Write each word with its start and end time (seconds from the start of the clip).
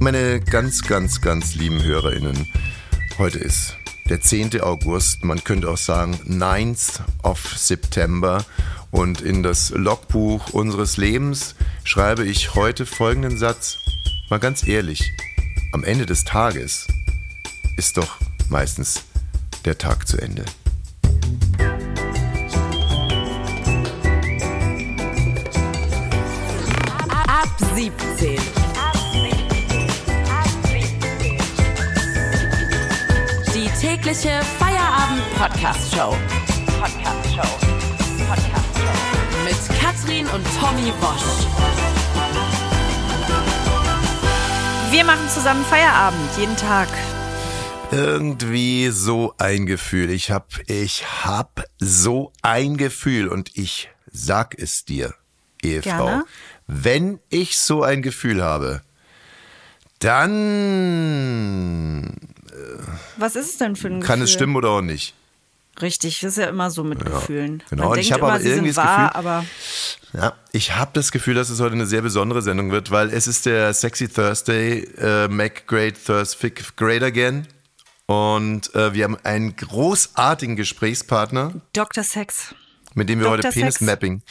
Meine 0.00 0.38
ganz, 0.38 0.82
ganz, 0.82 1.20
ganz 1.20 1.56
lieben 1.56 1.82
HörerInnen, 1.82 2.46
heute 3.18 3.38
ist 3.38 3.76
der 4.08 4.20
10. 4.20 4.60
August, 4.60 5.24
man 5.24 5.42
könnte 5.42 5.68
auch 5.68 5.76
sagen 5.76 6.14
9th 6.24 7.00
of 7.24 7.56
September 7.56 8.44
und 8.92 9.20
in 9.20 9.42
das 9.42 9.70
Logbuch 9.70 10.50
unseres 10.50 10.98
Lebens 10.98 11.56
schreibe 11.82 12.24
ich 12.24 12.54
heute 12.54 12.86
folgenden 12.86 13.38
Satz. 13.38 13.78
Mal 14.30 14.38
ganz 14.38 14.66
ehrlich, 14.66 15.12
am 15.72 15.82
Ende 15.82 16.06
des 16.06 16.22
Tages 16.22 16.86
ist 17.76 17.96
doch 17.96 18.18
meistens 18.48 19.02
der 19.64 19.78
Tag 19.78 20.06
zu 20.06 20.16
Ende. 20.16 20.44
Feierabend-Podcast-Show. 35.38 36.16
Podcast-Show. 36.80 37.48
Podcast-Show. 38.26 39.44
Mit 39.44 39.78
Katrin 39.78 40.26
und 40.26 40.44
Tommy 40.58 40.92
Bosch. 41.00 41.46
Wir 44.90 45.04
machen 45.04 45.28
zusammen 45.32 45.64
Feierabend, 45.66 46.28
jeden 46.38 46.56
Tag. 46.56 46.88
Irgendwie 47.92 48.88
so 48.88 49.32
ein 49.38 49.66
Gefühl. 49.66 50.10
Ich 50.10 50.32
hab, 50.32 50.48
ich 50.66 51.04
hab 51.24 51.62
so 51.78 52.32
ein 52.42 52.76
Gefühl 52.76 53.28
und 53.28 53.56
ich 53.56 53.90
sag 54.10 54.58
es 54.58 54.84
dir, 54.86 55.14
Ehefrau. 55.62 56.04
Gerne. 56.06 56.24
Wenn 56.66 57.20
ich 57.28 57.58
so 57.60 57.84
ein 57.84 58.02
Gefühl 58.02 58.42
habe, 58.42 58.82
dann 60.00 60.32
Was 63.16 63.36
ist 63.36 63.50
es 63.50 63.58
denn 63.58 63.76
für 63.76 63.86
ein 63.86 64.00
kann 64.00 64.18
Gefühl? 64.18 64.24
es 64.24 64.32
stimmen 64.32 64.56
oder 64.56 64.70
auch 64.70 64.82
nicht. 64.82 65.14
Richtig, 65.80 66.20
das 66.20 66.32
ist 66.32 66.38
ja 66.38 66.48
immer 66.48 66.70
so 66.70 66.82
mit 66.84 67.04
Gefühlen. 67.04 67.62
genau. 67.70 67.84
Man 67.84 67.92
Und 67.92 67.98
ich 67.98 68.08
denkt 68.08 68.22
hab 68.22 68.28
immer, 68.28 68.36
aber 68.36 68.44
irgendwie 68.44 68.68
das 68.68 68.76
wahr, 68.76 69.08
Gefühl- 69.08 69.16
aber 69.18 69.44
Ja, 70.12 70.32
ich 70.52 70.74
habe 70.74 70.90
das 70.94 71.12
Gefühl, 71.12 71.34
dass 71.34 71.50
es 71.50 71.60
heute 71.60 71.74
eine 71.74 71.86
sehr 71.86 72.02
besondere 72.02 72.42
Sendung 72.42 72.70
wird, 72.70 72.90
weil 72.90 73.10
es 73.12 73.26
ist 73.26 73.46
der 73.46 73.72
Sexy 73.74 74.08
Thursday, 74.08 74.80
äh, 74.98 75.28
Mac 75.28 75.66
Great 75.66 75.94
Thursday 76.04 76.52
Great 76.76 77.02
Again. 77.02 77.46
Und 78.06 78.74
äh, 78.74 78.94
wir 78.94 79.04
haben 79.04 79.18
einen 79.22 79.54
großartigen 79.54 80.56
Gesprächspartner, 80.56 81.52
Dr. 81.74 82.02
Sex. 82.02 82.54
mit 82.94 83.10
dem 83.10 83.20
wir 83.20 83.28
heute 83.28 83.42
Dr. 83.42 83.52
Sex. 83.52 83.60
Penis-Mapping. 83.78 84.22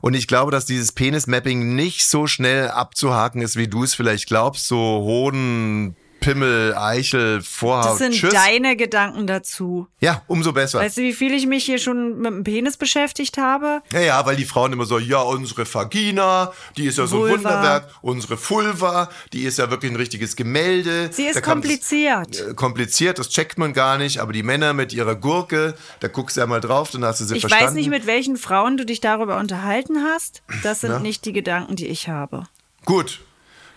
Und 0.00 0.14
ich 0.14 0.26
glaube, 0.26 0.50
dass 0.50 0.64
dieses 0.64 0.92
Penis-Mapping 0.92 1.74
nicht 1.74 2.06
so 2.08 2.26
schnell 2.26 2.68
abzuhaken 2.70 3.42
ist, 3.42 3.56
wie 3.56 3.68
du 3.68 3.84
es 3.84 3.94
vielleicht 3.94 4.26
glaubst. 4.26 4.66
So 4.68 4.76
Hoden, 4.78 5.96
Pimmel, 6.26 6.74
Eichel, 6.74 7.40
Vorhaut, 7.40 7.84
Das 7.92 7.98
sind 7.98 8.12
Tschüss. 8.12 8.32
deine 8.34 8.74
Gedanken 8.76 9.28
dazu. 9.28 9.86
ja, 10.00 10.22
umso 10.26 10.52
besser. 10.52 10.80
Weißt 10.80 10.96
du, 10.96 11.02
wie 11.02 11.12
viel 11.12 11.32
ich 11.32 11.46
mich 11.46 11.64
hier 11.64 11.78
schon 11.78 12.18
mit 12.18 12.26
dem 12.26 12.42
Penis 12.42 12.76
beschäftigt 12.76 13.38
habe? 13.38 13.80
Ja, 13.92 14.00
ja, 14.00 14.26
weil 14.26 14.34
die 14.34 14.44
Frauen 14.44 14.72
immer 14.72 14.86
so, 14.86 14.98
ja, 14.98 15.20
unsere 15.20 15.72
Vagina, 15.72 16.52
die 16.76 16.86
ist 16.86 16.98
ja 16.98 17.06
so 17.06 17.16
ein 17.16 17.30
Vulva. 17.30 17.34
Wunderwerk, 17.36 17.88
unsere 18.02 18.36
Vulva, 18.50 19.08
die 19.32 19.42
ist 19.44 19.58
ja 19.58 19.70
wirklich 19.70 19.92
ein 19.92 19.96
richtiges 19.96 20.34
Gemälde. 20.34 21.10
Sie 21.12 21.26
ist 21.26 21.42
kompliziert. 21.42 22.40
äh, 22.40 22.54
kompliziert, 22.54 23.20
das 23.20 23.28
checkt 23.28 23.56
man 23.56 23.72
gar 23.72 23.96
nicht, 23.96 24.18
aber 24.18 24.32
die 24.32 24.42
Männer 24.42 24.72
mit 24.72 24.92
ihrer 24.92 25.14
Gurke, 25.14 25.74
da 26.00 26.08
guckst 26.08 26.36
du 26.36 26.40
ja 26.40 26.46
mal 26.48 26.60
drauf, 26.60 26.90
dann 26.90 27.04
hast 27.04 27.20
du 27.20 27.24
sie 27.24 27.36
Ich 27.36 27.42
verstanden. 27.42 27.66
weiß 27.66 27.74
nicht, 27.74 27.88
mit 27.90 28.06
welchen 28.06 28.36
Frauen 28.36 28.76
du 28.76 28.84
dich 28.84 29.00
darüber 29.00 29.38
unterhalten 29.38 30.02
hast. 30.02 30.42
Das 30.64 30.80
sind 30.80 30.90
Ja. 30.90 30.98
nicht 30.98 31.24
die 31.24 31.32
Gedanken, 31.32 31.76
die 31.76 31.86
ich 31.86 32.08
habe. 32.08 32.48
Gut. 32.84 33.20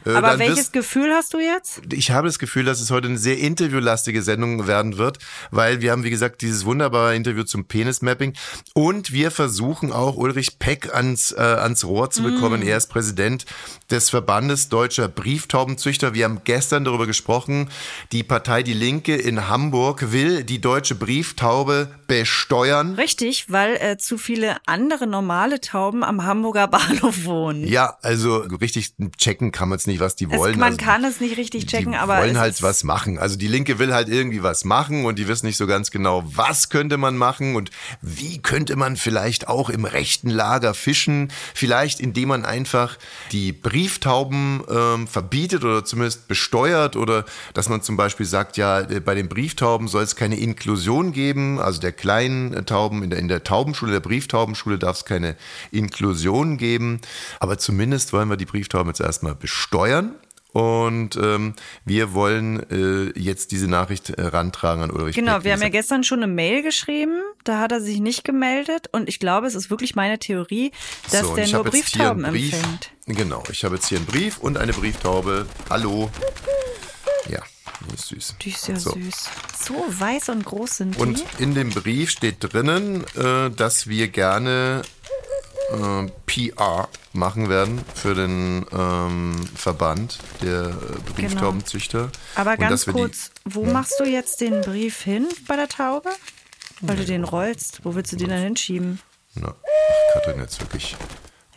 Äh, 0.05 0.11
Aber 0.11 0.39
welches 0.39 0.57
wirst- 0.57 0.73
Gefühl 0.73 1.11
hast 1.13 1.33
du 1.33 1.39
jetzt? 1.39 1.81
ich 1.91 2.11
habe 2.11 2.27
das 2.27 2.39
Gefühl, 2.39 2.63
dass 2.65 2.79
es 2.79 2.89
heute 2.91 3.07
eine 3.07 3.17
sehr 3.17 3.37
interviewlastige 3.37 4.21
Sendung 4.21 4.65
werden 4.67 4.97
wird, 4.97 5.19
weil 5.51 5.81
wir 5.81 5.91
haben, 5.91 6.03
wie 6.03 6.09
gesagt, 6.09 6.41
dieses 6.41 6.65
wunderbare 6.65 7.15
Interview 7.15 7.43
zum 7.43 7.65
Penismapping 7.65 8.33
und 8.73 9.11
wir 9.11 9.31
versuchen 9.31 9.91
auch 9.91 10.15
Ulrich 10.15 10.59
Peck 10.59 10.93
ans, 10.93 11.31
äh, 11.31 11.39
ans 11.41 11.83
Rohr 11.85 12.09
zu 12.11 12.23
bekommen. 12.23 12.61
Er 12.61 12.77
ist 12.77 12.87
Präsident 12.87 13.45
des 13.91 14.09
Verbandes 14.09 14.69
Deutscher 14.69 15.07
Brieftaubenzüchter. 15.07 16.13
Wir 16.13 16.25
haben 16.25 16.41
gestern 16.43 16.85
darüber 16.85 17.05
gesprochen. 17.07 17.69
Die 18.11 18.23
Partei 18.23 18.63
Die 18.63 18.73
Linke 18.73 19.15
in 19.15 19.49
Hamburg 19.49 20.11
will 20.11 20.43
die 20.43 20.61
deutsche 20.61 20.95
Brieftaube 20.95 21.89
besteuern. 22.07 22.95
Richtig, 22.95 23.45
weil 23.51 23.75
äh, 23.77 23.97
zu 23.97 24.17
viele 24.17 24.57
andere 24.65 25.07
normale 25.07 25.59
Tauben 25.61 26.03
am 26.03 26.23
Hamburger 26.23 26.67
Bahnhof 26.69 27.25
wohnen. 27.25 27.67
Ja, 27.67 27.97
also 28.01 28.37
richtig 28.37 28.93
checken 29.17 29.51
kann 29.51 29.69
man 29.69 29.77
es 29.77 29.87
nicht, 29.89 29.99
was 29.99 30.15
die 30.15 30.25
Es, 30.25 30.37
wollen. 30.37 30.57
man 30.57 30.73
also, 30.73 30.77
kann 30.77 31.03
es 31.03 31.19
nicht 31.19 31.37
richtig 31.37 31.65
checken, 31.67 31.91
die 31.91 31.97
aber 31.97 32.17
wollen 32.17 32.35
es 32.35 32.37
halt 32.37 32.61
was 32.61 32.83
machen. 32.83 33.19
Also 33.19 33.37
die 33.37 33.47
Linke 33.47 33.79
will 33.79 33.93
halt 33.93 34.07
irgendwie 34.07 34.43
was 34.43 34.63
machen 34.63 35.05
und 35.05 35.19
die 35.19 35.27
wissen 35.27 35.45
nicht 35.45 35.57
so 35.57 35.67
ganz 35.67 35.91
genau, 35.91 36.23
was 36.25 36.69
könnte 36.69 36.97
man 36.97 37.17
machen 37.17 37.55
und 37.55 37.71
wie 38.01 38.39
könnte 38.41 38.75
man 38.75 38.95
vielleicht 38.95 39.47
auch 39.47 39.69
im 39.69 39.85
rechten 39.85 40.29
Lager 40.29 40.73
fischen. 40.73 41.31
Vielleicht 41.53 41.99
indem 41.99 42.29
man 42.29 42.45
einfach 42.45 42.97
die 43.31 43.51
Brieftauben 43.51 44.61
ähm, 44.69 45.07
verbietet 45.07 45.63
oder 45.63 45.83
zumindest 45.83 46.27
besteuert 46.27 46.95
oder 46.95 47.25
dass 47.53 47.69
man 47.69 47.81
zum 47.81 47.97
Beispiel 47.97 48.25
sagt, 48.25 48.57
ja, 48.57 48.81
äh, 48.81 48.99
bei 48.99 49.15
den 49.15 49.27
Brieftauben 49.27 49.87
soll 49.87 50.03
es 50.03 50.15
keine 50.15 50.39
Inklusion 50.39 51.11
geben, 51.11 51.59
also 51.59 51.81
der 51.81 51.91
kleinen 51.91 52.53
äh, 52.53 52.63
Tauben, 52.63 53.03
in 53.03 53.09
der, 53.09 53.19
in 53.19 53.27
der 53.27 53.43
Taubenschule, 53.43 53.91
der 53.91 53.99
Brieftaubenschule 53.99 54.77
darf 54.77 54.97
es 54.97 55.05
keine 55.05 55.35
Inklusion 55.71 56.57
geben. 56.57 57.01
Aber 57.39 57.57
zumindest 57.57 58.13
wollen 58.13 58.29
wir 58.29 58.37
die 58.37 58.45
Brieftauben 58.45 58.89
jetzt 58.89 59.01
erstmal 59.01 59.35
besteuern. 59.35 59.78
Und 60.51 61.15
ähm, 61.15 61.53
wir 61.85 62.13
wollen 62.13 62.59
äh, 62.71 63.17
jetzt 63.19 63.51
diese 63.51 63.67
Nachricht 63.67 64.09
äh, 64.09 64.19
rantragen 64.23 64.81
an 64.81 64.89
Ulrich 64.89 65.15
Genau, 65.15 65.35
Beck, 65.35 65.43
wir 65.43 65.53
haben 65.53 65.61
ja 65.61 65.69
gestern 65.69 66.03
schon 66.03 66.23
eine 66.23 66.31
Mail 66.33 66.63
geschrieben, 66.63 67.21
da 67.43 67.59
hat 67.59 67.71
er 67.71 67.81
sich 67.81 67.99
nicht 67.99 68.23
gemeldet 68.23 68.87
und 68.91 69.07
ich 69.07 69.19
glaube, 69.19 69.45
es 69.45 69.53
ist 69.53 69.69
wirklich 69.69 69.95
meine 69.95 70.17
Theorie, 70.17 70.71
dass 71.11 71.27
So, 71.27 71.35
der 71.35 71.47
nur 71.49 71.63
Brieftauben 71.65 72.23
Brief. 72.23 72.53
empfängt. 72.53 72.89
Genau, 73.05 73.43
ich 73.51 73.63
habe 73.63 73.75
jetzt 73.75 73.89
hier 73.89 73.99
einen 73.99 74.07
Brief 74.07 74.39
und 74.39 74.57
eine 74.57 74.73
Brieftaube. 74.73 75.45
Hallo. 75.69 76.09
Ja, 77.29 77.43
die 77.87 77.93
ist 77.93 78.07
süß. 78.07 78.35
Die 78.41 78.49
ist 78.49 78.67
ja 78.67 78.75
So. 78.75 78.91
süß. 78.93 79.29
So 79.67 79.85
weiß 79.87 80.29
und 80.29 80.45
groß 80.45 80.77
sind 80.77 80.95
die. 80.95 80.99
Und 80.99 81.23
in 81.37 81.53
dem 81.53 81.69
Brief 81.69 82.09
steht 82.09 82.37
drinnen, 82.39 83.03
äh, 83.15 83.51
dass 83.51 83.87
wir 83.87 84.07
gerne 84.07 84.81
äh, 85.71 86.11
PR 86.25 86.87
machen 87.13 87.49
werden 87.49 87.81
für 87.95 88.13
den 88.15 88.65
ähm, 88.71 89.35
Verband 89.55 90.19
der 90.41 90.67
äh, 90.69 91.11
Brieftaubenzüchter. 91.15 92.11
Aber 92.35 92.51
Und 92.51 92.59
ganz 92.59 92.85
kurz, 92.85 93.31
wo 93.45 93.63
machst 93.65 93.99
du 93.99 94.05
jetzt 94.05 94.41
den 94.41 94.61
Brief 94.61 95.01
hin 95.01 95.27
bei 95.47 95.55
der 95.55 95.67
Taube? 95.67 96.09
Weil 96.81 96.95
du 96.95 97.05
den 97.05 97.23
rollst. 97.25 97.83
Wo 97.83 97.95
willst 97.95 98.13
du 98.13 98.15
den 98.15 98.29
dann 98.29 98.41
hinschieben? 98.41 98.99
Na, 99.35 99.53
ach, 99.53 100.13
Katrin, 100.13 100.39
jetzt 100.39 100.61
wirklich. 100.61 100.95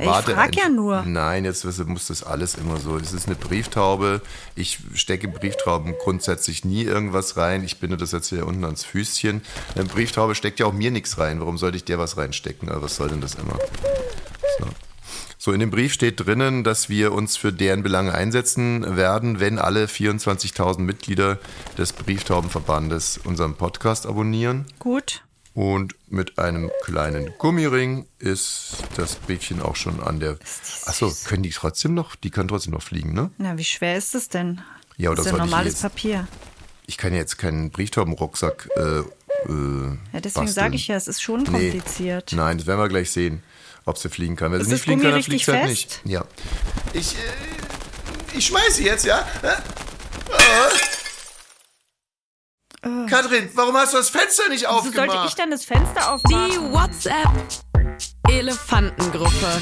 Ich 0.03 0.35
frag 0.35 0.57
ja 0.57 0.69
nur. 0.69 1.03
Nein, 1.03 1.45
jetzt 1.45 1.65
muss 1.87 2.07
das 2.07 2.23
alles 2.23 2.55
immer 2.55 2.79
so. 2.79 2.97
Es 2.97 3.13
ist 3.13 3.27
eine 3.27 3.37
Brieftaube. 3.37 4.21
Ich 4.55 4.79
stecke 4.95 5.29
Brieftauben 5.29 5.95
grundsätzlich 6.03 6.65
nie 6.65 6.83
irgendwas 6.83 7.37
rein. 7.37 7.65
Ich 7.65 7.79
binde 7.79 7.97
das 7.97 8.13
jetzt 8.13 8.29
hier 8.29 8.47
unten 8.47 8.65
ans 8.65 8.85
Füßchen. 8.85 9.43
Eine 9.75 9.85
Brieftaube 9.85 10.35
steckt 10.35 10.61
ja 10.61 10.67
auch 10.67 10.73
mir 10.73 10.91
nichts 10.91 11.19
rein. 11.19 11.41
Warum 11.41 11.59
sollte 11.59 11.77
ich 11.77 11.85
der 11.85 11.99
was 11.99 12.17
reinstecken? 12.17 12.69
Also 12.69 12.83
was 12.83 12.97
soll 12.97 13.09
denn 13.09 13.21
das 13.21 13.35
immer? 13.35 13.59
So. 14.59 14.67
So, 15.39 15.51
in 15.53 15.59
dem 15.59 15.71
Brief 15.71 15.93
steht 15.93 16.25
drinnen, 16.25 16.63
dass 16.63 16.89
wir 16.89 17.13
uns 17.13 17.37
für 17.37 17.53
deren 17.53 17.83
Belange 17.83 18.15
einsetzen 18.15 18.97
werden, 18.97 19.41
wenn 19.41 19.59
alle 19.59 19.87
24.000 19.87 20.79
Mitglieder 20.79 21.39
des 21.77 21.93
Brieftaubenverbandes 21.93 23.19
unseren 23.25 23.57
Podcast 23.57 24.07
abonnieren. 24.07 24.67
Gut. 24.79 25.25
Und 25.55 25.95
mit 26.09 26.39
einem 26.39 26.71
kleinen 26.83 27.31
Gummiring 27.39 28.07
ist 28.19 28.77
das 28.97 29.17
Briefchen 29.17 29.61
auch 29.61 29.77
schon 29.77 30.01
an 30.03 30.19
der. 30.19 30.39
Achso, 30.87 31.13
können 31.27 31.43
die 31.43 31.51
trotzdem 31.51 31.93
noch? 31.95 32.17
Die 32.17 32.31
können 32.31 32.49
trotzdem 32.49 32.73
noch 32.73 32.83
fliegen, 32.83 33.13
ne? 33.13 33.31
Na, 33.37 33.59
wie 33.59 33.65
schwer 33.65 33.97
ist 33.99 34.15
es 34.15 34.29
denn? 34.31 34.63
Ja, 34.97 35.11
oder 35.11 35.17
das 35.19 35.27
ist 35.27 35.33
ja 35.33 35.39
normales 35.39 35.73
jetzt- 35.75 35.83
Papier. 35.83 36.27
Ich 36.87 36.97
kann 36.97 37.13
ja 37.13 37.19
jetzt 37.19 37.37
keinen 37.37 37.71
Brieftaubenrucksack. 37.71 38.69
Äh, 38.77 38.81
äh, 38.81 39.05
Ja, 40.13 40.21
deswegen 40.21 40.49
sage 40.49 40.75
ich 40.77 40.89
ja, 40.89 40.97
es 40.97 41.07
ist 41.07 41.21
schon 41.23 41.41
Nee. 41.43 41.71
kompliziert. 41.71 42.33
Nein, 42.33 42.57
das 42.59 42.67
werden 42.67 42.81
wir 42.81 42.89
gleich 42.89 43.11
sehen, 43.11 43.43
ob 43.85 43.99
sie 43.99 44.09
fliegen 44.09 44.37
kann. 44.37 44.53
Wenn 44.53 44.61
Ist 44.61 44.67
sie 44.69 44.73
nicht 44.73 44.81
das 44.81 44.85
fliegen 44.85 45.01
Gummi 45.01 45.13
kann, 45.13 45.21
dann 45.21 45.23
fliegt 45.23 45.45
sie 45.45 45.53
halt 45.53 45.67
nicht. 45.69 46.01
Ja. 46.05 46.25
Ich, 46.95 47.15
äh, 47.15 48.39
ich 48.39 48.47
schmeiße 48.47 48.83
jetzt, 48.83 49.05
ja? 49.05 49.21
Äh. 49.43 49.57
Katrin, 53.13 53.51
warum 53.55 53.77
hast 53.77 53.93
du 53.93 53.99
das 53.99 54.09
Fenster 54.09 54.49
nicht 54.49 54.63
Wieso 54.63 54.71
aufgemacht? 54.73 55.11
sollte 55.11 55.27
ich 55.29 55.35
dann 55.35 55.51
das 55.51 55.65
Fenster 55.67 56.19
Die 56.29 56.35
aufmachen? 56.35 56.73
WhatsApp 56.73 57.29
Elefantengruppe. 58.31 59.31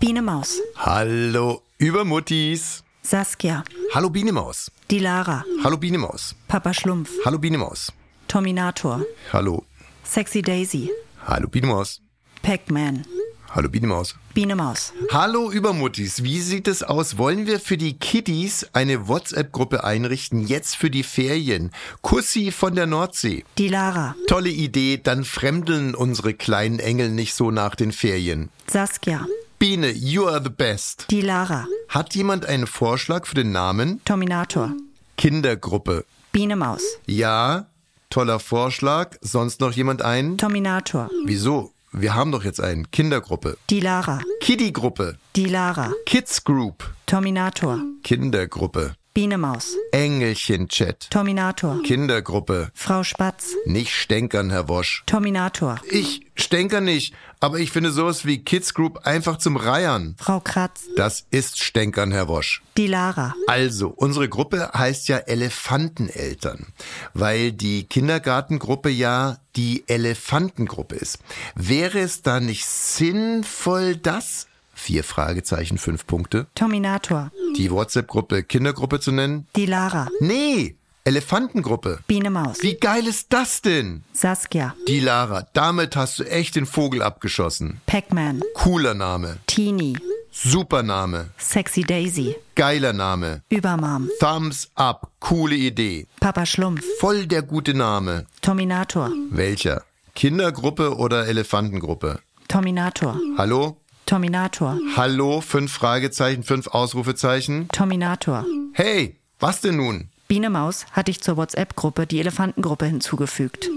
Biene 0.00 0.20
Maus, 0.20 0.58
Hallo, 0.76 1.62
Übermuttis. 1.78 2.82
Saskia, 3.02 3.62
Hallo 3.94 4.10
Bienemaus. 4.10 4.68
die 4.90 4.98
Lara, 4.98 5.44
Hallo 5.62 5.76
Bienemaus. 5.76 6.34
Papa 6.48 6.74
Schlumpf, 6.74 7.10
Hallo 7.24 7.38
Bienemaus. 7.38 7.92
Tominator, 8.26 9.02
Hallo. 9.32 9.64
Sexy 10.02 10.42
Daisy, 10.42 10.90
Hallo 11.24 11.46
Bienemaus. 11.46 12.00
Pac-Man, 12.42 13.06
Hallo 13.54 13.68
Biene 13.68 13.86
Maus. 13.86 14.16
Biene 14.34 14.56
Maus. 14.56 14.92
Hallo 15.12 15.48
Übermuttis, 15.48 16.24
wie 16.24 16.40
sieht 16.40 16.66
es 16.66 16.82
aus? 16.82 17.18
Wollen 17.18 17.46
wir 17.46 17.60
für 17.60 17.76
die 17.76 17.96
Kiddies 17.96 18.66
eine 18.72 19.06
WhatsApp-Gruppe 19.06 19.84
einrichten, 19.84 20.44
jetzt 20.44 20.74
für 20.74 20.90
die 20.90 21.04
Ferien? 21.04 21.70
Kussi 22.02 22.50
von 22.50 22.74
der 22.74 22.86
Nordsee. 22.86 23.44
Die 23.56 23.68
Lara. 23.68 24.16
Tolle 24.26 24.50
Idee, 24.50 24.98
dann 25.00 25.22
fremdeln 25.22 25.94
unsere 25.94 26.34
kleinen 26.34 26.80
Engel 26.80 27.10
nicht 27.10 27.34
so 27.34 27.52
nach 27.52 27.76
den 27.76 27.92
Ferien. 27.92 28.50
Saskia. 28.66 29.24
Biene, 29.60 29.92
you 29.92 30.26
are 30.26 30.42
the 30.42 30.50
best. 30.50 31.06
Die 31.10 31.20
Lara. 31.20 31.68
Hat 31.88 32.16
jemand 32.16 32.46
einen 32.46 32.66
Vorschlag 32.66 33.24
für 33.24 33.36
den 33.36 33.52
Namen? 33.52 34.00
Terminator. 34.04 34.74
Kindergruppe. 35.16 36.04
Biene 36.32 36.56
Maus. 36.56 36.82
Ja, 37.06 37.66
toller 38.10 38.40
Vorschlag. 38.40 39.16
Sonst 39.20 39.60
noch 39.60 39.70
jemand 39.70 40.02
einen? 40.02 40.38
Terminator. 40.38 41.08
Wieso? 41.24 41.73
Wir 41.96 42.16
haben 42.16 42.32
doch 42.32 42.42
jetzt 42.42 42.60
einen. 42.60 42.90
Kindergruppe. 42.90 43.56
Die 43.70 43.78
Lara. 43.78 44.18
Kiddie-Gruppe. 44.40 45.16
Die 45.36 45.44
Lara. 45.44 45.92
Kids 46.06 46.42
Group. 46.42 46.92
Terminator. 47.06 47.78
Kindergruppe. 48.02 48.96
Biene 49.14 49.38
Maus. 49.38 49.76
Engelchen-Chat. 49.92 51.08
Terminator. 51.08 51.80
Kindergruppe. 51.84 52.72
Frau 52.74 53.04
Spatz. 53.04 53.54
Nicht 53.64 53.94
stänkern, 53.94 54.50
Herr 54.50 54.68
Wosch. 54.68 55.04
Terminator. 55.06 55.76
Ich 55.88 56.26
stänker 56.34 56.80
nicht, 56.80 57.14
aber 57.38 57.60
ich 57.60 57.70
finde 57.70 57.92
sowas 57.92 58.26
wie 58.26 58.42
Kids 58.42 58.74
Group 58.74 59.06
einfach 59.06 59.38
zum 59.38 59.56
Reiern. 59.56 60.16
Frau 60.18 60.40
Kratz. 60.40 60.86
Das 60.96 61.26
ist 61.30 61.62
stänkern, 61.62 62.10
Herr 62.10 62.26
Wosch. 62.26 62.64
Die 62.76 62.88
Lara. 62.88 63.36
Also, 63.46 63.90
unsere 63.94 64.28
Gruppe 64.28 64.72
heißt 64.74 65.06
ja 65.06 65.18
Elefanteneltern, 65.18 66.72
weil 67.12 67.52
die 67.52 67.84
Kindergartengruppe 67.84 68.90
ja 68.90 69.38
die 69.54 69.84
Elefantengruppe 69.86 70.96
ist. 70.96 71.20
Wäre 71.54 72.00
es 72.00 72.22
da 72.22 72.40
nicht 72.40 72.66
sinnvoll, 72.66 73.94
das 73.94 74.48
vier 74.74 75.04
Fragezeichen, 75.04 75.78
fünf 75.78 76.06
Punkte, 76.06 76.46
Terminator. 76.54 77.30
die 77.56 77.70
WhatsApp-Gruppe 77.70 78.42
Kindergruppe 78.42 79.00
zu 79.00 79.12
nennen? 79.12 79.46
Die 79.56 79.66
Lara. 79.66 80.08
Nee, 80.20 80.76
Elefantengruppe. 81.04 82.00
Biene 82.06 82.30
Maus. 82.30 82.62
Wie 82.62 82.74
geil 82.74 83.06
ist 83.06 83.32
das 83.32 83.60
denn? 83.62 84.02
Saskia. 84.12 84.74
Die 84.88 85.00
Lara, 85.00 85.46
damit 85.52 85.96
hast 85.96 86.18
du 86.18 86.24
echt 86.24 86.56
den 86.56 86.66
Vogel 86.66 87.02
abgeschossen. 87.02 87.80
Pac-Man. 87.86 88.42
Cooler 88.54 88.94
Name, 88.94 89.38
Teenie. 89.46 89.98
super 90.32 90.82
Name, 90.82 91.30
Sexy 91.38 91.82
Daisy. 91.82 92.34
geiler 92.56 92.92
Name, 92.92 93.42
Übermom. 93.50 94.08
Thumbs 94.18 94.70
up, 94.74 95.10
coole 95.20 95.54
Idee, 95.54 96.06
Papa 96.20 96.44
Schlumpf. 96.46 96.82
voll 96.98 97.26
der 97.26 97.42
gute 97.42 97.74
Name. 97.74 98.26
Terminator. 98.40 99.10
Welcher? 99.30 99.82
Kindergruppe 100.14 100.96
oder 100.96 101.26
Elefantengruppe? 101.28 102.20
Terminator. 102.48 103.18
Hallo? 103.36 103.76
Terminator. 104.06 104.78
Hallo? 104.96 105.40
Fünf 105.40 105.72
Fragezeichen, 105.72 106.42
fünf 106.42 106.66
Ausrufezeichen? 106.68 107.68
Terminator. 107.68 108.44
Hey, 108.72 109.16
was 109.38 109.60
denn 109.60 109.76
nun? 109.76 110.10
Biene 110.28 110.50
Maus 110.50 110.86
hat 110.92 111.08
dich 111.08 111.20
zur 111.22 111.36
WhatsApp-Gruppe 111.36 112.06
die 112.06 112.20
Elefantengruppe 112.20 112.86
hinzugefügt. 112.86 113.68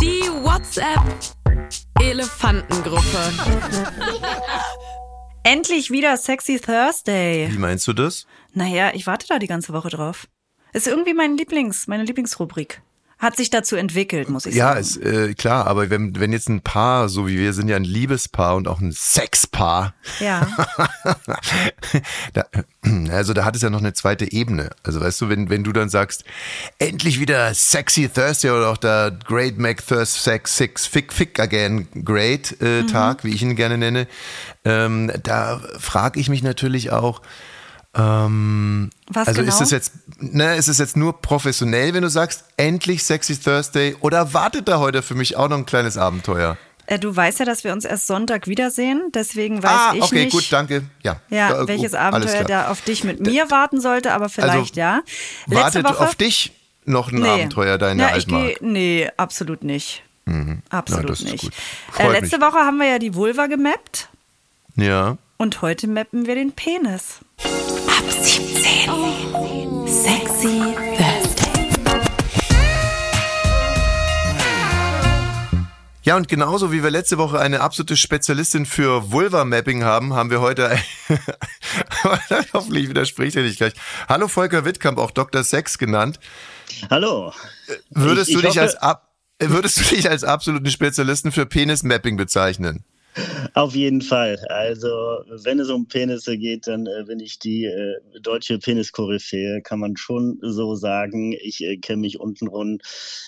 Die 0.00 0.22
WhatsApp 0.42 1.00
Elefantengruppe. 2.00 3.02
Endlich 5.42 5.90
wieder 5.90 6.16
Sexy 6.16 6.60
Thursday. 6.60 7.48
Wie 7.50 7.58
meinst 7.58 7.86
du 7.88 7.92
das? 7.92 8.26
Naja, 8.52 8.90
ich 8.94 9.06
warte 9.06 9.26
da 9.28 9.38
die 9.38 9.46
ganze 9.46 9.72
Woche 9.72 9.88
drauf. 9.88 10.26
Ist 10.72 10.86
irgendwie 10.86 11.14
mein 11.14 11.36
Lieblings, 11.36 11.86
meine 11.88 12.04
Lieblingsrubrik. 12.04 12.82
Hat 13.20 13.36
sich 13.36 13.50
dazu 13.50 13.76
entwickelt, 13.76 14.30
muss 14.30 14.46
ich 14.46 14.54
Ja, 14.54 14.68
sagen. 14.68 14.80
ist 14.80 14.96
äh, 14.96 15.34
klar, 15.34 15.66
aber 15.66 15.90
wenn, 15.90 16.18
wenn 16.18 16.32
jetzt 16.32 16.48
ein 16.48 16.62
Paar, 16.62 17.08
so 17.10 17.28
wie 17.28 17.38
wir 17.38 17.52
sind 17.52 17.68
ja 17.68 17.76
ein 17.76 17.84
Liebespaar 17.84 18.56
und 18.56 18.66
auch 18.66 18.80
ein 18.80 18.92
Sexpaar, 18.92 19.94
Ja. 20.20 20.48
da, 22.32 22.46
also 23.10 23.34
da 23.34 23.44
hat 23.44 23.56
es 23.56 23.62
ja 23.62 23.70
noch 23.70 23.80
eine 23.80 23.92
zweite 23.92 24.32
Ebene. 24.32 24.70
Also 24.82 25.00
weißt 25.00 25.20
du, 25.20 25.28
wenn, 25.28 25.50
wenn 25.50 25.64
du 25.64 25.72
dann 25.72 25.88
sagst, 25.90 26.24
endlich 26.78 27.20
wieder 27.20 27.52
Sexy 27.54 28.08
Thursday 28.08 28.50
oder 28.50 28.70
auch 28.70 28.78
der 28.78 29.10
Great 29.26 29.58
Mac 29.58 29.86
Thurs 29.86 30.24
Sex 30.24 30.56
Six 30.56 30.86
Fick 30.86 31.12
Fick 31.12 31.38
Again 31.38 31.88
Great 32.04 32.60
äh, 32.62 32.84
Tag, 32.84 33.22
wie 33.24 33.34
ich 33.34 33.42
ihn 33.42 33.54
gerne 33.54 33.76
nenne, 33.78 34.06
ähm, 34.64 35.12
da 35.22 35.60
frage 35.78 36.18
ich 36.18 36.28
mich 36.30 36.42
natürlich 36.42 36.90
auch, 36.90 37.20
ähm, 37.94 38.90
Was 39.08 39.28
also 39.28 39.40
genau? 39.42 39.52
ist 39.52 39.60
es 39.60 39.70
jetzt, 39.70 39.92
ne, 40.18 40.56
ist 40.56 40.68
es 40.68 40.78
jetzt 40.78 40.96
nur 40.96 41.20
professionell, 41.20 41.92
wenn 41.94 42.02
du 42.02 42.10
sagst, 42.10 42.44
endlich 42.56 43.02
Sexy 43.04 43.36
Thursday 43.36 43.96
oder 44.00 44.32
wartet 44.32 44.68
da 44.68 44.78
heute 44.78 45.02
für 45.02 45.14
mich 45.14 45.36
auch 45.36 45.48
noch 45.48 45.56
ein 45.56 45.66
kleines 45.66 45.96
Abenteuer? 45.96 46.56
Äh, 46.86 46.98
du 46.98 47.14
weißt 47.14 47.38
ja, 47.40 47.44
dass 47.44 47.62
wir 47.64 47.72
uns 47.72 47.84
erst 47.84 48.06
Sonntag 48.06 48.46
wiedersehen, 48.46 49.02
deswegen 49.14 49.62
weiß 49.62 49.70
ah, 49.70 49.92
ich 49.94 50.02
okay, 50.02 50.24
nicht, 50.24 50.32
gut, 50.32 50.46
danke. 50.50 50.82
Ja, 51.02 51.20
ja, 51.30 51.50
Da- 51.50 51.68
welches 51.68 51.94
oh, 51.94 51.98
Abenteuer 51.98 52.44
da 52.44 52.68
auf 52.68 52.80
dich 52.82 53.04
mit 53.04 53.20
mir 53.20 53.50
warten 53.50 53.80
sollte, 53.80 54.12
aber 54.12 54.28
vielleicht 54.28 54.76
ja. 54.76 55.02
Letzte 55.46 55.82
Wartet 55.82 55.84
Woche 55.84 56.00
auf 56.00 56.14
dich 56.14 56.52
noch 56.84 57.12
ein 57.12 57.24
Abenteuer 57.24 57.78
deiner 57.78 58.08
ja, 58.08 58.14
Altmark? 58.14 58.58
geh, 58.60 58.66
Nee, 58.66 59.10
absolut 59.16 59.62
nicht. 59.64 60.02
Absolut 60.68 61.04
Na, 61.04 61.08
das 61.10 61.20
ist 61.22 61.30
nicht. 61.32 61.50
Äh, 61.98 62.08
letzte 62.12 62.38
mich. 62.38 62.46
Woche 62.46 62.58
haben 62.58 62.78
wir 62.78 62.86
ja 62.86 62.98
die 63.00 63.14
Vulva 63.14 63.46
gemappt 63.46 64.08
Ja. 64.76 65.16
und 65.38 65.60
heute 65.62 65.88
mappen 65.88 66.26
wir 66.26 66.36
den 66.36 66.52
Penis. 66.52 67.18
Ab 67.44 68.04
17. 68.22 69.86
Sexy 69.86 70.62
Thursday. 70.96 71.50
Ja, 76.02 76.16
und 76.16 76.28
genauso 76.28 76.72
wie 76.72 76.82
wir 76.82 76.90
letzte 76.90 77.18
Woche 77.18 77.38
eine 77.38 77.60
absolute 77.60 77.96
Spezialistin 77.96 78.66
für 78.66 79.12
Vulva-Mapping 79.12 79.84
haben, 79.84 80.14
haben 80.14 80.30
wir 80.30 80.40
heute. 80.40 80.76
Hoffentlich 82.52 82.88
widerspricht 82.88 83.36
er 83.36 83.42
nicht 83.42 83.58
gleich. 83.58 83.74
Hallo 84.08 84.26
Volker 84.28 84.64
Wittkamp, 84.64 84.98
auch 84.98 85.10
Dr. 85.10 85.44
Sex 85.44 85.78
genannt. 85.78 86.18
Hallo. 86.90 87.32
Würdest 87.90 88.30
Ich- 88.30 88.34
du 88.34 88.40
ich 88.40 88.46
dich 88.46 88.56
hoffe- 88.56 88.60
als 88.62 88.76
ab, 88.76 89.08
würdest 89.40 89.78
du 89.78 89.94
dich 89.94 90.08
als 90.10 90.24
absoluten 90.24 90.70
Spezialisten 90.70 91.32
für 91.32 91.46
Penis-Mapping 91.46 92.16
bezeichnen? 92.16 92.84
Auf 93.54 93.74
jeden 93.74 94.02
Fall. 94.02 94.38
Also, 94.48 94.88
wenn 95.28 95.58
es 95.58 95.68
um 95.68 95.88
Penisse 95.88 96.38
geht, 96.38 96.66
dann 96.66 96.86
äh, 96.86 97.04
bin 97.04 97.20
ich 97.20 97.38
die 97.38 97.64
äh, 97.64 97.96
deutsche 98.20 98.58
Peniskoryphäe, 98.58 99.62
kann 99.62 99.80
man 99.80 99.96
schon 99.96 100.38
so 100.42 100.76
sagen. 100.76 101.32
Ich 101.32 101.62
äh, 101.64 101.76
kenne 101.78 102.02
mich 102.02 102.20
untenrum 102.20 102.78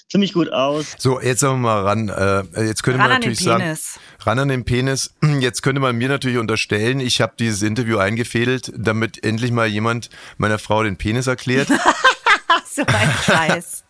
ziemlich 0.09 0.33
gut 0.33 0.53
aus. 0.53 0.95
So, 0.99 1.21
jetzt 1.21 1.41
sagen 1.41 1.61
wir 1.61 1.69
mal 1.69 1.83
ran. 1.83 2.09
Äh, 2.09 2.67
jetzt 2.67 2.83
könnte 2.83 3.01
Ran 3.01 3.09
man 3.09 3.17
an 3.17 3.23
den 3.23 3.31
natürlich 3.31 3.41
sagen, 3.41 3.63
Penis. 3.63 3.99
ran 4.21 4.39
an 4.39 4.49
den 4.49 4.65
Penis. 4.65 5.15
Jetzt 5.41 5.63
könnte 5.63 5.81
man 5.81 5.97
mir 5.97 6.09
natürlich 6.09 6.39
unterstellen, 6.39 7.01
ich 7.01 7.21
habe 7.21 7.35
dieses 7.39 7.63
Interview 7.63 7.99
eingefädelt, 7.99 8.73
damit 8.77 9.25
endlich 9.25 9.51
mal 9.51 9.67
jemand 9.67 10.11
meiner 10.37 10.59
Frau 10.59 10.83
den 10.83 10.97
Penis 10.97 11.27
erklärt. 11.27 11.69
So 12.75 12.83
ein 12.87 13.11
Scheiß. 13.27 13.85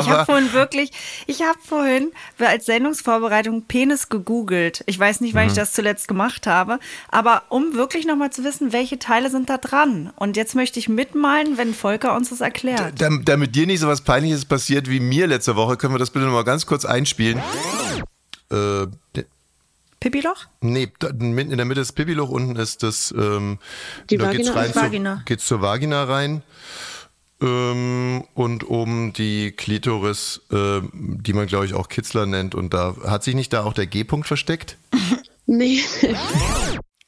Ich 0.00 0.08
habe 0.08 0.24
vorhin 0.26 0.52
wirklich, 0.52 0.90
ich 1.26 1.42
habe 1.42 1.58
vorhin 1.64 2.12
als 2.38 2.66
Sendungsvorbereitung 2.66 3.62
Penis 3.62 4.08
gegoogelt. 4.08 4.82
Ich 4.86 4.98
weiß 4.98 5.20
nicht, 5.20 5.34
wann 5.34 5.46
ich 5.46 5.54
das 5.54 5.72
zuletzt 5.72 6.06
gemacht 6.08 6.46
habe, 6.46 6.78
aber 7.10 7.42
um 7.48 7.74
wirklich 7.74 8.06
nochmal 8.06 8.30
zu 8.30 8.44
wissen, 8.44 8.72
welche 8.72 8.98
Teile 8.98 9.30
sind 9.30 9.48
da 9.48 9.58
dran. 9.58 10.12
Und 10.16 10.36
jetzt 10.36 10.54
möchte 10.54 10.78
ich 10.78 10.88
mitmalen, 10.88 11.56
wenn 11.56 11.72
Volker 11.74 12.14
uns 12.14 12.30
das 12.30 12.40
erklärt. 12.40 13.00
Dam- 13.00 13.24
Damit 13.24 13.54
dir 13.56 13.66
nicht 13.66 13.80
so 13.80 13.88
was 13.88 14.02
Peinliches 14.02 14.44
passiert 14.44 14.88
wie 14.90 15.00
mir 15.00 15.26
letzte 15.26 15.56
Woche, 15.56 15.76
können 15.76 15.94
wir 15.94 15.98
das 15.98 16.10
bitte 16.10 16.26
nochmal 16.26 16.44
ganz 16.44 16.66
kurz 16.66 16.84
einspielen. 16.84 17.42
Äh, 18.50 18.86
Pipi-Loch? 20.00 20.44
nee, 20.60 20.92
in 21.00 21.56
der 21.56 21.64
Mitte 21.64 21.80
ist 21.80 21.92
Pipiloch, 21.92 22.28
unten 22.28 22.56
ist 22.56 22.82
das. 22.82 23.14
Ähm, 23.16 23.58
Die 24.10 24.18
da 24.18 24.26
Vagina? 24.26 24.42
geht's 24.44 24.54
rein 24.56 24.68
Die 24.70 24.76
Vagina. 24.76 25.14
Zur, 25.16 25.24
geht's 25.24 25.46
zur 25.46 25.62
Vagina 25.62 26.04
rein. 26.04 26.42
Ähm, 27.40 28.24
und 28.34 28.68
oben 28.68 29.12
die 29.12 29.52
Klitoris, 29.52 30.40
äh, 30.52 30.80
die 30.92 31.32
man 31.32 31.46
glaube 31.46 31.66
ich 31.66 31.74
auch 31.74 31.88
Kitzler 31.88 32.26
nennt. 32.26 32.54
Und 32.54 32.74
da 32.74 32.94
hat 33.04 33.24
sich 33.24 33.34
nicht 33.34 33.52
da 33.52 33.64
auch 33.64 33.72
der 33.72 33.86
G-Punkt 33.86 34.26
versteckt? 34.26 34.76
Nee. 35.46 35.82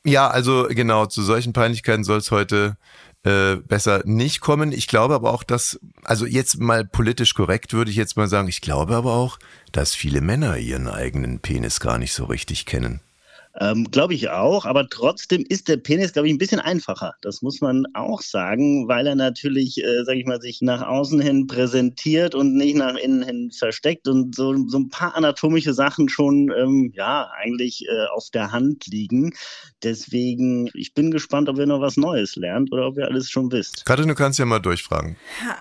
Ja, 0.04 0.28
also 0.28 0.68
genau, 0.68 1.06
zu 1.06 1.22
solchen 1.22 1.54
Peinlichkeiten 1.54 2.04
soll 2.04 2.18
es 2.18 2.30
heute 2.30 2.76
äh, 3.24 3.56
besser 3.56 4.02
nicht 4.04 4.40
kommen. 4.40 4.70
Ich 4.72 4.86
glaube 4.86 5.14
aber 5.14 5.32
auch, 5.32 5.42
dass, 5.42 5.80
also 6.04 6.26
jetzt 6.26 6.60
mal 6.60 6.84
politisch 6.84 7.34
korrekt 7.34 7.72
würde 7.72 7.90
ich 7.90 7.96
jetzt 7.96 8.16
mal 8.16 8.28
sagen, 8.28 8.46
ich 8.46 8.60
glaube 8.60 8.94
aber 8.94 9.14
auch, 9.14 9.38
dass 9.72 9.94
viele 9.94 10.20
Männer 10.20 10.58
ihren 10.58 10.86
eigenen 10.86 11.40
Penis 11.40 11.80
gar 11.80 11.98
nicht 11.98 12.12
so 12.12 12.26
richtig 12.26 12.66
kennen. 12.66 13.00
Ähm, 13.58 13.90
glaube 13.90 14.14
ich 14.14 14.28
auch, 14.28 14.66
aber 14.66 14.88
trotzdem 14.88 15.44
ist 15.48 15.68
der 15.68 15.78
Penis, 15.78 16.12
glaube 16.12 16.28
ich, 16.28 16.34
ein 16.34 16.38
bisschen 16.38 16.60
einfacher. 16.60 17.14
Das 17.22 17.40
muss 17.42 17.60
man 17.60 17.86
auch 17.94 18.20
sagen, 18.20 18.88
weil 18.88 19.06
er 19.06 19.14
natürlich, 19.14 19.82
äh, 19.82 20.04
sage 20.04 20.18
ich 20.18 20.26
mal, 20.26 20.40
sich 20.40 20.60
nach 20.60 20.82
außen 20.82 21.20
hin 21.20 21.46
präsentiert 21.46 22.34
und 22.34 22.54
nicht 22.54 22.76
nach 22.76 22.96
innen 22.96 23.22
hin 23.22 23.50
versteckt 23.50 24.08
und 24.08 24.34
so, 24.34 24.54
so 24.68 24.78
ein 24.78 24.90
paar 24.90 25.16
anatomische 25.16 25.72
Sachen 25.72 26.08
schon, 26.08 26.52
ähm, 26.56 26.92
ja, 26.94 27.30
eigentlich 27.42 27.86
äh, 27.88 28.06
auf 28.14 28.28
der 28.30 28.52
Hand 28.52 28.86
liegen. 28.86 29.32
Deswegen, 29.82 30.68
ich 30.74 30.94
bin 30.94 31.10
gespannt, 31.10 31.48
ob 31.48 31.58
ihr 31.58 31.66
noch 31.66 31.80
was 31.80 31.96
Neues 31.96 32.36
lernt 32.36 32.72
oder 32.72 32.86
ob 32.88 32.98
ihr 32.98 33.06
alles 33.06 33.30
schon 33.30 33.50
wisst. 33.52 33.86
Katrin, 33.86 34.08
du 34.08 34.14
kannst 34.14 34.38
ja 34.38 34.44
mal 34.44 34.58
durchfragen. 34.58 35.16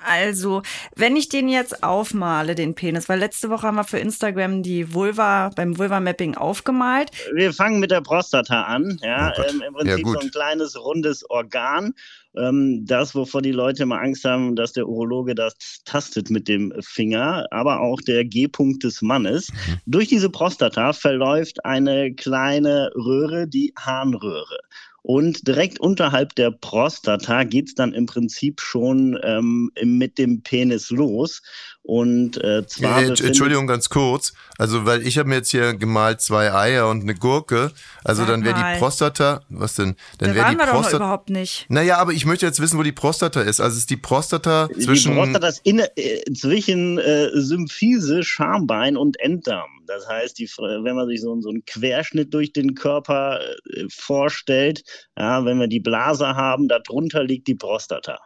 Also, 0.06 0.64
wenn 0.96 1.16
ich 1.16 1.30
den 1.30 1.48
jetzt 1.48 1.84
aufmale, 1.84 2.56
den 2.56 2.76
Penis, 2.76 3.08
weil 3.08 3.20
letzte 3.20 3.50
Woche 3.50 3.68
haben 3.68 3.76
wir 3.76 3.84
für 3.84 4.00
Instagram 4.00 4.64
die 4.64 4.94
Vulva 4.94 5.52
beim 5.56 5.78
Vulva-Mapping 5.78 6.36
aufgemalt. 6.36 7.12
Wir 7.34 7.54
fangen 7.54 7.80
mit 7.80 7.85
der 7.92 8.02
Prostata 8.02 8.64
an. 8.64 9.00
Ja, 9.02 9.34
Oh 9.38 9.42
ähm, 9.42 9.56
Im 9.58 9.62
Ja, 9.62 9.72
Prinzip 9.72 10.04
gut. 10.06 10.14
so 10.14 10.20
ein 10.28 10.32
kleines 10.32 10.80
rundes 10.80 11.30
Organ. 11.30 11.94
Ähm, 12.38 12.86
das, 12.86 13.16
wovor 13.16 13.42
die 13.42 13.52
Leute 13.52 13.84
immer 13.84 14.02
Angst 14.02 14.26
haben, 14.26 14.56
dass 14.56 14.74
der 14.74 14.88
Urologe 14.88 15.36
das 15.36 15.56
tastet 15.86 16.30
mit 16.30 16.48
dem 16.48 16.74
Finger, 16.82 17.48
aber 17.52 17.80
auch 17.82 18.02
der 18.02 18.26
G-Punkt 18.26 18.84
des 18.84 19.02
Mannes. 19.02 19.52
Mhm. 19.52 19.78
Durch 19.86 20.08
diese 20.08 20.30
Prostata 20.30 20.94
verläuft 20.94 21.64
eine 21.66 22.14
kleine 22.14 22.92
Röhre, 22.96 23.48
die 23.48 23.74
Harnröhre. 23.78 24.60
Und 25.08 25.48
direkt 25.48 25.80
unterhalb 25.80 26.34
der 26.34 26.50
Prostata 26.50 27.44
geht 27.44 27.68
es 27.68 27.76
dann 27.76 27.94
im 27.94 28.08
Prinzip 28.08 28.60
schon 28.60 29.20
ähm, 29.22 29.70
mit 29.84 30.18
dem 30.18 30.42
Penis 30.42 30.90
los. 30.90 31.44
Und 31.88 32.44
äh, 32.44 32.66
zwar. 32.66 33.00
Äh, 33.04 33.10
Entschuldigung, 33.10 33.68
ganz 33.68 33.90
kurz. 33.90 34.34
Also, 34.58 34.88
weil 34.88 35.06
ich 35.06 35.20
habe 35.20 35.30
mir 35.30 35.36
jetzt 35.36 35.52
hier 35.52 35.76
gemalt 35.76 36.20
zwei 36.20 36.52
Eier 36.52 36.90
und 36.90 37.04
eine 37.04 37.14
Gurke. 37.14 37.72
Also 38.04 38.24
Sag 38.24 38.32
dann 38.32 38.44
wäre 38.44 38.56
die 38.56 38.80
Prostata. 38.80 39.42
Was 39.50 39.76
denn? 39.76 39.96
Dann 40.18 40.30
Da 40.30 40.36
wäre 40.36 40.46
waren 40.46 40.54
die 40.54 40.58
wir 40.58 40.66
doch 40.66 40.74
noch 40.74 40.80
Prostata. 40.82 40.98
überhaupt 40.98 41.30
nicht. 41.30 41.68
Naja, 41.70 41.98
aber 41.98 42.14
ich 42.14 42.26
möchte 42.26 42.48
jetzt 42.48 42.60
wissen, 42.60 42.80
wo 42.80 42.84
die 42.84 42.92
Prostata 42.92 43.42
ist. 43.42 43.60
Also 43.62 43.78
ist 43.78 43.92
die 43.92 43.98
Prostata 43.98 44.68
zwischen. 44.82 45.12
Die 45.12 45.18
Prostata 45.20 45.48
ist 45.48 45.62
inne, 45.64 45.96
äh, 45.96 46.24
zwischen 46.34 46.98
äh, 46.98 47.30
Symphyse, 47.36 48.24
Schambein 48.24 48.98
und 48.98 49.20
Enddarm. 49.20 49.70
Das 49.86 50.08
heißt, 50.08 50.40
die, 50.40 50.48
wenn 50.48 50.96
man 50.96 51.08
sich 51.08 51.22
so, 51.22 51.40
so 51.42 51.50
einen 51.50 51.66
Querschnitt 51.66 52.34
durch 52.34 52.52
den 52.52 52.74
Körper 52.74 53.40
äh, 53.42 53.84
vorstellt, 53.90 54.84
ja, 55.16 55.46
wenn 55.46 55.60
wir 55.60 55.68
die 55.68 55.80
Blase 55.80 56.26
haben, 56.30 56.68
darunter 56.68 57.24
liegt 57.24 57.48
die 57.48 57.54
Prostata. 57.54 58.18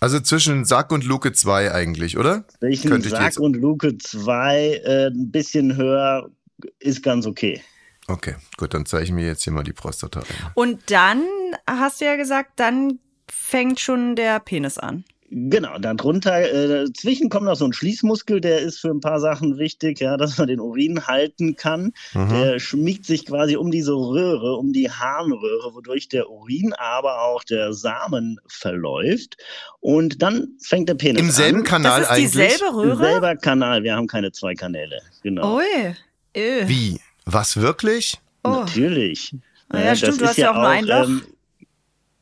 Also 0.00 0.20
zwischen 0.20 0.64
Sack 0.64 0.92
und 0.92 1.04
Luke 1.04 1.32
2 1.32 1.72
eigentlich, 1.72 2.18
oder? 2.18 2.44
Zwischen 2.58 2.90
Könnte 2.90 3.08
ich 3.08 3.14
Sack 3.14 3.24
jetzt- 3.24 3.38
und 3.38 3.56
Luke 3.56 3.96
2 3.96 4.82
äh, 4.84 5.06
ein 5.06 5.30
bisschen 5.30 5.76
höher 5.76 6.30
ist 6.78 7.02
ganz 7.02 7.26
okay. 7.26 7.62
Okay, 8.06 8.34
gut, 8.58 8.74
dann 8.74 8.84
zeige 8.84 9.04
ich 9.04 9.12
mir 9.12 9.26
jetzt 9.26 9.44
hier 9.44 9.52
mal 9.52 9.62
die 9.62 9.72
Prostata 9.72 10.20
ein. 10.20 10.26
Und 10.54 10.90
dann 10.90 11.22
hast 11.66 12.00
du 12.00 12.04
ja 12.04 12.16
gesagt, 12.16 12.52
dann 12.56 12.98
fängt 13.30 13.80
schon 13.80 14.14
der 14.14 14.40
Penis 14.40 14.78
an. 14.78 15.04
Genau, 15.30 15.78
darunter, 15.78 16.42
äh, 16.82 16.92
zwischen 16.92 17.28
kommt 17.28 17.46
noch 17.46 17.56
so 17.56 17.64
ein 17.64 17.72
Schließmuskel, 17.72 18.40
der 18.40 18.60
ist 18.60 18.78
für 18.78 18.90
ein 18.90 19.00
paar 19.00 19.18
Sachen 19.20 19.58
wichtig, 19.58 19.98
ja, 20.00 20.16
dass 20.16 20.36
man 20.38 20.48
den 20.48 20.60
Urin 20.60 21.06
halten 21.06 21.56
kann. 21.56 21.92
Mhm. 22.12 22.28
Der 22.28 22.58
schmiegt 22.60 23.06
sich 23.06 23.24
quasi 23.26 23.56
um 23.56 23.70
diese 23.70 23.94
Röhre, 23.94 24.54
um 24.56 24.72
die 24.72 24.90
Harnröhre, 24.90 25.74
wodurch 25.74 26.08
der 26.08 26.28
Urin, 26.30 26.72
aber 26.74 27.22
auch 27.22 27.42
der 27.42 27.72
Samen 27.72 28.38
verläuft. 28.46 29.36
Und 29.80 30.22
dann 30.22 30.48
fängt 30.62 30.88
der 30.88 30.94
Penis 30.94 31.20
Im 31.22 31.30
selben 31.30 31.58
an. 31.60 31.64
Kanal 31.64 32.00
das 32.00 32.10
ist 32.10 32.14
eigentlich. 32.16 32.32
dieselbe 32.32 32.76
Röhre? 32.76 32.96
Selber 33.04 33.36
Kanal, 33.36 33.82
wir 33.82 33.96
haben 33.96 34.06
keine 34.06 34.30
zwei 34.30 34.54
Kanäle. 34.54 35.00
Genau. 35.22 35.56
Ui. 35.56 35.96
Öh. 36.36 36.68
Wie? 36.68 37.00
Was 37.24 37.56
wirklich? 37.56 38.20
Oh. 38.44 38.50
Natürlich. 38.50 39.34
Ah 39.70 39.78
ja, 39.80 39.92
Äh, 39.92 39.96
stimmt, 39.96 40.12
das 40.12 40.18
du 40.18 40.24
ist 40.24 40.30
hast 40.30 40.36
ja 40.36 40.50
auch 40.50 40.54
nur 40.56 40.68
ein 40.68 40.84
Loch. 40.84 41.04
ähm, 41.08 41.22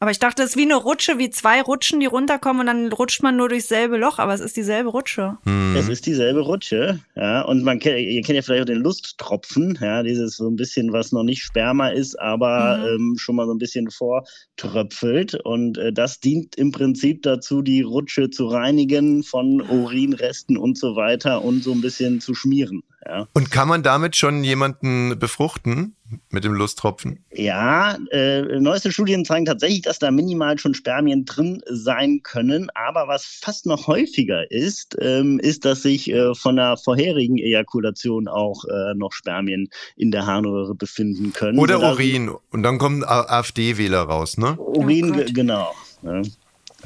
Aber 0.02 0.10
ich 0.10 0.18
dachte, 0.18 0.42
es 0.42 0.50
ist 0.50 0.56
wie 0.56 0.62
eine 0.62 0.74
Rutsche, 0.74 1.18
wie 1.18 1.30
zwei 1.30 1.62
Rutschen, 1.62 2.00
die 2.00 2.06
runterkommen 2.06 2.62
und 2.62 2.66
dann 2.66 2.92
rutscht 2.92 3.22
man 3.22 3.36
nur 3.36 3.48
durchs 3.48 3.68
selbe 3.68 3.98
Loch, 3.98 4.18
aber 4.18 4.34
es 4.34 4.40
ist 4.40 4.56
dieselbe 4.56 4.88
Rutsche. 4.88 5.38
Hm. 5.44 5.76
Es 5.76 5.88
ist 5.88 6.06
dieselbe 6.06 6.40
Rutsche, 6.40 6.98
ja. 7.14 7.42
Und 7.42 7.62
man 7.62 7.78
kennt, 7.78 8.00
ihr 8.00 8.20
kennt 8.22 8.34
ja 8.34 8.42
vielleicht 8.42 8.62
auch 8.62 8.66
den 8.66 8.82
Lusttropfen, 8.82 9.78
ja, 9.80 10.02
dieses 10.02 10.34
so 10.34 10.48
ein 10.48 10.56
bisschen, 10.56 10.92
was 10.92 11.12
noch 11.12 11.22
nicht 11.22 11.44
Sperma 11.44 11.90
ist, 11.90 12.18
aber 12.18 12.78
Mhm. 12.78 12.84
ähm, 12.84 13.14
schon 13.16 13.36
mal 13.36 13.46
so 13.46 13.54
ein 13.54 13.58
bisschen 13.58 13.90
vortröpfelt. 13.92 15.36
Und 15.44 15.78
äh, 15.78 15.92
das 15.92 16.18
dient 16.18 16.56
im 16.56 16.72
Prinzip 16.72 17.22
dazu, 17.22 17.62
die 17.62 17.82
Rutsche 17.82 18.28
zu 18.28 18.48
reinigen 18.48 19.22
von 19.22 19.60
Urinresten 19.60 20.56
und 20.56 20.76
so 20.78 20.96
weiter 20.96 21.44
und 21.44 21.62
so 21.62 21.70
ein 21.70 21.80
bisschen 21.80 22.20
zu 22.20 22.34
schmieren. 22.34 22.82
Ja, 23.04 23.26
Und 23.32 23.50
kann 23.50 23.66
man 23.66 23.82
damit 23.82 24.14
schon 24.14 24.44
jemanden 24.44 25.18
befruchten 25.18 25.96
mit 26.30 26.44
dem 26.44 26.52
Lusttropfen? 26.52 27.24
ja 27.32 27.96
äh, 28.12 28.60
neueste 28.60 28.92
Studien 28.92 29.24
zeigen 29.24 29.44
tatsächlich, 29.44 29.82
dass 29.82 29.98
da 29.98 30.10
minimal 30.12 30.58
schon 30.58 30.74
Spermien 30.74 31.24
drin 31.24 31.62
sein 31.68 32.20
können. 32.22 32.68
Aber 32.74 33.08
was 33.08 33.24
fast 33.24 33.66
noch 33.66 33.88
häufiger 33.88 34.48
ist, 34.52 34.96
ähm, 35.00 35.40
ist, 35.40 35.64
dass 35.64 35.82
sich 35.82 36.12
äh, 36.12 36.34
von 36.36 36.56
der 36.56 36.76
vorherigen 36.76 37.38
Ejakulation 37.38 38.28
auch 38.28 38.64
äh, 38.66 38.94
noch 38.94 39.12
Spermien 39.12 39.68
in 39.96 40.10
der 40.12 40.26
Harnröhre 40.26 40.74
befinden 40.76 41.32
können. 41.32 41.58
Oder 41.58 41.74
sodass- 41.76 41.94
Urin. 41.96 42.30
Und 42.50 42.62
dann 42.62 42.78
kommen 42.78 43.02
AfD-Wähler 43.04 44.02
raus, 44.02 44.38
ne? 44.38 44.56
Urin, 44.58 45.12
Oh 45.12 45.24
genau. 45.32 45.74
Ja. 46.02 46.22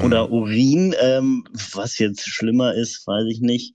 Oder 0.02 0.30
Urin, 0.30 0.94
ähm, 1.00 1.44
was 1.72 1.98
jetzt 1.98 2.26
schlimmer 2.28 2.74
ist, 2.74 3.06
weiß 3.06 3.24
ich 3.30 3.40
nicht. 3.40 3.74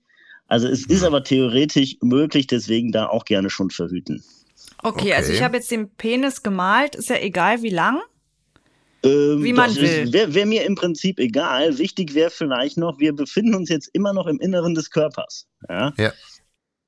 Also 0.52 0.68
es 0.68 0.84
ist 0.84 1.02
aber 1.02 1.24
theoretisch 1.24 1.96
möglich, 2.02 2.46
deswegen 2.46 2.92
da 2.92 3.06
auch 3.06 3.24
gerne 3.24 3.48
schon 3.48 3.70
verhüten. 3.70 4.22
Okay, 4.82 5.14
also 5.14 5.28
Okay. 5.28 5.38
ich 5.38 5.42
habe 5.42 5.56
jetzt 5.56 5.70
den 5.70 5.88
Penis 5.88 6.42
gemalt, 6.42 6.94
ist 6.94 7.08
ja 7.08 7.16
egal 7.16 7.62
wie 7.62 7.70
lang. 7.70 8.02
Ähm, 9.02 9.42
Wie 9.42 9.54
man 9.54 9.70
das 9.70 9.80
will. 9.80 10.12
Wäre 10.12 10.34
wär 10.34 10.44
mir 10.44 10.66
im 10.66 10.74
Prinzip 10.74 11.18
egal. 11.18 11.78
Wichtig 11.78 12.12
wäre 12.12 12.28
vielleicht 12.28 12.76
noch, 12.76 12.98
wir 12.98 13.14
befinden 13.14 13.54
uns 13.54 13.70
jetzt 13.70 13.88
immer 13.94 14.12
noch 14.12 14.26
im 14.26 14.40
Inneren 14.40 14.74
des 14.74 14.90
Körpers. 14.90 15.48
Ja? 15.70 15.94
Ja. 15.96 16.12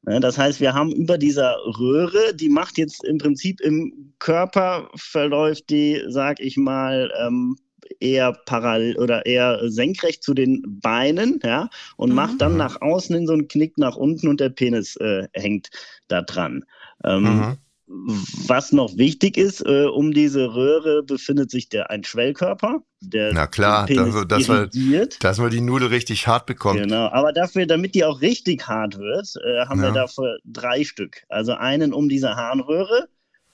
Ja, 0.07 0.21
Das 0.21 0.37
heißt, 0.37 0.61
wir 0.61 0.75
haben 0.75 0.93
über 0.93 1.17
dieser 1.17 1.57
Röhre, 1.65 2.35
die 2.35 2.51
macht 2.51 2.77
jetzt 2.77 3.03
im 3.03 3.17
Prinzip 3.17 3.63
im 3.63 4.13
Körper, 4.19 4.91
verläuft 4.95 5.71
die, 5.71 6.03
sag 6.09 6.39
ich 6.39 6.59
mal, 6.59 7.11
ähm, 7.19 7.57
eher 8.01 8.33
parallel 8.47 8.97
oder 8.99 9.27
eher 9.27 9.61
senkrecht 9.71 10.23
zu 10.23 10.35
den 10.35 10.63
Beinen, 10.83 11.41
ja, 11.45 11.69
und 11.97 12.11
Mhm. 12.11 12.15
macht 12.17 12.41
dann 12.41 12.57
nach 12.57 12.81
außen 12.81 13.15
hin 13.15 13.27
so 13.27 13.33
einen 13.33 13.49
Knick 13.49 13.79
nach 13.79 13.97
unten 13.97 14.29
und 14.29 14.41
der 14.41 14.51
Penis 14.51 14.97
äh, 14.97 15.29
hängt 15.33 15.71
da 16.09 16.23
dran. 16.23 16.65
Ähm, 17.05 17.25
Mhm. 17.39 17.59
was 17.87 18.73
noch 18.73 18.97
wichtig 18.97 19.37
ist, 19.37 19.61
äh, 19.61 19.85
um 19.85 20.13
diese 20.15 20.55
Röhre 20.55 21.03
befindet 21.03 21.51
sich 21.51 21.69
der 21.69 21.91
ein 21.91 22.03
Schwellkörper, 22.03 22.83
der 23.03 23.33
Na 23.35 23.47
klar, 23.47 23.85
Penis 23.87 24.15
das- 24.15 24.27
das 24.29 24.49
war- 24.49 24.59
irrigiert. 24.63 25.23
Dass 25.23 25.39
man 25.39 25.51
die 25.51 25.61
Nudel 25.61 25.89
richtig 25.89 26.27
hart 26.27 26.47
bekommt. 26.47 26.81
Genau, 26.81 27.09
aber 27.09 27.33
dafür, 27.35 27.67
damit 27.67 27.95
die 27.95 28.05
auch 28.05 28.23
richtig 28.23 28.67
hart 28.67 28.99
wird, 28.99 29.35
äh, 29.45 29.67
haben 29.67 29.81
Ja. 29.81 29.89
wir 29.89 29.93
dafür 29.93 30.39
drei 30.47 30.83
Stück. 30.85 31.25
Also 31.29 31.53
einen 31.53 31.93
um 31.93 32.09
diese 32.09 32.35
Harnröhre 32.37 33.09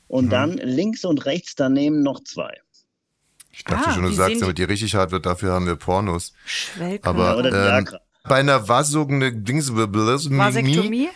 und 0.07 0.27
Mhm. 0.27 0.31
dann 0.31 0.53
links 0.59 1.05
und 1.05 1.27
rechts 1.27 1.57
daneben 1.57 2.03
noch 2.05 2.23
zwei. 2.23 2.53
Ich 3.61 3.65
dachte 3.65 3.91
Ah, 3.91 3.93
schon, 3.93 4.05
du 4.05 4.13
sagst, 4.13 4.41
damit 4.41 4.57
die 4.57 4.65
richtig 4.65 4.95
hart 4.95 5.13
wird, 5.13 5.27
dafür 5.27 5.53
haben 5.53 5.67
wir 5.67 5.77
Pornos. 5.77 6.33
Schwellkörper. 6.47 7.09
Aber 7.09 7.37
Oder 7.37 7.79
ähm, 7.79 7.89
bei 8.25 8.37
einer 8.37 8.67
Vasogene 8.69 9.35
Dingsblasmie, 9.35 10.39
Vasektomie? 10.39 11.09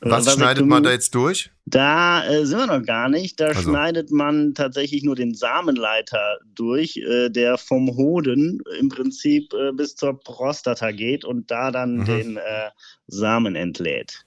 was 0.00 0.26
Äh, 0.26 0.30
schneidet 0.30 0.66
man 0.66 0.82
da 0.82 0.92
jetzt 0.92 1.14
durch? 1.14 1.50
Da 1.66 2.24
äh, 2.26 2.46
sind 2.46 2.58
wir 2.58 2.66
noch 2.78 2.86
gar 2.86 3.10
nicht. 3.10 3.38
Da 3.38 3.48
Also. 3.48 3.60
schneidet 3.70 4.10
man 4.10 4.54
tatsächlich 4.54 5.02
nur 5.02 5.14
den 5.14 5.34
Samenleiter 5.34 6.38
durch, 6.54 6.96
äh, 6.96 7.28
der 7.28 7.58
vom 7.58 7.88
Hoden 7.98 8.62
im 8.78 8.88
Prinzip 8.88 9.52
äh, 9.52 9.72
bis 9.72 9.94
zur 9.94 10.18
Prostata 10.18 10.92
geht 10.92 11.26
und 11.26 11.50
da 11.50 11.70
dann 11.70 11.98
Mhm. 11.98 12.04
den 12.06 12.36
äh, 12.38 12.70
Samen 13.08 13.56
entlädt. 13.56 14.24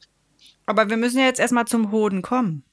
Aber 0.68 0.92
wir 0.92 0.98
müssen 0.98 1.18
ja 1.18 1.26
jetzt 1.26 1.40
erstmal 1.40 1.66
zum 1.66 1.92
Hoden 1.92 2.22
kommen. 2.22 2.64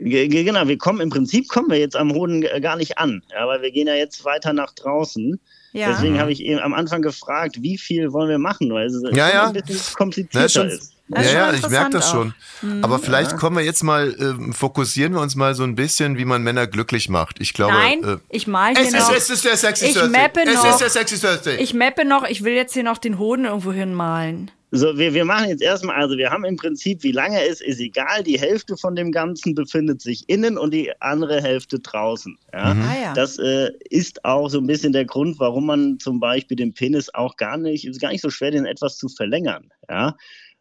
Ge- 0.00 0.28
ge- 0.28 0.44
Genau, 0.44 0.66
wir 0.66 0.78
kommen 0.78 1.00
im 1.00 1.10
Prinzip 1.10 1.48
kommen 1.48 1.70
wir 1.70 1.78
jetzt 1.78 1.94
am 1.96 2.12
Hoden 2.12 2.42
äh, 2.42 2.60
gar 2.60 2.76
nicht 2.76 2.98
an, 2.98 3.22
ja, 3.32 3.46
weil 3.46 3.60
wir 3.62 3.70
gehen 3.70 3.86
ja 3.86 3.94
jetzt 3.94 4.24
weiter 4.24 4.52
nach 4.52 4.72
draußen. 4.74 5.38
Ja. 5.72 5.92
Deswegen 5.92 6.18
habe 6.18 6.32
ich 6.32 6.42
eben 6.42 6.58
am 6.58 6.74
Anfang 6.74 7.00
gefragt, 7.02 7.58
wie 7.62 7.78
viel 7.78 8.12
wollen 8.12 8.28
wir 8.28 8.38
machen, 8.38 8.72
weil 8.72 8.86
es 8.86 8.94
Ja, 8.94 9.08
schon 9.08 9.16
ja. 9.16 9.46
ein 9.48 9.52
bisschen 9.52 9.94
komplizierter 9.94 10.44
ist 10.46 10.52
schon, 10.54 10.68
ist. 10.68 10.92
Ja, 11.08 11.22
schon 11.24 11.32
ja, 11.34 11.52
ich 11.52 11.68
merke 11.68 11.90
das 11.90 12.10
schon. 12.10 12.20
interessant 12.28 12.34
Mhm. 12.62 12.84
Aber 12.84 12.98
vielleicht 12.98 13.36
kommen 13.36 13.56
wir 13.56 13.64
jetzt 13.64 13.82
mal, 13.84 14.14
ähm, 14.18 14.52
fokussieren 14.52 15.14
wir 15.14 15.20
uns 15.20 15.34
mal 15.36 15.54
so 15.54 15.62
ein 15.62 15.74
bisschen, 15.76 16.18
wie 16.18 16.24
man 16.24 16.42
Männer 16.42 16.66
glücklich 16.66 17.08
macht. 17.08 17.40
Ich 17.40 17.52
glaube. 17.54 17.72
Nein, 17.72 18.04
äh, 18.04 18.16
ich 18.30 18.46
mal 18.46 18.74
hier 18.76 18.84
es, 18.86 18.92
noch. 18.92 19.10
ist, 19.12 19.22
es 19.24 19.30
ist 19.30 19.44
der 19.44 19.56
Sexy 19.56 19.86
Ich 19.86 19.94
Thursday. 19.94 20.20
mappe 20.20 20.40
es 20.46 20.54
noch. 20.54 20.70
ist 20.70 20.78
der 20.80 20.90
Sexy 20.90 21.18
Thursday. 21.18 21.56
Ich 21.62 21.72
mappe 21.72 22.04
noch, 22.04 22.24
ich 22.28 22.42
will 22.44 22.52
jetzt 22.52 22.74
hier 22.74 22.82
noch 22.82 22.98
den 22.98 23.18
Hoden 23.18 23.44
irgendwo 23.46 23.72
hinmalen. 23.72 24.50
So, 24.72 24.96
wir, 24.96 25.14
wir 25.14 25.24
machen 25.24 25.48
jetzt 25.48 25.62
erstmal, 25.62 25.96
also 25.96 26.16
wir 26.16 26.30
haben 26.30 26.44
im 26.44 26.56
Prinzip, 26.56 27.02
wie 27.02 27.10
lange 27.10 27.42
es 27.44 27.60
ist, 27.60 27.80
egal, 27.80 28.22
die 28.22 28.38
Hälfte 28.38 28.76
von 28.76 28.94
dem 28.94 29.10
Ganzen 29.10 29.54
befindet 29.54 30.00
sich 30.00 30.28
innen 30.28 30.56
und 30.56 30.72
die 30.72 30.92
andere 31.00 31.42
Hälfte 31.42 31.80
draußen. 31.80 32.38
Ja? 32.52 32.74
Mhm. 32.74 32.82
Ah 32.82 33.02
ja. 33.02 33.14
Das 33.14 33.38
äh, 33.38 33.70
ist 33.88 34.24
auch 34.24 34.48
so 34.48 34.58
ein 34.58 34.66
bisschen 34.66 34.92
der 34.92 35.04
Grund, 35.04 35.40
warum 35.40 35.66
man 35.66 35.98
zum 35.98 36.20
Beispiel 36.20 36.56
den 36.56 36.72
Penis 36.72 37.12
auch 37.12 37.36
gar 37.36 37.56
nicht, 37.56 37.84
ist 37.84 38.00
gar 38.00 38.12
nicht 38.12 38.22
so 38.22 38.30
schwer, 38.30 38.52
den 38.52 38.64
etwas 38.64 38.96
zu 38.96 39.08
verlängern. 39.08 39.70
Ja? 39.88 40.16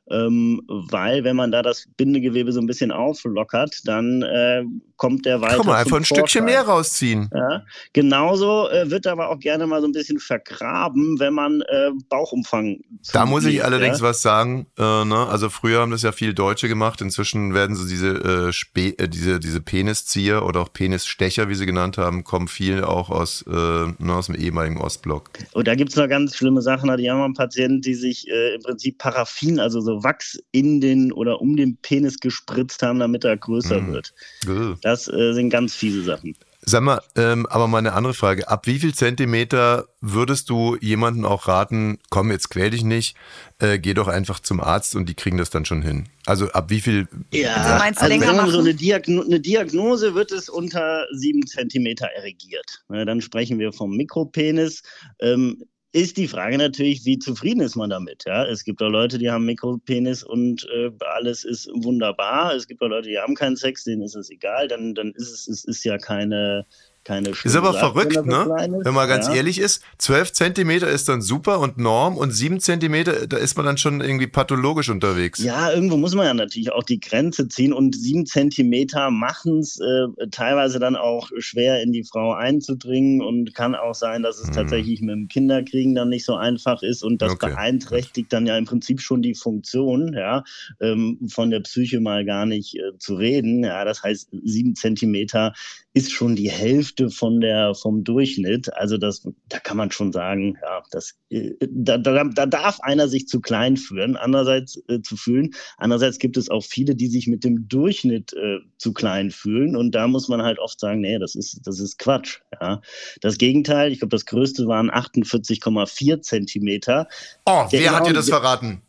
Ähm, 0.10 0.63
weil, 0.68 1.24
wenn 1.24 1.36
man 1.36 1.51
da 1.51 1.62
das 1.62 1.86
Bindegewebe 1.96 2.51
so 2.51 2.60
ein 2.60 2.68
bisschen 2.68 2.92
auflockert, 2.92 3.82
dann 3.86 4.24
äh, 4.24 4.63
kommt 5.00 5.25
der 5.25 5.41
weiter. 5.41 5.58
Kann 5.58 5.65
man 5.65 5.65
zum 5.65 5.74
einfach 5.75 5.98
ein 5.98 6.06
Stückchen 6.06 6.44
Vorschein. 6.44 6.46
mehr 6.46 6.62
rausziehen. 6.62 7.29
Ja, 7.34 7.63
genauso 7.94 8.70
äh, 8.70 8.91
wird 8.91 9.08
aber 9.08 9.29
auch 9.29 9.39
gerne 9.39 9.65
mal 9.65 9.82
so 9.82 9.88
ein 9.88 9.94
bisschen 9.94 10.20
vergraben, 10.20 11.20
wenn 11.20 11.34
man 11.34 11.62
äh, 11.62 11.91
Bauchumfang. 12.10 12.82
Da 13.13 13.25
muss 13.25 13.46
ich 13.46 13.56
zulegt, 13.56 13.65
allerdings 13.65 14.00
ja. 14.00 14.03
was 14.03 14.22
sagen. 14.22 14.68
Äh, 14.77 15.06
ne? 15.06 15.27
Also 15.27 15.50
früher 15.50 15.79
haben 15.79 15.91
das 15.91 16.03
ja 16.03 16.12
viel 16.12 16.34
Deutsche 16.34 16.68
gemacht. 16.68 17.01
Inzwischen 17.01 17.53
werden 17.53 17.75
so 17.75 17.88
diese, 17.88 18.51
äh, 18.75 18.79
äh, 18.79 19.08
diese, 19.08 19.39
diese 19.39 19.62
Peniszieher 19.62 20.46
oder 20.46 20.60
auch 20.60 20.74
Penisstecher, 20.74 21.48
wie 21.48 21.56
sie 21.56 21.65
genannt 21.65 21.98
haben, 21.98 22.25
kommen 22.25 22.50
viel 22.50 22.84
auch 22.84 23.10
aus, 23.10 23.44
äh, 23.48 23.51
ne, 23.51 24.13
aus 24.13 24.25
dem 24.25 24.36
ehemaligen 24.36 24.77
Ostblock. 24.77 25.32
Und 25.53 25.68
da 25.68 25.75
gibt 25.75 25.91
es 25.91 25.96
noch 25.96 26.10
ganz 26.10 26.36
schlimme 26.36 26.62
Sachen. 26.62 26.89
Auch 26.89 26.98
mal 26.98 27.24
einen 27.24 27.34
Patient, 27.34 27.86
die 27.86 27.96
sich 27.96 28.27
im 28.27 28.62
Prinzip 28.63 28.98
Paraffin, 28.98 29.60
also 29.60 29.79
so 29.79 30.03
Wachs 30.03 30.38
in 30.51 30.82
den 30.82 31.13
oder 31.13 31.39
um 31.39 31.56
den 31.56 31.77
Penis 31.82 32.20
gespritzt 32.20 32.84
haben, 32.84 33.00
damit 33.00 33.24
er 33.24 33.38
größer 33.38 33.79
Mm. 33.82 33.94
wird. 33.94 34.13
Ugh. 34.48 34.77
Das 34.89 35.08
äh, 35.08 35.34
sind 35.34 35.51
ganz 35.51 35.75
fiese 35.75 36.01
Sachen. 36.03 36.36
Sag 36.62 36.81
mal, 36.81 37.01
ähm, 37.15 37.46
aber 37.46 37.67
mal 37.67 37.77
eine 37.77 37.93
andere 37.93 38.13
Frage. 38.13 38.48
Ab 38.48 38.65
wie 38.65 38.79
viel 38.79 38.93
Zentimeter 38.93 39.88
würdest 40.01 40.50
du 40.50 40.77
jemanden 40.81 41.25
auch 41.25 41.48
raten, 41.48 42.00
komm, 42.10 42.31
jetzt 42.31 42.50
quäl 42.50 42.72
dich 42.72 42.84
nicht, 42.84 43.15
äh, 43.60 43.77
geh 43.79 43.93
doch 43.93 44.08
einfach 44.08 44.39
zum 44.39 44.60
Arzt 44.60 44.96
und 44.96 45.08
die 45.08 45.13
kriegen 45.13 45.38
das 45.38 45.51
dann 45.51 45.65
schon 45.65 45.81
hin? 45.84 46.10
Also 46.25 46.50
ab 46.51 46.69
wie 46.69 46.81
viel? 46.81 47.08
Ja, 47.31 47.53
Also 47.55 47.69
meinst 47.75 48.00
du 48.00 48.03
also 48.05 48.13
länger 48.13 48.27
wenn 48.27 48.36
man 48.36 48.46
machen? 48.46 48.51
so 48.51 48.60
eine, 48.60 48.74
Diagno 48.74 49.22
eine 49.22 49.39
Diagnose 49.39 50.15
wird 50.15 50.31
es 50.31 50.50
unter 50.50 51.05
sieben 51.13 51.46
Zentimeter 51.46 52.08
erregiert. 52.08 52.84
Ne, 52.89 53.05
dann 53.05 53.22
sprechen 53.22 53.60
wir 53.60 53.72
vom 53.72 53.96
Mikropenis. 53.96 54.81
Ähm, 55.19 55.63
ist 55.91 56.17
die 56.17 56.27
Frage 56.27 56.58
natürlich, 56.58 57.05
wie 57.05 57.17
zufrieden 57.17 57.62
ist 57.62 57.75
man 57.75 57.89
damit? 57.89 58.24
Ja? 58.27 58.46
Es 58.46 58.63
gibt 58.63 58.81
auch 58.81 58.89
Leute, 58.89 59.17
die 59.17 59.31
haben 59.31 59.46
Mikropenis 59.46 60.24
und 60.24 60.67
äh, 60.72 60.91
alles 61.00 61.43
ist 61.43 61.67
wunderbar. 61.74 62.53
Es 62.53 62.67
gibt 62.67 62.81
auch 62.81 62.89
Leute, 62.89 63.10
die 63.10 63.17
haben 63.17 63.36
keinen 63.36 63.55
Sex, 63.55 63.84
denen 63.86 64.03
ist 64.03 64.15
es 64.15 64.29
egal. 64.29 64.67
Dann, 64.67 64.93
dann 64.93 65.12
ist 65.13 65.31
es, 65.31 65.48
es 65.48 65.65
ist 65.65 65.84
ja 65.84 65.98
keine, 65.98 66.67
keine 67.10 67.30
Ist 67.30 67.56
aber 67.56 67.74
Sache, 67.74 67.80
verrückt, 67.80 68.16
wenn 68.16 68.25
ne? 68.25 68.80
Wenn 68.84 68.94
man 68.94 69.10
ganz 69.10 69.28
ja. 69.28 69.34
ehrlich 69.34 69.58
ist, 69.60 69.82
12 69.98 70.32
Zentimeter 70.32 70.88
ist 70.88 71.10
dann 71.10 71.24
super 71.24 71.60
und 71.60 71.80
Norm 71.80 72.18
und 72.18 72.32
7 72.32 72.60
Zentimeter, 72.60 73.25
da 73.25 73.38
ist 73.38 73.58
man 73.58 73.66
dann 73.66 73.78
schon 73.80 74.00
irgendwie 74.00 74.28
pathologisch 74.28 74.89
unterwegs. 74.89 75.39
Ja, 75.39 75.72
irgendwo 75.72 75.98
muss 75.98 76.13
man 76.13 76.28
ja 76.28 76.34
natürlich 76.36 76.72
auch 76.72 76.84
die 76.84 77.00
Grenze 77.00 77.48
ziehen 77.48 77.74
und 77.74 77.96
sieben 77.96 78.28
Zentimeter 78.28 79.10
machen 79.10 79.58
es 79.60 79.80
äh, 79.80 80.28
teilweise 80.30 80.78
dann 80.78 80.96
auch 80.96 81.30
schwer 81.39 81.82
in 81.82 81.94
die 81.94 82.04
Frau 82.04 82.34
einzudringen 82.34 83.22
und 83.22 83.56
kann 83.56 83.74
auch 83.74 83.96
sein, 83.96 84.22
dass 84.22 84.38
es 84.39 84.48
Hm. 84.50 84.54
tatsächlich 84.54 85.01
mit 85.01 85.16
dem 85.16 85.28
Kinderkriegen 85.28 85.96
dann 85.96 86.10
nicht 86.10 86.25
so 86.25 86.36
einfach 86.36 86.84
ist 86.84 87.04
und 87.04 87.22
das 87.24 87.32
Okay. 87.34 87.50
beeinträchtigt 87.50 88.32
dann 88.34 88.46
ja 88.46 88.56
im 88.58 88.66
Prinzip 88.66 89.01
schon 89.01 89.22
die 89.24 89.34
Funktion, 89.34 90.13
ja, 90.13 90.44
ähm, 90.80 91.18
von 91.28 91.50
der 91.50 91.62
Psyche 91.62 92.00
mal 92.01 92.24
gar 92.25 92.46
nicht 92.46 92.75
äh, 92.75 92.98
zu 93.00 93.16
reden. 93.16 93.63
Ja, 93.63 93.84
das 93.84 94.04
heißt, 94.04 94.30
sieben 94.44 94.75
Zentimeter 94.75 95.54
ist 95.94 96.12
schon 96.12 96.36
die 96.36 96.50
Hälfte 96.51 96.99
von 97.08 97.39
der 97.39 97.74
vom 97.75 98.03
Durchschnitt. 98.03 98.74
Also 98.74 98.98
das, 98.98 99.25
da 99.48 99.60
kann 99.60 99.77
man 99.77 99.91
schon 99.91 100.12
sagen, 100.12 100.58
ja, 100.62 100.84
das, 100.91 101.15
äh, 101.29 101.53
da, 101.70 101.98
da, 101.98 102.25
da 102.25 102.46
darf 102.46 102.82
einer 102.82 103.08
sich 103.08 103.27
zu 103.27 103.39
klein 103.39 103.77
fühlen, 103.77 104.18
andererseits 104.18 104.82
äh, 104.89 105.01
zu 105.01 105.15
fühlen. 105.15 105.51
Andererseits 105.77 106.20
gibt 106.20 106.36
es 106.36 106.50
auch 106.50 106.63
viele, 106.63 106.96
die 106.96 107.08
sich 107.08 107.27
mit 107.27 107.46
dem 107.46 107.70
Durchschnitt 107.70 108.34
äh, 108.34 108.58
zu 108.77 108.91
klein 108.94 109.32
fühlen 109.32 109.77
und 109.77 109.96
da 109.96 110.08
muss 110.08 110.27
man 110.27 110.41
halt 110.41 110.60
oft 110.60 110.79
sagen, 110.79 111.00
nee, 111.00 111.18
das 111.18 111.36
ist 111.36 111.62
das 111.63 111.79
ist 111.79 111.98
Quatsch. 112.00 112.39
Ja, 112.60 112.82
das 113.22 113.38
Gegenteil. 113.38 113.91
Ich 113.91 114.00
glaube, 114.00 114.15
das 114.15 114.25
größte 114.25 114.68
waren 114.68 114.91
48,4 114.91 116.22
Zentimeter. 116.22 117.08
Oh, 117.46 117.65
wer 117.70 117.96
hat 117.96 118.08
dir 118.08 118.13
das 118.13 118.29
verraten? 118.29 118.82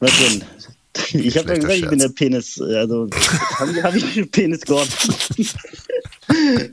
Was 0.00 0.12
denn? 0.18 0.44
Ich 1.12 1.38
habe 1.38 1.50
ja 1.50 1.54
gesagt, 1.54 1.74
ich 1.74 1.88
bin 1.88 1.98
der 1.98 2.08
Scherz. 2.08 2.14
Penis, 2.14 2.60
also 2.60 3.08
habe 3.58 3.82
hab 3.82 3.94
ich 3.94 4.30
Penis 4.30 4.62
Gott. 4.62 4.88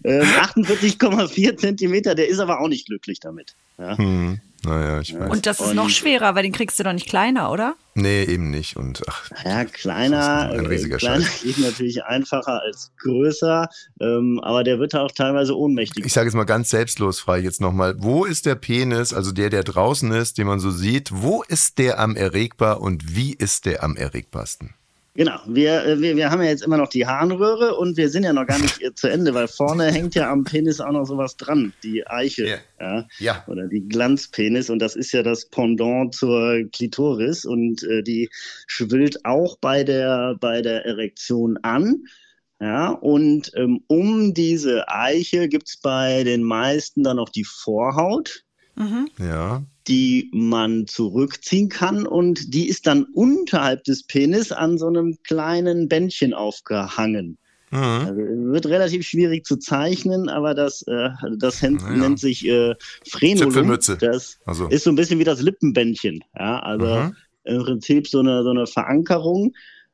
ähm, 0.04 0.22
48,4 0.22 1.58
Zentimeter, 1.58 2.16
der 2.16 2.28
ist 2.28 2.40
aber 2.40 2.60
auch 2.62 2.68
nicht 2.68 2.88
glücklich 2.88 3.20
damit. 3.20 3.56
Ja. 3.78 3.98
Hm, 3.98 4.40
naja, 4.64 5.00
ich 5.02 5.14
weiß. 5.18 5.30
Und 5.30 5.46
das 5.46 5.60
ist 5.60 5.68
Und- 5.70 5.76
noch 5.76 5.90
schwerer, 5.90 6.34
weil 6.36 6.44
den 6.44 6.52
kriegst 6.52 6.80
du 6.80 6.84
doch 6.84 6.94
nicht 6.94 7.08
kleiner, 7.08 7.52
oder? 7.52 7.76
Nee, 7.94 8.24
eben 8.24 8.50
nicht. 8.50 8.76
Und 8.76 9.04
ach, 9.08 9.30
Ja, 9.46 9.66
kleiner, 9.66 10.50
ein 10.52 10.66
äh, 10.66 10.68
riesiger 10.68 10.98
kleiner 10.98 11.24
Scheiß. 11.26 11.44
ist 11.44 11.60
natürlich 11.60 12.04
einfacher 12.06 12.62
als 12.64 12.92
größer, 13.04 13.70
ähm, 14.02 14.40
aber 14.44 14.64
der 14.64 14.80
wird 14.80 14.96
auch 14.96 15.12
teilweise 15.12 15.56
ohnmächtig. 15.58 16.06
ich 16.06 16.14
sage 16.14 16.28
jetzt 16.28 16.36
mal 16.36 16.44
ganz 16.46 16.70
selbstlos 16.72 17.20
frei 17.20 17.40
jetzt 17.40 17.62
nochmal. 17.62 17.96
Wo 18.00 18.26
ist 18.26 18.46
der 18.48 18.56
Penis, 18.56 19.14
also 19.14 19.32
der, 19.32 19.50
der 19.52 19.64
draußen 19.64 20.12
ist, 20.12 20.38
den 20.40 20.48
man 20.48 20.60
so 20.60 20.72
sieht, 20.72 21.10
wo 21.14 21.44
ist 21.44 21.78
der 21.78 22.00
am 22.00 22.16
erregbar 22.16 22.82
und 22.82 23.16
wie 23.16 23.34
ist 23.34 23.66
der 23.66 23.84
am 23.84 23.96
erregbarsten? 23.96 24.74
Genau, 25.18 25.40
wir, 25.48 25.84
äh, 25.84 26.00
wir, 26.00 26.16
wir 26.16 26.30
haben 26.30 26.44
ja 26.44 26.50
jetzt 26.50 26.62
immer 26.62 26.78
noch 26.78 26.90
die 26.90 27.08
Harnröhre 27.08 27.76
und 27.76 27.98
wir 27.98 28.08
sind 28.10 28.24
ja 28.24 28.34
noch 28.34 28.46
gar 28.46 28.60
nicht 28.60 28.84
äh, 28.84 28.94
zu 28.94 29.08
Ende, 29.08 29.34
weil 29.34 29.48
vorne 29.48 29.92
hängt 29.92 30.14
ja 30.14 30.32
am 30.32 30.44
Penis 30.44 30.80
auch 30.80 30.92
noch 30.92 31.06
sowas 31.06 31.36
dran, 31.38 31.74
die 31.82 32.06
Eiche. 32.06 32.48
Ja. 32.48 32.58
Ja. 32.80 33.08
Ja. 33.18 33.44
Oder 33.48 33.68
die 33.68 33.82
Glanzpenis 33.90 34.70
und 34.70 34.78
das 34.78 34.96
ist 34.96 35.12
ja 35.14 35.24
das 35.24 35.50
Pendant 35.50 36.14
zur 36.14 36.70
Klitoris 36.72 37.46
und 37.46 37.82
äh, 37.82 38.04
die 38.04 38.30
schwillt 38.68 39.26
auch 39.26 39.58
bei 39.58 39.84
der, 39.84 40.36
bei 40.40 40.62
der 40.62 40.86
Erektion 40.86 41.58
an. 41.64 42.04
Ja, 42.60 42.90
und 42.90 43.52
ähm, 43.56 43.84
um 43.88 44.36
diese 44.36 44.88
Eiche 44.88 45.48
gibt's 45.48 45.78
bei 45.78 46.24
den 46.26 46.44
meisten 46.44 47.02
dann 47.02 47.18
noch 47.18 47.30
die 47.30 47.44
Vorhaut 47.44 48.44
Ja. 49.18 49.64
Die 49.88 50.30
man 50.34 50.88
zurückziehen 50.88 51.70
kann 51.70 52.06
und 52.06 52.54
die 52.54 52.68
ist 52.68 52.88
dann 52.88 53.04
unterhalb 53.14 53.84
des 53.84 54.04
Penis 54.04 54.52
an 54.52 54.78
so 54.78 54.88
einem 54.88 55.18
kleinen 55.24 55.88
Bändchen 55.88 56.34
aufgehangen. 56.34 57.38
Mhm. 57.72 57.78
Also 57.78 58.16
wird 58.54 58.66
relativ 58.68 59.06
schwierig 59.06 59.46
zu 59.46 59.58
zeichnen, 59.58 60.30
aber 60.30 60.54
das, 60.54 60.84
äh, 60.88 61.10
das 61.38 61.62
Naja. 61.62 61.90
nennt 61.92 62.20
sich 62.20 62.46
äh, 62.48 62.76
Frenulum. 63.10 63.78
Das 64.00 64.40
Also. 64.46 64.68
ist 64.68 64.84
so 64.84 64.90
ein 64.90 64.96
bisschen 64.96 65.20
wie 65.20 65.26
das 65.26 65.42
Lippenbändchen. 65.42 66.24
Ja, 66.38 66.60
also 66.60 66.86
Mhm. 66.86 67.16
im 67.44 67.64
Prinzip 67.64 68.08
so 68.08 68.20
eine, 68.20 68.44
so 68.44 68.52
eine 68.52 68.68
Verankerung. 68.68 69.54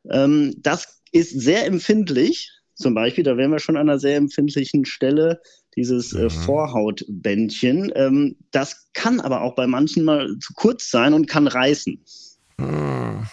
Ähm, 0.10 0.53
das 0.58 1.01
ist 1.12 1.39
sehr 1.39 1.65
empfindlich. 1.65 2.51
Zum 2.75 2.93
Beispiel, 2.95 3.23
da 3.23 3.38
wären 3.38 3.51
wir 3.51 3.60
schon 3.60 3.77
an 3.77 3.89
einer 3.89 3.99
sehr 3.99 4.17
empfindlichen 4.17 4.86
Stelle, 4.86 5.39
dieses 5.76 6.14
äh, 6.14 6.24
Mhm. 6.26 6.30
Vorhautbändchen. 6.30 7.92
Ähm, 7.96 8.36
das 8.52 8.88
kann 8.94 9.20
aber 9.20 9.42
auch 9.42 9.56
bei 9.56 9.68
manchen 9.68 10.04
mal 10.04 10.28
zu 10.40 10.54
kurz 10.54 10.90
sein 10.90 11.14
und 11.14 11.28
kann 11.28 11.48
reißen. 11.48 12.00
Mhm. 12.58 13.28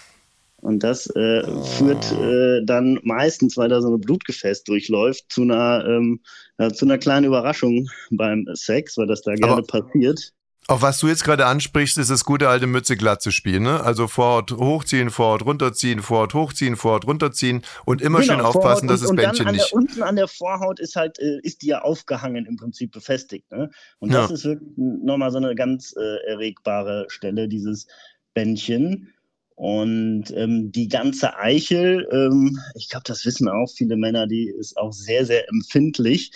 Und 0.62 0.82
das 0.82 1.06
äh, 1.16 1.42
führt 1.78 2.12
äh, 2.12 2.62
dann 2.66 3.00
meistens, 3.02 3.56
weil 3.56 3.70
da 3.70 3.80
so 3.80 3.94
ein 3.94 4.00
Blutgefäß 4.00 4.64
durchläuft, 4.64 5.24
zu 5.30 5.42
einer, 5.42 5.84
ähm, 5.88 6.20
ja, 6.58 6.70
zu 6.70 6.84
einer 6.84 6.98
kleinen 6.98 7.24
Überraschung 7.26 7.88
beim 8.10 8.46
Sex, 8.52 8.98
weil 8.98 9.06
das 9.06 9.22
da 9.22 9.34
gerne 9.34 9.54
Aber- 9.54 9.62
passiert. 9.66 10.32
Auf 10.70 10.82
was 10.82 11.00
du 11.00 11.08
jetzt 11.08 11.24
gerade 11.24 11.46
ansprichst, 11.46 11.98
ist 11.98 12.10
das 12.10 12.24
gute 12.24 12.48
alte 12.48 12.68
Mütze 12.68 12.96
glatt 12.96 13.20
zu 13.22 13.32
spielen, 13.32 13.64
ne? 13.64 13.82
Also 13.82 14.06
Vorhaut 14.06 14.52
hochziehen, 14.52 15.10
Vorhaut 15.10 15.44
runterziehen, 15.44 16.00
Vorhaut 16.00 16.32
hochziehen, 16.32 16.76
Vorhaut 16.76 17.08
runterziehen 17.08 17.62
und 17.86 18.00
immer 18.00 18.22
schön 18.22 18.36
Genau, 18.36 18.50
aufpassen, 18.50 18.86
Vorhaut 18.86 19.02
dass 19.02 19.08
das 19.08 19.16
Bändchen 19.16 19.50
nicht. 19.50 19.72
Der, 19.72 19.76
unten 19.76 20.02
an 20.04 20.14
der 20.14 20.28
Vorhaut 20.28 20.78
ist 20.78 20.94
halt, 20.94 21.18
äh, 21.18 21.40
ist 21.42 21.62
die 21.62 21.66
ja 21.66 21.80
aufgehangen 21.82 22.46
im 22.46 22.54
Prinzip 22.54 22.92
befestigt. 22.92 23.50
Ne? 23.50 23.68
Und 23.98 24.14
das 24.14 24.28
Ja. 24.28 24.34
ist 24.36 24.44
wirklich 24.44 24.70
nochmal 24.76 25.32
so 25.32 25.38
eine 25.38 25.56
ganz 25.56 25.92
äh, 25.96 26.30
erregbare 26.30 27.06
Stelle, 27.08 27.48
dieses 27.48 27.88
Bändchen. 28.34 29.12
Und 29.56 30.30
ähm, 30.36 30.70
die 30.70 30.86
ganze 30.86 31.36
Eichel, 31.36 32.06
ähm, 32.12 32.60
ich 32.76 32.88
glaube, 32.88 33.04
das 33.08 33.26
wissen 33.26 33.48
auch 33.48 33.68
viele 33.76 33.96
Männer, 33.96 34.28
die 34.28 34.48
ist 34.56 34.76
auch 34.76 34.92
sehr, 34.92 35.26
sehr 35.26 35.48
empfindlich. 35.48 36.30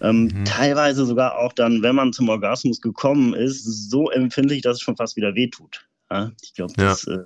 Ähm, 0.00 0.24
Mhm. 0.24 0.44
Teilweise 0.44 1.06
sogar 1.06 1.38
auch 1.38 1.52
dann, 1.52 1.82
wenn 1.82 1.94
man 1.94 2.12
zum 2.12 2.28
Orgasmus 2.28 2.80
gekommen 2.80 3.34
ist, 3.34 3.64
so 3.90 4.10
empfindlich, 4.10 4.62
dass 4.62 4.76
es 4.76 4.82
schon 4.82 4.96
fast 4.96 5.16
wieder 5.16 5.34
wehtut. 5.34 5.86
Ja? 6.10 6.32
Ich 6.42 6.54
glaube, 6.54 6.74
Ja. 6.78 6.84
das 6.90 7.06
äh, 7.06 7.18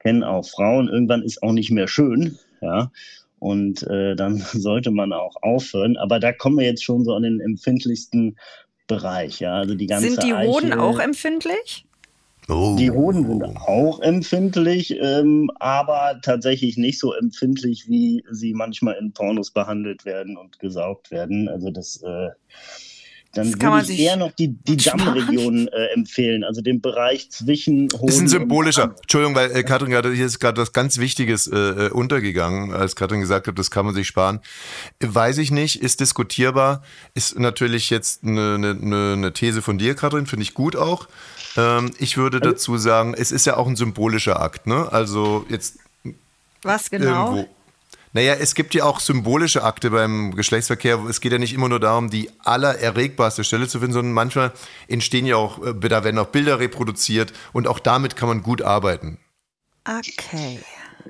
kennen 0.00 0.24
auch 0.24 0.46
Frauen. 0.48 0.88
Irgendwann 0.88 1.22
ist 1.22 1.42
auch 1.42 1.52
nicht 1.52 1.70
mehr 1.70 1.88
schön. 1.88 2.38
Ja. 2.60 2.90
Und 3.38 3.82
äh, 3.84 4.16
dann 4.16 4.38
sollte 4.52 4.90
man 4.90 5.12
auch 5.12 5.36
aufhören. 5.42 5.96
Aber 5.96 6.18
da 6.20 6.32
kommen 6.32 6.58
wir 6.58 6.64
jetzt 6.66 6.84
schon 6.84 7.04
so 7.04 7.14
an 7.14 7.22
den 7.22 7.40
empfindlichsten 7.40 8.36
Bereich. 8.86 9.40
Ja. 9.40 9.54
Also 9.56 9.74
die 9.74 9.86
ganze 9.86 10.10
Sind 10.10 10.22
die 10.22 10.32
Hoden 10.34 10.72
Eichel- 10.72 10.78
auch 10.80 10.98
empfindlich? 10.98 11.85
Oh. 12.48 12.76
die 12.78 12.92
Hoden 12.92 13.26
sind 13.26 13.42
auch 13.56 14.00
empfindlich, 14.00 14.96
ähm, 15.00 15.50
aber 15.58 16.20
tatsächlich 16.22 16.76
nicht 16.76 17.00
so 17.00 17.12
empfindlich, 17.12 17.86
wie 17.88 18.24
sie 18.30 18.54
manchmal 18.54 18.94
in 19.00 19.12
Pornos 19.12 19.50
behandelt 19.50 20.04
werden 20.04 20.36
und 20.36 20.60
gesaugt 20.60 21.10
werden. 21.10 21.48
Also 21.48 21.70
das, 21.70 22.02
äh, 22.02 22.30
dann 23.36 23.50
Das 23.50 23.58
kann 23.58 23.70
man 23.70 23.80
würde 23.80 23.92
ich 23.92 23.98
sich 23.98 24.06
eher 24.06 24.16
noch 24.16 24.32
die, 24.32 24.48
die 24.48 24.76
sparen. 24.76 24.98
Dammregion 24.98 25.68
äh, 25.72 25.86
empfehlen, 25.94 26.44
also 26.44 26.60
den 26.60 26.80
Bereich 26.80 27.30
zwischen 27.30 27.88
Hoden 27.92 28.08
Ist 28.08 28.16
ein 28.16 28.22
und 28.22 28.28
symbolischer. 28.28 28.94
Entschuldigung, 29.02 29.34
weil 29.34 29.50
äh, 29.54 29.62
Katrin 29.62 29.90
gerade, 29.90 30.12
hier 30.12 30.26
ist 30.26 30.40
gerade 30.40 30.60
was 30.60 30.72
ganz 30.72 30.98
Wichtiges 30.98 31.46
äh, 31.46 31.56
äh, 31.56 31.90
untergegangen, 31.90 32.72
als 32.72 32.96
Katrin 32.96 33.20
gesagt 33.20 33.46
hat, 33.46 33.58
das 33.58 33.70
kann 33.70 33.86
man 33.86 33.94
sich 33.94 34.06
sparen. 34.06 34.40
Weiß 35.00 35.38
ich 35.38 35.50
nicht, 35.50 35.82
ist 35.82 36.00
diskutierbar, 36.00 36.82
ist 37.14 37.38
natürlich 37.38 37.90
jetzt 37.90 38.24
eine, 38.24 38.54
eine, 38.54 39.12
eine 39.12 39.32
These 39.32 39.62
von 39.62 39.78
dir, 39.78 39.94
Katrin, 39.94 40.26
finde 40.26 40.42
ich 40.42 40.54
gut 40.54 40.76
auch. 40.76 41.08
Ähm, 41.56 41.92
ich 41.98 42.16
würde 42.16 42.38
Also 42.40 42.52
dazu 42.52 42.78
sagen, 42.78 43.14
es 43.16 43.32
ist 43.32 43.46
ja 43.46 43.56
auch 43.56 43.66
ein 43.66 43.76
symbolischer 43.76 44.40
Akt, 44.40 44.66
ne? 44.66 44.90
Also 44.90 45.46
jetzt 45.48 45.78
Was 46.62 46.90
genau? 46.90 47.34
irgendwo. 47.36 47.56
Naja, 48.16 48.32
es 48.32 48.54
gibt 48.54 48.72
ja 48.72 48.84
auch 48.84 49.00
symbolische 49.00 49.62
Akte 49.62 49.90
beim 49.90 50.34
Geschlechtsverkehr. 50.34 51.04
Es 51.06 51.20
geht 51.20 51.32
ja 51.32 51.38
nicht 51.38 51.52
immer 51.52 51.68
nur 51.68 51.80
darum, 51.80 52.08
die 52.08 52.30
allererregbarste 52.38 53.44
Stelle 53.44 53.68
zu 53.68 53.78
finden, 53.78 53.92
sondern 53.92 54.14
manchmal 54.14 54.52
entstehen 54.88 55.26
ja 55.26 55.36
auch, 55.36 55.62
äh, 55.62 55.74
da 55.78 56.02
werden 56.02 56.18
auch 56.18 56.28
Bilder 56.28 56.58
reproduziert 56.58 57.34
und 57.52 57.68
auch 57.68 57.78
damit 57.78 58.16
kann 58.16 58.30
man 58.30 58.40
gut 58.40 58.62
arbeiten. 58.62 59.18
Okay. 59.86 60.60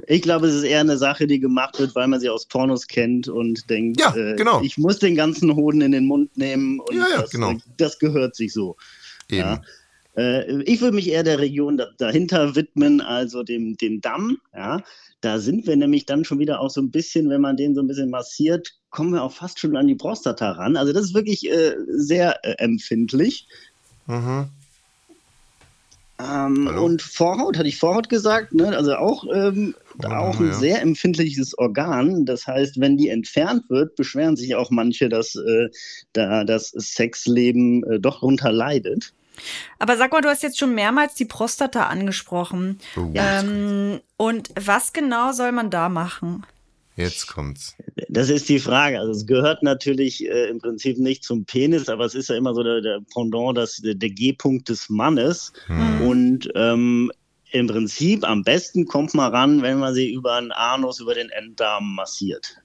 Ich 0.08 0.20
glaube, 0.22 0.48
es 0.48 0.54
ist 0.56 0.64
eher 0.64 0.80
eine 0.80 0.98
Sache, 0.98 1.28
die 1.28 1.38
gemacht 1.38 1.78
wird, 1.78 1.94
weil 1.94 2.08
man 2.08 2.18
sie 2.18 2.28
aus 2.28 2.46
Pornos 2.46 2.88
kennt 2.88 3.28
und 3.28 3.70
denkt, 3.70 4.00
Ja, 4.00 4.12
äh, 4.12 4.34
genau. 4.34 4.60
ich 4.62 4.76
muss 4.76 4.98
den 4.98 5.14
ganzen 5.14 5.54
Hoden 5.54 5.82
in 5.82 5.92
den 5.92 6.06
Mund 6.06 6.36
nehmen 6.36 6.80
und 6.80 6.96
Ja, 6.96 7.06
ja, 7.08 7.20
das, 7.20 7.30
genau. 7.30 7.54
das 7.76 8.00
gehört 8.00 8.34
sich 8.34 8.52
so. 8.52 8.76
Eben. 9.28 9.42
Ja. 9.42 9.62
Äh, 10.16 10.62
ich 10.62 10.80
würde 10.80 10.96
mich 10.96 11.08
eher 11.08 11.22
der 11.22 11.38
Region 11.38 11.76
da, 11.76 11.86
dahinter 11.98 12.56
widmen, 12.56 13.00
also 13.00 13.44
dem, 13.44 13.76
dem 13.76 14.00
Damm. 14.00 14.38
Ja. 14.52 14.82
Da 15.26 15.40
sind 15.40 15.66
wir 15.66 15.74
nämlich 15.74 16.06
dann 16.06 16.24
schon 16.24 16.38
wieder 16.38 16.60
auch 16.60 16.70
so 16.70 16.80
ein 16.80 16.92
bisschen, 16.92 17.28
wenn 17.30 17.40
man 17.40 17.56
den 17.56 17.74
so 17.74 17.80
ein 17.80 17.88
bisschen 17.88 18.10
massiert, 18.10 18.76
kommen 18.90 19.12
wir 19.12 19.24
auch 19.24 19.32
fast 19.32 19.58
schon 19.58 19.76
an 19.76 19.88
die 19.88 19.96
Prostata 19.96 20.52
ran. 20.52 20.76
Also 20.76 20.92
das 20.92 21.06
ist 21.06 21.14
wirklich 21.14 21.50
äh, 21.50 21.74
sehr 21.88 22.44
äh, 22.44 22.52
empfindlich. 22.58 23.48
Mhm. 24.06 24.46
Ähm, 26.20 26.68
und 26.68 27.02
Vorhaut, 27.02 27.58
hatte 27.58 27.66
ich 27.66 27.76
Vorhaut 27.76 28.08
gesagt, 28.08 28.54
ne? 28.54 28.68
also 28.76 28.94
auch, 28.94 29.24
ähm, 29.34 29.74
Vorhaut 30.00 30.36
auch 30.36 30.38
ein 30.38 30.46
ja. 30.46 30.54
sehr 30.54 30.80
empfindliches 30.80 31.58
Organ. 31.58 32.24
Das 32.24 32.46
heißt, 32.46 32.78
wenn 32.78 32.96
die 32.96 33.08
entfernt 33.08 33.68
wird, 33.68 33.96
beschweren 33.96 34.36
sich 34.36 34.54
auch 34.54 34.70
manche, 34.70 35.08
dass 35.08 35.34
äh, 35.34 35.70
da 36.12 36.44
das 36.44 36.68
Sexleben 36.68 37.82
äh, 37.82 37.98
doch 37.98 38.22
runter 38.22 38.52
leidet. 38.52 39.12
Aber 39.78 39.96
sag 39.96 40.12
mal, 40.12 40.20
du 40.20 40.28
hast 40.28 40.42
jetzt 40.42 40.58
schon 40.58 40.74
mehrmals 40.74 41.14
die 41.14 41.24
Prostata 41.24 41.86
angesprochen. 41.86 42.78
Oh, 42.96 43.10
Ähm, 43.14 44.00
und 44.16 44.50
was 44.58 44.92
genau 44.92 45.32
soll 45.32 45.52
man 45.52 45.70
da 45.70 45.88
machen? 45.88 46.44
Jetzt 46.96 47.26
kommt's. 47.26 47.76
Das 48.08 48.30
ist 48.30 48.48
die 48.48 48.58
Frage. 48.58 48.98
Also 48.98 49.12
es 49.12 49.26
gehört 49.26 49.62
natürlich 49.62 50.26
äh, 50.26 50.48
im 50.48 50.60
Prinzip 50.60 50.96
nicht 50.98 51.24
zum 51.24 51.44
Penis, 51.44 51.90
aber 51.90 52.06
es 52.06 52.14
ist 52.14 52.30
ja 52.30 52.36
immer 52.36 52.54
so 52.54 52.62
der, 52.62 52.80
der 52.80 53.00
Pendant, 53.12 53.56
das, 53.58 53.76
der, 53.76 53.94
der 53.94 54.08
G-Punkt 54.08 54.70
des 54.70 54.88
Mannes. 54.88 55.52
Und 56.02 56.48
ähm, 56.54 57.12
im 57.50 57.66
Prinzip 57.66 58.26
am 58.28 58.42
besten 58.42 58.86
kommt 58.86 59.12
man 59.14 59.30
ran, 59.30 59.62
wenn 59.62 59.78
man 59.78 59.94
sie 59.94 60.10
über 60.10 60.40
den 60.40 60.52
Anus, 60.52 61.00
über 61.00 61.14
den 61.14 61.28
Enddarm 61.28 61.94
massiert. 61.94 62.56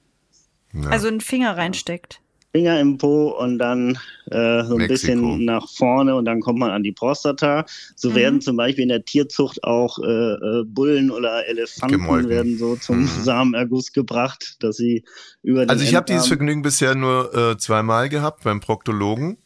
Ja. 0.72 0.88
Also 0.88 1.08
einen 1.08 1.20
Finger 1.20 1.56
reinsteckt. 1.56 2.20
Finger 2.52 2.78
im 2.80 2.98
Po 2.98 3.28
und 3.30 3.58
dann 3.58 3.98
äh, 4.30 4.62
so 4.64 4.74
ein 4.74 4.76
Mexiko. 4.76 4.88
bisschen 4.88 5.44
nach 5.46 5.68
vorne 5.70 6.14
und 6.14 6.26
dann 6.26 6.40
kommt 6.40 6.58
man 6.58 6.70
an 6.70 6.82
die 6.82 6.92
Prostata. 6.92 7.64
So 7.96 8.10
Mhm. 8.10 8.14
werden 8.14 8.40
zum 8.42 8.56
Beispiel 8.56 8.82
in 8.82 8.90
der 8.90 9.04
Tierzucht 9.04 9.64
auch 9.64 9.98
äh, 9.98 10.04
äh, 10.06 10.64
Bullen 10.66 11.10
oder 11.10 11.46
Elefanten 11.48 11.96
Gemolken. 11.98 12.28
werden 12.28 12.58
so 12.58 12.76
zum 12.76 13.00
Mhm. 13.02 13.06
Samenerguss 13.08 13.92
gebracht, 13.92 14.56
dass 14.60 14.76
sie 14.76 15.02
über 15.42 15.64
den 15.64 15.70
Also 15.70 15.82
ich 15.84 15.94
habe 15.94 16.04
dieses 16.06 16.26
Vergnügen 16.28 16.62
bisher 16.62 16.94
nur 16.94 17.34
äh, 17.34 17.56
zweimal 17.58 18.08
gehabt 18.10 18.44
beim 18.44 18.60
Proktologen, 18.60 19.38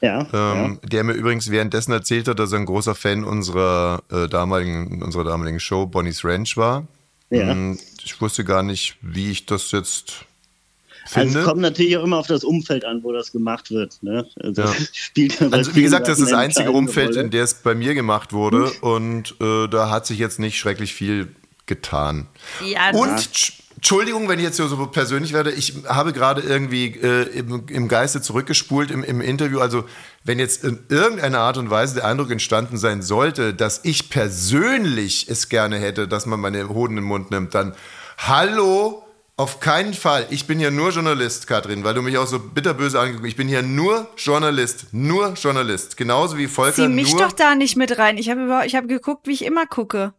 ja, 0.00 0.26
ähm, 0.32 0.78
der 0.82 1.04
mir 1.04 1.12
übrigens 1.12 1.50
währenddessen 1.50 1.92
erzählt 1.92 2.26
hat, 2.28 2.38
dass 2.38 2.52
er 2.52 2.58
ein 2.60 2.66
großer 2.66 2.94
Fan 2.94 3.22
unserer 3.24 4.02
äh, 4.10 4.28
damaligen, 4.28 5.02
unserer 5.02 5.24
damaligen 5.24 5.60
Show 5.60 5.86
Bonnie's 5.86 6.24
Ranch 6.24 6.56
war. 6.56 6.86
Ja. 7.30 7.50
Und 7.52 7.78
Ich 8.02 8.20
wusste 8.20 8.44
gar 8.44 8.62
nicht, 8.62 8.96
wie 9.02 9.30
ich 9.30 9.46
das 9.46 9.72
jetzt 9.72 10.24
Also 11.14 11.20
finde. 11.20 11.40
es 11.40 11.44
kommt 11.46 11.60
natürlich 11.60 11.96
auch 11.96 12.04
immer 12.04 12.18
auf 12.18 12.26
das 12.26 12.44
Umfeld 12.44 12.84
an, 12.84 13.02
wo 13.02 13.12
das 13.12 13.32
gemacht 13.32 13.70
wird. 13.70 14.02
Ne? 14.02 14.26
Also 14.42 14.62
Ja. 14.62 14.74
spielt 14.92 15.40
Also 15.52 15.74
wie 15.74 15.82
gesagt, 15.82 16.08
das 16.08 16.18
ist 16.18 16.30
das 16.32 16.38
einzige 16.38 16.72
Umfeld, 16.72 17.10
Rolle. 17.10 17.20
in 17.22 17.30
der 17.30 17.44
es 17.44 17.54
bei 17.54 17.74
mir 17.74 17.94
gemacht 17.94 18.32
wurde 18.32 18.70
und 18.80 19.34
äh, 19.40 19.68
da 19.68 19.90
hat 19.90 20.06
sich 20.06 20.18
jetzt 20.18 20.38
nicht 20.38 20.58
schrecklich 20.58 20.94
viel 20.94 21.28
getan. 21.66 22.26
Ja, 22.64 22.90
Und 22.90 23.18
Tsch- 23.18 23.52
Entschuldigung, 23.76 24.26
wenn 24.28 24.38
ich 24.38 24.44
jetzt 24.46 24.56
so 24.56 24.86
persönlich 24.86 25.32
werde, 25.34 25.52
ich 25.52 25.74
habe 25.86 26.12
gerade 26.14 26.40
irgendwie 26.40 26.86
äh, 26.86 27.22
im, 27.38 27.66
im 27.68 27.88
Geiste 27.88 28.22
zurückgespult 28.22 28.90
im, 28.90 29.04
im 29.04 29.20
Interview. 29.20 29.60
Also 29.60 29.84
wenn 30.24 30.38
jetzt 30.38 30.64
in 30.64 30.78
irgendeiner 30.88 31.40
Art 31.40 31.58
und 31.58 31.68
Weise 31.68 31.96
der 31.96 32.06
Eindruck 32.06 32.30
entstanden 32.30 32.78
sein 32.78 33.02
sollte, 33.02 33.52
dass 33.52 33.80
ich 33.84 34.08
persönlich 34.08 35.26
es 35.28 35.50
gerne 35.50 35.76
hätte, 35.78 36.08
dass 36.08 36.24
man 36.24 36.40
meine 36.40 36.68
Hoden 36.70 36.92
in 36.96 37.02
den 37.02 37.08
Mund 37.08 37.30
nimmt, 37.30 37.54
dann 37.54 37.74
hallo, 38.18 39.04
auf 39.38 39.60
keinen 39.60 39.92
Fall. 39.94 40.26
Ich 40.30 40.46
bin 40.46 40.58
hier 40.58 40.70
nur 40.70 40.90
Journalist, 40.90 41.46
Katrin, 41.46 41.84
weil 41.84 41.92
du 41.94 42.02
mich 42.02 42.16
auch 42.16 42.26
so 42.26 42.38
bitterböse 42.38 42.98
angeguckt 42.98 43.24
hast. 43.24 43.28
Ich 43.30 43.36
bin 43.36 43.48
hier 43.48 43.62
nur 43.62 44.08
Journalist, 44.16 44.86
nur 44.92 45.34
Journalist. 45.34 45.96
Genauso 45.96 46.38
wie 46.38 46.46
Volker 46.46 46.74
Zieh 46.74 46.88
mich 46.88 47.14
doch 47.14 47.32
da 47.32 47.54
nicht 47.54 47.76
mit 47.76 47.98
rein. 47.98 48.16
Ich 48.16 48.30
habe 48.30 48.48
habe 48.50 48.86
geguckt, 48.86 49.26
wie 49.26 49.32
ich 49.32 49.44
immer 49.44 49.66
gucke. 49.66 50.14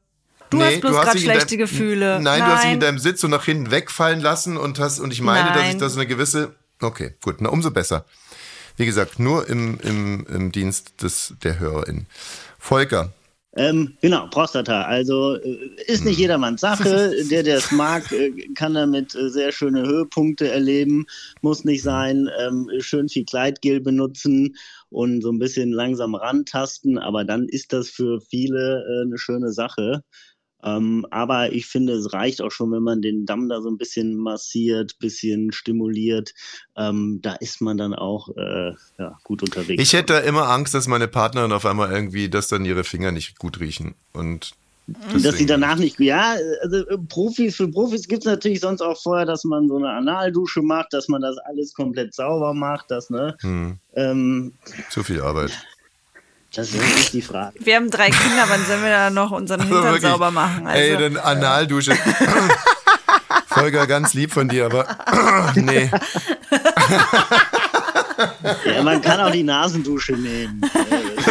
Du 0.49 0.57
Nee, 0.57 0.75
hast 0.75 0.81
bloß 0.81 0.91
gerade 0.91 1.19
schlechte 1.19 1.47
deinem- 1.57 1.59
Gefühle. 1.59 2.19
Nein, 2.21 2.39
du 2.39 2.45
hast 2.45 2.63
dich 2.63 2.71
in 2.73 2.79
deinem 2.79 2.99
Sitz 2.99 3.21
so 3.21 3.27
nach 3.27 3.43
hinten 3.43 3.69
wegfallen 3.71 4.21
lassen 4.21 4.55
und 4.55 4.79
hast 4.79 4.99
und 4.99 5.11
ich 5.11 5.21
meine, 5.21 5.49
dass 5.49 5.63
ich 5.63 5.67
Nein. 5.69 5.79
das 5.79 5.95
eine 5.95 6.07
gewisse. 6.07 6.55
Okay, 6.79 7.15
gut, 7.23 7.37
na 7.39 7.49
umso 7.49 7.71
besser. 7.71 8.05
Wie 8.77 8.85
gesagt, 8.85 9.17
nur 9.19 9.49
im, 9.49 9.79
im, 9.81 10.25
im 10.27 10.51
Dienst 10.51 11.01
des, 11.01 11.33
der 11.43 11.57
HörerInnen. 11.59 12.05
Volker, 12.59 13.11
Ähm, 13.57 13.97
genau, 14.01 14.27
Prostata. 14.27 14.83
Also 14.83 15.35
äh, 15.35 15.69
ist 15.87 16.05
nicht 16.05 16.19
jedermanns 16.19 16.61
Sache. 16.61 17.13
Der, 17.31 17.43
der 17.43 17.57
es 17.57 17.71
mag, 17.71 18.11
äh, 18.11 18.31
kann 18.53 18.75
damit 18.75 19.15
äh, 19.15 19.29
sehr 19.29 19.51
schöne 19.51 19.81
Höhepunkte 19.81 20.49
erleben. 20.49 21.05
Muss 21.41 21.65
nicht 21.65 21.81
sein. 21.81 22.29
Ähm, 22.39 22.69
schön 22.79 23.09
viel 23.09 23.25
Kleidgel 23.25 23.81
benutzen 23.81 24.55
und 24.89 25.21
so 25.21 25.31
ein 25.31 25.39
bisschen 25.39 25.71
langsam 25.71 26.15
rantasten. 26.15 26.97
Aber 26.97 27.25
dann 27.25 27.47
ist 27.47 27.73
das 27.73 27.89
für 27.89 28.21
viele 28.21 28.83
äh, 28.87 29.05
eine 29.05 29.17
schöne 29.17 29.51
Sache. 29.51 30.03
Ähm, 30.67 31.05
aber 31.11 31.53
ich 31.53 31.67
finde, 31.67 31.93
es 31.93 32.13
reicht 32.13 32.41
auch 32.41 32.51
schon, 32.51 32.71
wenn 32.71 32.83
man 32.83 33.01
den 33.01 33.25
Damm 33.25 33.49
da 33.49 33.61
so 33.61 33.69
ein 33.69 33.77
bisschen 33.77 34.15
massiert, 34.17 34.99
bisschen 34.99 35.51
stimuliert. 35.51 36.33
Ähm, 36.75 37.19
da 37.21 37.33
ist 37.33 37.61
man 37.61 37.77
dann 37.77 37.93
auch 37.93 38.29
äh, 38.35 38.73
ja, 38.97 39.17
gut 39.23 39.43
unterwegs. 39.43 39.81
ich 39.81 39.93
hätte 39.93 40.13
da 40.13 40.19
immer 40.19 40.49
Angst, 40.49 40.73
dass 40.73 40.87
meine 40.87 41.07
Partnerin 41.07 41.51
auf 41.51 41.65
einmal 41.65 41.91
irgendwie, 41.91 42.29
dass 42.29 42.47
dann 42.47 42.65
ihre 42.65 42.83
Finger 42.83 43.11
nicht 43.11 43.39
gut 43.39 43.59
riechen. 43.59 43.95
Und 44.13 44.51
Und 45.13 45.25
dass 45.25 45.37
sie 45.37 45.45
danach 45.45 45.77
nicht, 45.77 45.99
ja, 45.99 46.35
also 46.61 46.77
äh, 46.87 46.97
Profis, 47.09 47.55
für 47.55 47.69
Profis 47.69 48.07
gibt 48.07 48.23
es 48.23 48.25
natürlich 48.25 48.61
sonst 48.61 48.81
auch 48.81 48.99
vorher, 49.01 49.25
dass 49.25 49.43
man 49.43 49.67
so 49.67 49.77
eine 49.77 49.89
Analdusche 49.89 50.61
macht, 50.61 50.93
dass 50.93 51.07
man 51.07 51.21
das 51.21 51.37
alles 51.39 51.73
komplett 51.73 52.13
sauber 52.13 52.53
macht, 52.53 52.89
das, 52.89 53.09
ne? 53.09 53.35
hm, 53.41 53.77
Ähm, 53.95 54.53
zu 54.89 55.03
viel 55.03 55.21
Arbeit. 55.21 55.51
Das 56.53 56.69
ist 56.69 56.81
nicht 56.81 57.13
die 57.13 57.21
Frage. 57.21 57.53
Wir 57.59 57.75
haben 57.75 57.89
drei 57.91 58.09
Kinder, 58.09 58.45
wann 58.47 58.65
sollen 58.65 58.81
wir 58.83 58.89
da 58.89 59.09
noch 59.09 59.31
unseren 59.31 59.61
Hintern 59.63 59.77
Also 59.77 59.93
Wirklich. 59.93 60.11
sauber 60.11 60.31
machen? 60.31 60.65
Also, 60.67 60.79
Ey, 60.79 60.97
dann 60.97 61.17
Analdusche. 61.17 61.95
Volker, 63.47 63.87
ganz 63.87 64.13
lieb 64.13 64.31
von 64.33 64.47
dir, 64.49 64.65
aber 64.65 64.85
nee. 65.55 65.89
Ja, 68.65 68.83
man 68.83 69.01
kann 69.01 69.19
auch 69.19 69.31
die 69.31 69.43
Nasendusche 69.43 70.13
nehmen. 70.13 70.61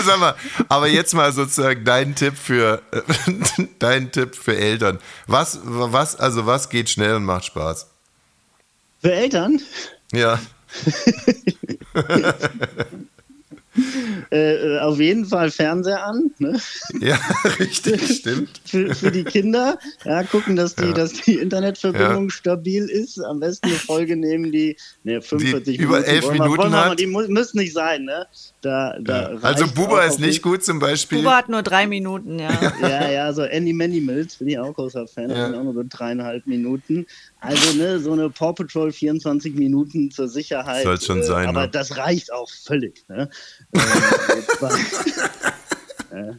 Sag 0.05 0.18
mal, 0.18 0.35
aber 0.68 0.88
jetzt 0.88 1.14
mal 1.14 1.33
sozusagen 1.33 1.85
dein 1.85 2.14
Tipp 2.14 2.35
für 2.37 2.83
dein 3.79 4.11
Tipp 4.12 4.35
für 4.35 4.57
Eltern. 4.57 4.98
Was, 5.26 5.61
was, 5.62 6.16
also 6.16 6.46
was 6.46 6.68
geht 6.68 6.90
schnell 6.90 7.14
und 7.14 7.24
macht 7.24 7.44
Spaß? 7.44 7.88
Für 9.00 9.12
Eltern, 9.12 9.61
Ja. 10.12 10.38
äh, 14.30 14.78
auf 14.78 14.98
jeden 15.00 15.24
Fall 15.26 15.50
Fernseher 15.50 16.04
an, 16.04 16.30
ne? 16.38 16.58
Ja, 17.00 17.18
richtig, 17.58 18.18
stimmt. 18.18 18.60
Für, 18.66 18.94
für 18.94 19.10
die 19.12 19.24
Kinder, 19.24 19.78
ja, 20.04 20.22
gucken, 20.24 20.56
dass 20.56 20.74
die, 20.74 20.92
dass 20.92 21.12
die 21.12 21.34
Internetverbindung 21.36 22.24
Ja. 22.24 22.30
stabil 22.30 22.84
ist. 22.84 23.18
Am 23.20 23.40
besten 23.40 23.66
eine 23.68 23.76
Folge 23.76 24.16
nehmen, 24.16 24.50
die, 24.52 24.76
ne, 25.04 25.22
45 25.22 25.76
Die 25.78 25.82
über 25.82 25.94
Minuten. 26.00 26.10
elf 26.10 26.24
wollen 26.24 26.32
Minuten 26.34 26.58
wollen 26.58 26.72
wir 26.72 26.76
mal- 26.76 26.90
hat. 26.90 27.00
Die 27.00 27.06
mu- 27.06 27.28
müssen 27.28 27.58
nicht 27.58 27.72
sein, 27.72 28.04
ne? 28.04 28.26
Da, 28.62 28.96
da 29.00 29.26
Also 29.42 29.64
reicht 29.64 29.74
Buba 29.74 30.02
ist 30.04 30.18
nicht 30.18 30.42
gut 30.42 30.64
zum 30.64 30.78
Beispiel. 30.80 31.18
Buba 31.18 31.36
hat 31.36 31.48
nur 31.48 31.62
drei 31.62 31.86
Minuten, 31.86 32.38
ja. 32.38 32.50
Ja, 32.82 33.08
ja, 33.10 33.32
so 33.32 33.42
Andy 33.42 33.72
Manimals 33.72 34.36
bin 34.36 34.48
ich 34.48 34.58
auch 34.58 34.72
großer 34.74 35.06
Fan, 35.06 35.30
Ja. 35.30 35.50
ja. 35.50 35.58
auch 35.58 35.62
nur 35.62 35.74
so 35.74 35.84
dreieinhalb 35.88 36.46
Minuten. 36.46 37.06
Also, 37.40 37.74
ne, 37.76 38.00
so 38.00 38.12
eine 38.12 38.28
Paw 38.30 38.52
Patrol 38.54 38.90
24 38.90 39.54
Minuten 39.54 40.10
zur 40.10 40.26
Sicherheit. 40.28 40.82
Soll's 40.82 41.04
schon 41.06 41.22
sein, 41.22 41.46
Aber 41.48 41.62
ne? 41.62 41.68
das 41.68 41.96
reicht 41.96 42.32
auch 42.32 42.50
völlig, 42.50 43.04
ne? 43.08 43.28
Ähm. 43.72 43.83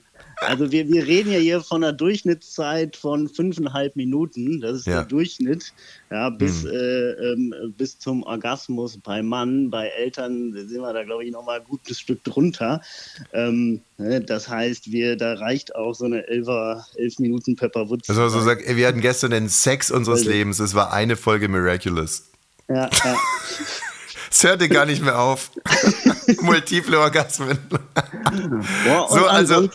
Also 0.39 0.71
wir, 0.71 0.87
wir 0.87 1.05
reden 1.05 1.31
ja 1.31 1.39
hier 1.39 1.61
von 1.61 1.83
einer 1.83 1.93
Durchschnittszeit 1.93 2.95
von 2.95 3.27
fünfeinhalb 3.27 3.95
Minuten. 3.95 4.61
Das 4.61 4.77
ist 4.77 4.85
Ja. 4.87 4.97
der 4.97 5.05
Durchschnitt. 5.05 5.73
Ja, 6.11 6.29
bis, 6.29 6.61
Hm. 6.61 6.69
äh, 6.69 7.09
ähm, 7.33 7.73
bis 7.75 7.97
zum 7.97 8.21
Orgasmus 8.21 8.99
bei 9.03 9.23
Mann, 9.23 9.71
bei 9.71 9.87
Eltern 9.87 10.53
sind 10.53 10.79
wir 10.79 10.93
da, 10.93 11.03
glaube 11.03 11.25
ich, 11.25 11.31
nochmal 11.31 11.59
ein 11.59 11.65
gutes 11.67 11.99
Stück 11.99 12.23
drunter. 12.23 12.81
Ähm, 13.33 13.81
ne, 13.97 14.21
das 14.21 14.47
heißt, 14.47 14.91
wir, 14.91 15.17
da 15.17 15.33
reicht 15.33 15.75
auch 15.75 15.93
so 15.95 16.05
eine 16.05 16.25
elfer, 16.27 16.85
elf 16.97 17.17
Minuten 17.17 17.55
Pepper 17.55 17.89
Woods. 17.89 18.07
Also 18.07 18.29
so 18.29 18.39
sagt, 18.41 18.61
ey, 18.63 18.77
wir 18.77 18.87
hatten 18.87 19.01
gestern 19.01 19.31
den 19.31 19.49
Sex 19.49 19.89
unseres 19.89 20.21
Völlig. 20.21 20.37
Lebens. 20.37 20.59
Es 20.59 20.75
war 20.75 20.93
eine 20.93 21.15
Folge 21.17 21.47
Miraculous. 21.49 22.29
ja, 22.69 22.87
ja. 23.03 23.15
Es 24.29 24.43
hörte 24.43 24.67
gar 24.69 24.85
nicht 24.85 25.01
mehr 25.01 25.19
auf. 25.19 25.51
Multiple 26.41 26.99
Orgasmen. 26.99 27.57
Boah, 28.85 29.09
und 29.11 29.19
So, 29.19 29.25
also- 29.25 29.69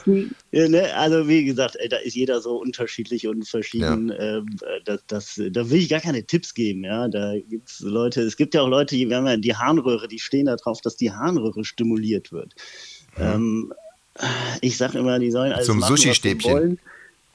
ja, 0.50 0.68
ne, 0.68 0.94
also 0.94 1.26
wie 1.28 1.44
gesagt, 1.44 1.76
ey, 1.78 1.88
da 1.88 1.96
ist 1.96 2.14
jeder 2.14 2.40
so 2.42 2.56
unterschiedlich 2.60 3.26
und 3.26 3.48
verschieden. 3.48 4.12
Ähm, 4.18 4.46
äh, 4.60 4.80
das, 4.84 5.00
das, 5.06 5.40
da 5.50 5.70
will 5.70 5.78
ich 5.78 5.88
gar 5.88 6.00
keine 6.00 6.24
Tipps 6.24 6.52
geben. 6.54 6.84
Ja, 6.84 7.08
da 7.08 7.34
gibt's 7.48 7.80
Leute. 7.80 8.20
Es 8.22 8.36
gibt 8.36 8.54
ja 8.54 8.60
auch 8.62 8.68
Leute, 8.68 8.94
die 8.96 9.12
haben 9.14 9.26
ja 9.26 9.36
die 9.36 9.56
Harnröhre, 9.56 10.08
die 10.08 10.18
stehen 10.18 10.46
da 10.46 10.56
drauf, 10.56 10.80
dass 10.82 10.96
die 10.96 11.10
Harnröhre 11.10 11.64
stimuliert 11.64 12.32
wird. 12.32 12.54
Ähm, 13.18 13.72
ich 14.60 14.76
sage 14.76 14.98
immer, 14.98 15.18
die 15.18 15.30
sollen 15.30 15.52
alles 15.52 15.66
Zum 15.66 15.78
machen, 15.78 15.96
Sushi-Stäbchen. 15.96 16.78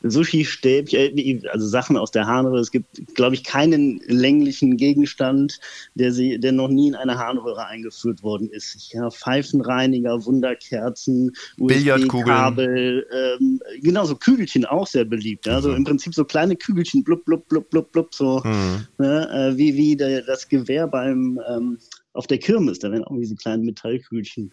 Sushi-Stäbchen, 0.04 1.48
also 1.52 1.68
Sachen 1.68 1.98
aus 1.98 2.12
der 2.12 2.28
Harnröhre. 2.28 2.60
Es 2.60 2.72
gibt, 2.72 3.16
glaube 3.16 3.36
ich, 3.36 3.44
keinen 3.44 4.00
länglichen 4.06 4.78
Gegenstand, 4.78 5.60
der, 5.96 6.12
sie, 6.12 6.40
der 6.40 6.52
noch 6.52 6.68
nie 6.68 6.90
in 6.90 6.96
eine 6.96 7.18
Harnröhre 7.18 7.66
eingeführt 7.66 8.24
worden 8.24 8.50
ist. 8.50 8.94
Ja, 8.94 9.10
Pfeifenreiniger, 9.10 10.26
Wunderkerzen, 10.26 11.34
USB-Kabel, 11.58 13.08
ähm, 13.12 13.60
genau, 13.82 14.06
so 14.06 14.16
Kügelchen 14.16 14.66
auch 14.66 14.88
sehr 14.88 15.06
beliebt. 15.06 15.46
Ja? 15.46 15.56
Also 15.56 15.70
mhm. 15.70 15.78
im 15.78 15.84
Prinzip 15.84 16.14
so 16.14 16.26
kleine 16.26 16.56
Kügelchen, 16.56 17.04
blub, 17.04 17.26
blub, 17.26 17.48
blub, 17.48 17.70
blub, 17.70 17.92
blub, 17.92 18.14
so 18.14 18.42
mhm. 18.44 18.88
ne? 18.98 19.30
äh, 19.54 19.58
wie, 19.58 19.76
wie 19.76 19.96
der, 19.96 20.22
das 20.22 20.48
Gewehr 20.48 20.88
beim 20.88 21.40
ähm, 21.50 21.80
auf 22.14 22.28
der 22.28 22.40
Kirmes. 22.40 22.80
Da 22.80 22.92
werden 22.92 23.04
auch 23.04 23.16
diese 23.18 23.36
kleinen 23.36 23.64
Metallkügelchen 23.64 24.52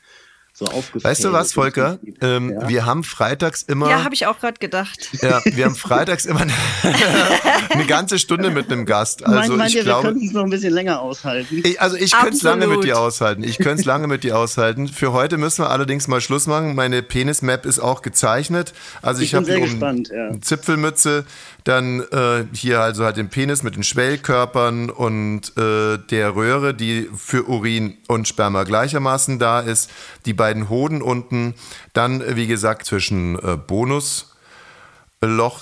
so 0.57 0.67
aufgefallen. 0.67 1.11
Weißt 1.11 1.25
du 1.25 1.33
was, 1.33 1.53
Volker? 1.53 1.99
Ähm, 2.21 2.53
ja. 2.53 2.69
Wir 2.69 2.87
haben 2.87 3.03
freitags 3.03 3.63
immer. 3.63 3.91
Ja, 3.91 4.05
habe 4.05 4.15
ich 4.15 4.27
auch 4.27 4.39
gerade 4.39 4.59
gedacht. 4.61 5.11
Ja, 5.21 5.41
wir 5.45 5.65
haben 5.65 5.75
freitags 5.75 6.27
immer 6.27 6.43
eine 6.43 7.87
ganze 7.89 8.21
Stunde 8.21 8.51
mit 8.51 8.71
einem 8.71 8.87
Gast. 8.87 9.27
Also 9.27 9.37
meint, 9.37 9.57
meint 9.57 9.71
ich 9.71 9.77
ihr, 9.77 9.83
glaube, 9.83 10.05
wir 10.05 10.13
könnten 10.13 10.27
es 10.29 10.33
noch 10.33 10.45
ein 10.45 10.51
bisschen 10.51 10.73
länger 10.73 11.01
aushalten. 11.01 11.61
Ich, 11.65 11.81
also 11.81 11.97
ich 11.97 12.13
könnte 12.13 12.37
es 12.37 12.43
lange 12.43 12.69
mit 12.69 12.85
dir 12.85 13.01
aushalten. 13.01 13.43
Ich 13.43 13.59
könnte 13.59 13.81
es 13.81 13.85
lange 13.85 14.07
mit 14.07 14.23
dir 14.23 14.39
aushalten. 14.39 14.87
Für 14.87 15.13
heute 15.13 15.39
müssen 15.39 15.65
wir 15.65 15.71
allerdings 15.71 16.07
mal 16.07 16.21
Schluss 16.21 16.47
machen. 16.47 16.77
Meine 16.77 17.03
Penis-Map 17.03 17.67
ist 17.67 17.81
auch 17.81 18.01
gezeichnet. 18.01 18.75
Also 19.03 19.23
ich, 19.23 19.31
ich 19.31 19.35
habe 19.35 19.47
hier 19.47 19.59
gespannt, 19.59 20.11
um 20.11 20.17
ja. 20.17 20.41
Zipfelmütze, 20.41 21.25
dann 21.65 22.01
äh, 22.13 22.45
hier 22.53 22.81
also 22.81 23.05
halt 23.05 23.17
den 23.17 23.29
Penis 23.29 23.65
mit 23.65 23.75
den 23.75 23.83
Schwellkörpern 23.83 24.91
und 24.91 25.57
äh, 25.57 25.99
der 25.99 26.37
Röhre, 26.37 26.75
die 26.75 27.09
für 27.17 27.49
Urin 27.49 27.97
und 28.07 28.29
Sperma 28.29 28.63
gleichermaßen 28.63 29.39
da 29.39 29.61
ist. 29.61 29.91
Die 30.27 30.35
beiden 30.45 30.69
Hoden 30.69 31.01
unten. 31.01 31.55
Dann, 31.95 32.23
wie 32.37 32.47
gesagt, 32.47 32.85
zwischen 32.85 33.39
äh, 33.39 33.57
Bonusloch, 33.57 34.27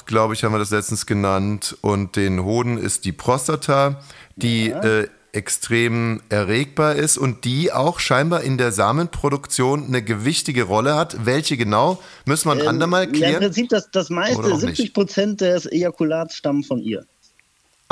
glaube 0.07 0.35
ich, 0.35 0.43
haben 0.43 0.53
wir 0.53 0.59
das 0.59 0.73
letztens 0.73 1.07
genannt, 1.07 1.77
und 1.83 2.17
den 2.17 2.43
Hoden 2.43 2.79
ist 2.79 3.05
die 3.05 3.13
Prostata, 3.13 4.03
die 4.35 4.71
ja. 4.71 4.81
äh, 4.81 5.09
extrem 5.33 6.21
erregbar 6.31 6.97
ist 6.97 7.17
und 7.17 7.45
die 7.45 7.73
auch 7.73 8.01
scheinbar 8.01 8.43
in 8.43 8.59
der 8.59 8.73
Samenproduktion 8.73 9.87
eine 9.87 10.03
gewichtige 10.03 10.65
Rolle 10.65 10.97
hat. 10.97 11.25
Welche 11.25 11.57
genau, 11.57 12.03
müssen 12.27 12.49
wir 12.49 12.55
ein 12.55 12.61
ähm, 12.63 12.69
andermal 12.69 13.07
klären? 13.07 13.35
Ja, 13.35 13.39
Im 13.39 13.45
Prinzip 13.45 13.69
das, 13.69 13.89
das 13.93 14.11
meiste, 14.11 14.57
70 14.57 14.93
Prozent 14.93 15.41
des 15.41 15.67
Ejakulats 15.67 16.35
stammen 16.35 16.65
von 16.65 16.81
ihr. 16.81 17.07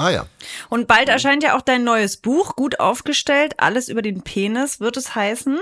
Ah 0.01 0.09
ja. 0.09 0.27
Und 0.71 0.89
bald 0.89 1.11
erscheint 1.11 1.43
ja 1.43 1.55
auch 1.55 1.61
dein 1.61 1.85
neues 1.85 2.17
Buch, 2.17 2.57
gut 2.57 2.81
aufgestellt, 2.81 3.53
alles 3.59 3.91
über 3.91 4.01
den 4.01 4.23
Penis 4.23 4.81
wird 4.81 4.97
es 4.97 5.15
heißen. 5.15 5.59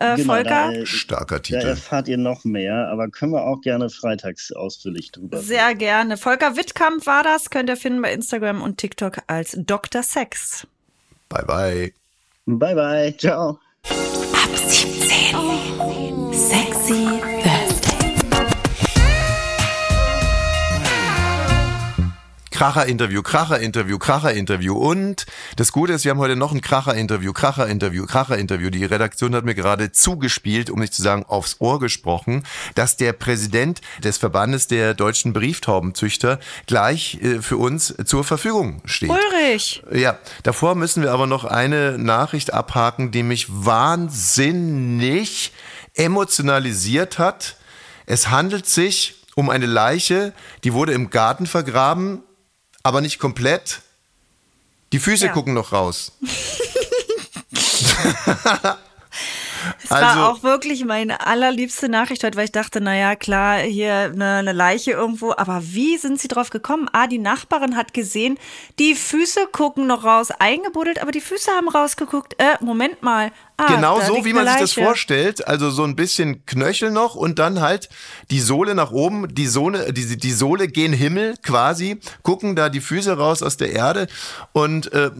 Äh, 0.00 0.16
genau, 0.16 0.34
Volker? 0.34 0.72
Da, 0.72 0.84
Starker 0.84 1.40
Titel. 1.40 1.60
Da 1.60 1.68
erfahrt 1.68 2.08
ihr 2.08 2.16
noch 2.18 2.42
mehr, 2.42 2.88
aber 2.90 3.08
können 3.08 3.30
wir 3.30 3.44
auch 3.44 3.60
gerne 3.60 3.88
freitags 3.88 4.50
ausführlich 4.50 5.12
drüber 5.12 5.38
Sehr 5.38 5.68
reden. 5.68 5.78
gerne. 5.78 6.16
Volker 6.16 6.56
Wittkamp 6.56 7.06
war 7.06 7.22
das, 7.22 7.50
könnt 7.50 7.70
ihr 7.70 7.76
finden 7.76 8.02
bei 8.02 8.12
Instagram 8.12 8.62
und 8.62 8.78
TikTok 8.78 9.18
als 9.28 9.56
Dr. 9.56 10.02
Sex. 10.02 10.66
Bye 11.28 11.44
bye. 11.44 11.92
Bye 12.46 12.74
bye. 12.74 13.16
Ciao. 13.16 13.60
Kracher-Interview, 22.58 23.22
Kracher-Interview, 23.22 23.98
Kracher-Interview. 23.98 24.76
Und 24.76 25.26
das 25.54 25.70
Gute 25.70 25.92
ist, 25.92 26.04
wir 26.04 26.10
haben 26.10 26.18
heute 26.18 26.34
noch 26.34 26.50
ein 26.50 26.60
Kracher-Interview, 26.60 27.32
Kracher-Interview, 27.32 28.04
Kracher-Interview. 28.04 28.70
Die 28.70 28.84
Redaktion 28.84 29.32
hat 29.36 29.44
mir 29.44 29.54
gerade 29.54 29.92
zugespielt, 29.92 30.68
um 30.68 30.80
nicht 30.80 30.92
zu 30.92 31.00
sagen 31.00 31.24
aufs 31.28 31.60
Ohr 31.60 31.78
gesprochen, 31.78 32.42
dass 32.74 32.96
der 32.96 33.12
Präsident 33.12 33.80
des 34.02 34.18
Verbandes 34.18 34.66
der 34.66 34.94
deutschen 34.94 35.32
Brieftaubenzüchter 35.32 36.40
gleich 36.66 37.22
äh, 37.22 37.42
für 37.42 37.58
uns 37.58 37.94
zur 38.04 38.24
Verfügung 38.24 38.82
steht. 38.86 39.10
Ulrich! 39.10 39.84
Ja, 39.92 40.18
davor 40.42 40.74
müssen 40.74 41.04
wir 41.04 41.12
aber 41.12 41.28
noch 41.28 41.44
eine 41.44 41.96
Nachricht 41.96 42.52
abhaken, 42.52 43.12
die 43.12 43.22
mich 43.22 43.46
wahnsinnig 43.48 45.52
emotionalisiert 45.94 47.20
hat. 47.20 47.54
Es 48.04 48.30
handelt 48.30 48.66
sich 48.66 49.14
um 49.36 49.48
eine 49.48 49.66
Leiche, 49.66 50.32
die 50.64 50.72
wurde 50.72 50.92
im 50.92 51.10
Garten 51.10 51.46
vergraben 51.46 52.24
aber 52.88 53.02
nicht 53.02 53.18
komplett. 53.18 53.82
Die 54.92 54.98
Füße 54.98 55.26
ja. 55.26 55.32
gucken 55.32 55.52
noch 55.52 55.72
raus. 55.72 56.12
Es 59.82 59.90
also, 59.90 60.20
war 60.20 60.30
auch 60.30 60.42
wirklich 60.42 60.84
meine 60.84 61.26
allerliebste 61.26 61.88
Nachricht 61.88 62.24
heute, 62.24 62.36
weil 62.36 62.44
ich 62.44 62.52
dachte, 62.52 62.80
naja, 62.80 63.16
klar, 63.16 63.58
hier 63.58 64.12
eine, 64.12 64.36
eine, 64.36 64.52
Leiche 64.52 64.92
irgendwo. 64.92 65.32
Aber 65.36 65.62
wie 65.62 65.96
sind 65.96 66.20
sie 66.20 66.28
drauf 66.28 66.50
gekommen? 66.50 66.88
Ah, 66.92 67.06
die 67.06 67.18
Nachbarin 67.18 67.76
hat 67.76 67.94
gesehen, 67.94 68.38
die 68.78 68.94
Füße 68.94 69.48
gucken 69.52 69.86
noch 69.86 70.04
raus, 70.04 70.30
eingebuddelt, 70.30 71.00
aber 71.00 71.12
die 71.12 71.20
Füße 71.20 71.50
haben 71.50 71.68
rausgeguckt. 71.68 72.34
Äh, 72.38 72.56
Moment 72.60 73.02
mal. 73.02 73.30
Ah, 73.56 73.74
genau 73.74 74.00
so, 74.00 74.24
wie 74.24 74.32
man 74.32 74.46
sich 74.46 74.56
das 74.56 74.72
vorstellt. 74.72 75.46
Also 75.46 75.70
so 75.70 75.82
ein 75.82 75.96
bisschen 75.96 76.46
Knöchel 76.46 76.92
noch 76.92 77.16
und 77.16 77.40
dann 77.40 77.60
halt 77.60 77.88
die 78.30 78.40
Sohle 78.40 78.76
nach 78.76 78.92
oben, 78.92 79.34
die 79.34 79.48
Sohle, 79.48 79.92
die, 79.92 80.16
die 80.16 80.32
Sohle 80.32 80.68
gehen 80.68 80.92
Himmel 80.92 81.34
quasi, 81.42 81.98
gucken 82.22 82.54
da 82.54 82.68
die 82.68 82.80
Füße 82.80 83.16
raus 83.18 83.42
aus 83.42 83.56
der 83.56 83.72
Erde 83.72 84.06
und 84.52 84.92
äh, 84.92 85.10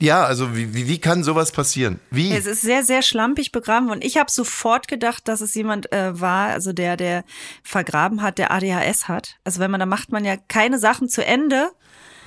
ja, 0.00 0.24
also 0.24 0.56
wie, 0.56 0.74
wie, 0.74 0.88
wie 0.88 0.98
kann 0.98 1.22
sowas 1.22 1.52
passieren? 1.52 2.00
Wie? 2.10 2.32
Es 2.32 2.46
ist 2.46 2.62
sehr, 2.62 2.84
sehr 2.84 3.02
schlampig 3.02 3.52
begraben 3.52 3.90
und 3.90 4.02
ich 4.02 4.16
habe 4.16 4.30
sofort 4.30 4.88
gedacht, 4.88 5.28
dass 5.28 5.42
es 5.42 5.54
jemand 5.54 5.92
äh, 5.92 6.18
war, 6.18 6.48
also 6.48 6.72
der, 6.72 6.96
der 6.96 7.24
vergraben 7.62 8.22
hat, 8.22 8.38
der 8.38 8.50
ADHS 8.50 9.08
hat. 9.08 9.36
Also 9.44 9.60
wenn 9.60 9.70
man, 9.70 9.80
da 9.80 9.86
macht 9.86 10.10
man 10.10 10.24
ja 10.24 10.36
keine 10.36 10.78
Sachen 10.78 11.08
zu 11.08 11.24
Ende, 11.24 11.70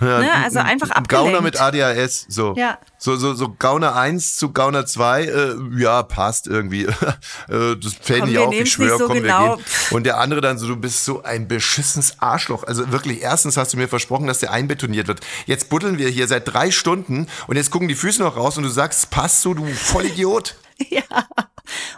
ja, 0.06 0.20
ne? 0.20 0.34
Also 0.44 0.60
einfach 0.60 0.90
abgelenkt. 0.90 1.10
Gauner 1.10 1.42
mit 1.42 1.60
ADHS, 1.60 2.26
so. 2.30 2.54
Ja. 2.56 2.78
So, 2.98 3.16
so, 3.16 3.34
so 3.34 3.54
Gauner 3.58 3.96
1 3.96 4.36
zu 4.36 4.52
Gauner 4.52 4.86
2, 4.86 5.24
äh, 5.24 5.56
ja, 5.78 6.04
passt 6.04 6.48
irgendwie. 6.48 6.88
Äh, 7.50 7.76
das 7.76 7.94
fällt 7.94 8.26
nicht 8.26 8.38
auf, 8.38 8.54
ich 8.54 8.72
schwöre, 8.72 8.98
so 8.98 9.08
komm, 9.08 9.22
genau. 9.22 9.42
wir 9.42 9.56
gehen. 9.58 9.66
Und 9.92 10.06
der 10.06 10.20
andere 10.20 10.40
dann 10.40 10.58
so, 10.58 10.68
du 10.68 10.78
bist 10.78 11.04
so 11.04 11.24
ein 11.24 11.48
beschissenes 11.48 12.20
Arschloch. 12.20 12.64
Also 12.64 12.92
wirklich, 12.92 13.22
erstens 13.22 13.58
hast 13.58 13.74
du 13.74 13.78
mir 13.78 13.88
versprochen, 13.90 14.28
dass 14.28 14.40
der 14.40 14.52
einbetoniert 14.52 15.08
wird. 15.08 15.20
Jetzt 15.46 15.70
buddeln 15.70 15.98
wir 15.98 16.10
hier 16.10 16.28
seit 16.28 16.52
drei 16.52 16.72
Stunden 16.72 17.28
und 17.48 17.58
jetzt 17.58 17.70
gucken 17.70 17.88
die 17.88 17.96
Füße 17.96 18.22
noch 18.22 18.38
raus 18.38 18.58
und 18.58 18.64
du 18.64 18.70
sagst, 18.70 19.10
passt 19.10 19.42
so, 19.42 19.54
du 19.54 19.66
Vollidiot. 19.66 20.56
ja. 20.90 21.04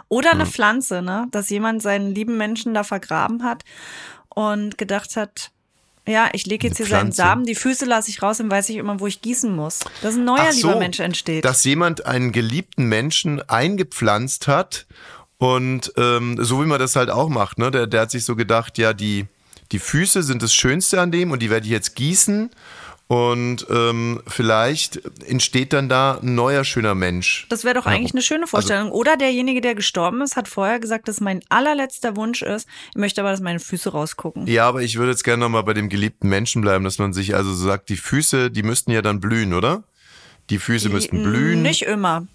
Oder 0.08 0.32
eine 0.32 0.44
hm. 0.44 0.50
Pflanze, 0.50 1.02
ne? 1.02 1.26
Dass 1.30 1.50
jemand 1.50 1.82
seinen 1.82 2.14
lieben 2.14 2.36
Menschen 2.36 2.74
da 2.74 2.84
vergraben 2.84 3.42
hat 3.42 3.64
und 4.28 4.78
gedacht 4.78 5.16
hat, 5.16 5.50
ja, 6.06 6.28
ich 6.32 6.46
lege 6.46 6.68
jetzt 6.68 6.76
hier 6.76 6.86
seinen 6.86 7.12
Samen, 7.12 7.44
die 7.44 7.54
Füße 7.54 7.84
lasse 7.84 8.10
ich 8.10 8.22
raus, 8.22 8.38
dann 8.38 8.50
weiß 8.50 8.68
ich 8.68 8.76
immer, 8.76 9.00
wo 9.00 9.06
ich 9.06 9.22
gießen 9.22 9.54
muss. 9.54 9.80
Dass 10.02 10.14
ein 10.14 10.24
neuer 10.24 10.52
so, 10.52 10.68
lieber 10.68 10.78
Mensch 10.78 11.00
entsteht. 11.00 11.44
Dass 11.44 11.64
jemand 11.64 12.06
einen 12.06 12.32
geliebten 12.32 12.84
Menschen 12.84 13.42
eingepflanzt 13.48 14.46
hat 14.46 14.86
und 15.38 15.92
ähm, 15.96 16.36
so 16.40 16.62
wie 16.62 16.66
man 16.66 16.78
das 16.78 16.96
halt 16.96 17.10
auch 17.10 17.28
macht, 17.28 17.58
ne? 17.58 17.70
Der, 17.70 17.86
der 17.86 18.02
hat 18.02 18.10
sich 18.10 18.24
so 18.24 18.36
gedacht, 18.36 18.78
ja, 18.78 18.92
die, 18.92 19.26
die 19.72 19.78
Füße 19.78 20.22
sind 20.22 20.42
das 20.42 20.54
Schönste 20.54 21.00
an 21.00 21.10
dem 21.10 21.32
und 21.32 21.40
die 21.42 21.50
werde 21.50 21.66
ich 21.66 21.72
jetzt 21.72 21.96
gießen 21.96 22.50
und 23.08 23.66
ähm, 23.70 24.20
vielleicht 24.26 25.00
entsteht 25.26 25.72
dann 25.72 25.88
da 25.88 26.18
ein 26.20 26.34
neuer 26.34 26.64
schöner 26.64 26.96
Mensch. 26.96 27.46
Das 27.50 27.62
wäre 27.62 27.74
doch 27.74 27.86
eigentlich 27.86 28.12
eine 28.12 28.22
schöne 28.22 28.48
Vorstellung. 28.48 28.86
Also, 28.86 28.98
Oder 28.98 29.16
derjenige, 29.16 29.60
der 29.60 29.76
gestorben 29.76 30.20
ist, 30.22 30.34
hat 30.34 30.48
vorher 30.48 30.80
gesagt, 30.80 31.06
dass 31.06 31.20
mein 31.20 31.40
allerletzter 31.48 32.16
Wunsch 32.16 32.42
ist. 32.42 32.66
Ich 32.90 32.96
möchte 32.96 33.20
aber, 33.20 33.30
dass 33.30 33.40
meine 33.40 33.60
Füße 33.60 33.90
rausgucken. 33.90 34.48
Ja, 34.48 34.66
aber 34.66 34.82
ich 34.82 34.96
würde 34.96 35.12
jetzt 35.12 35.22
gerne 35.22 35.44
nochmal 35.44 35.62
bei 35.62 35.74
dem 35.74 35.88
geliebten 35.88 36.28
Menschen 36.28 36.62
bleiben, 36.62 36.84
dass 36.84 36.98
man 36.98 37.12
sich 37.12 37.36
also 37.36 37.52
so 37.52 37.66
sagt, 37.66 37.90
die 37.90 37.96
Füße, 37.96 38.50
die 38.50 38.64
müssten 38.64 38.90
ja 38.90 39.02
dann 39.02 39.20
blühen, 39.20 39.54
oder? 39.54 39.84
Die 40.50 40.58
Füße 40.58 40.88
die, 40.88 40.94
müssten 40.94 41.22
blühen. 41.22 41.62
Nicht 41.62 41.82
immer 41.82 42.26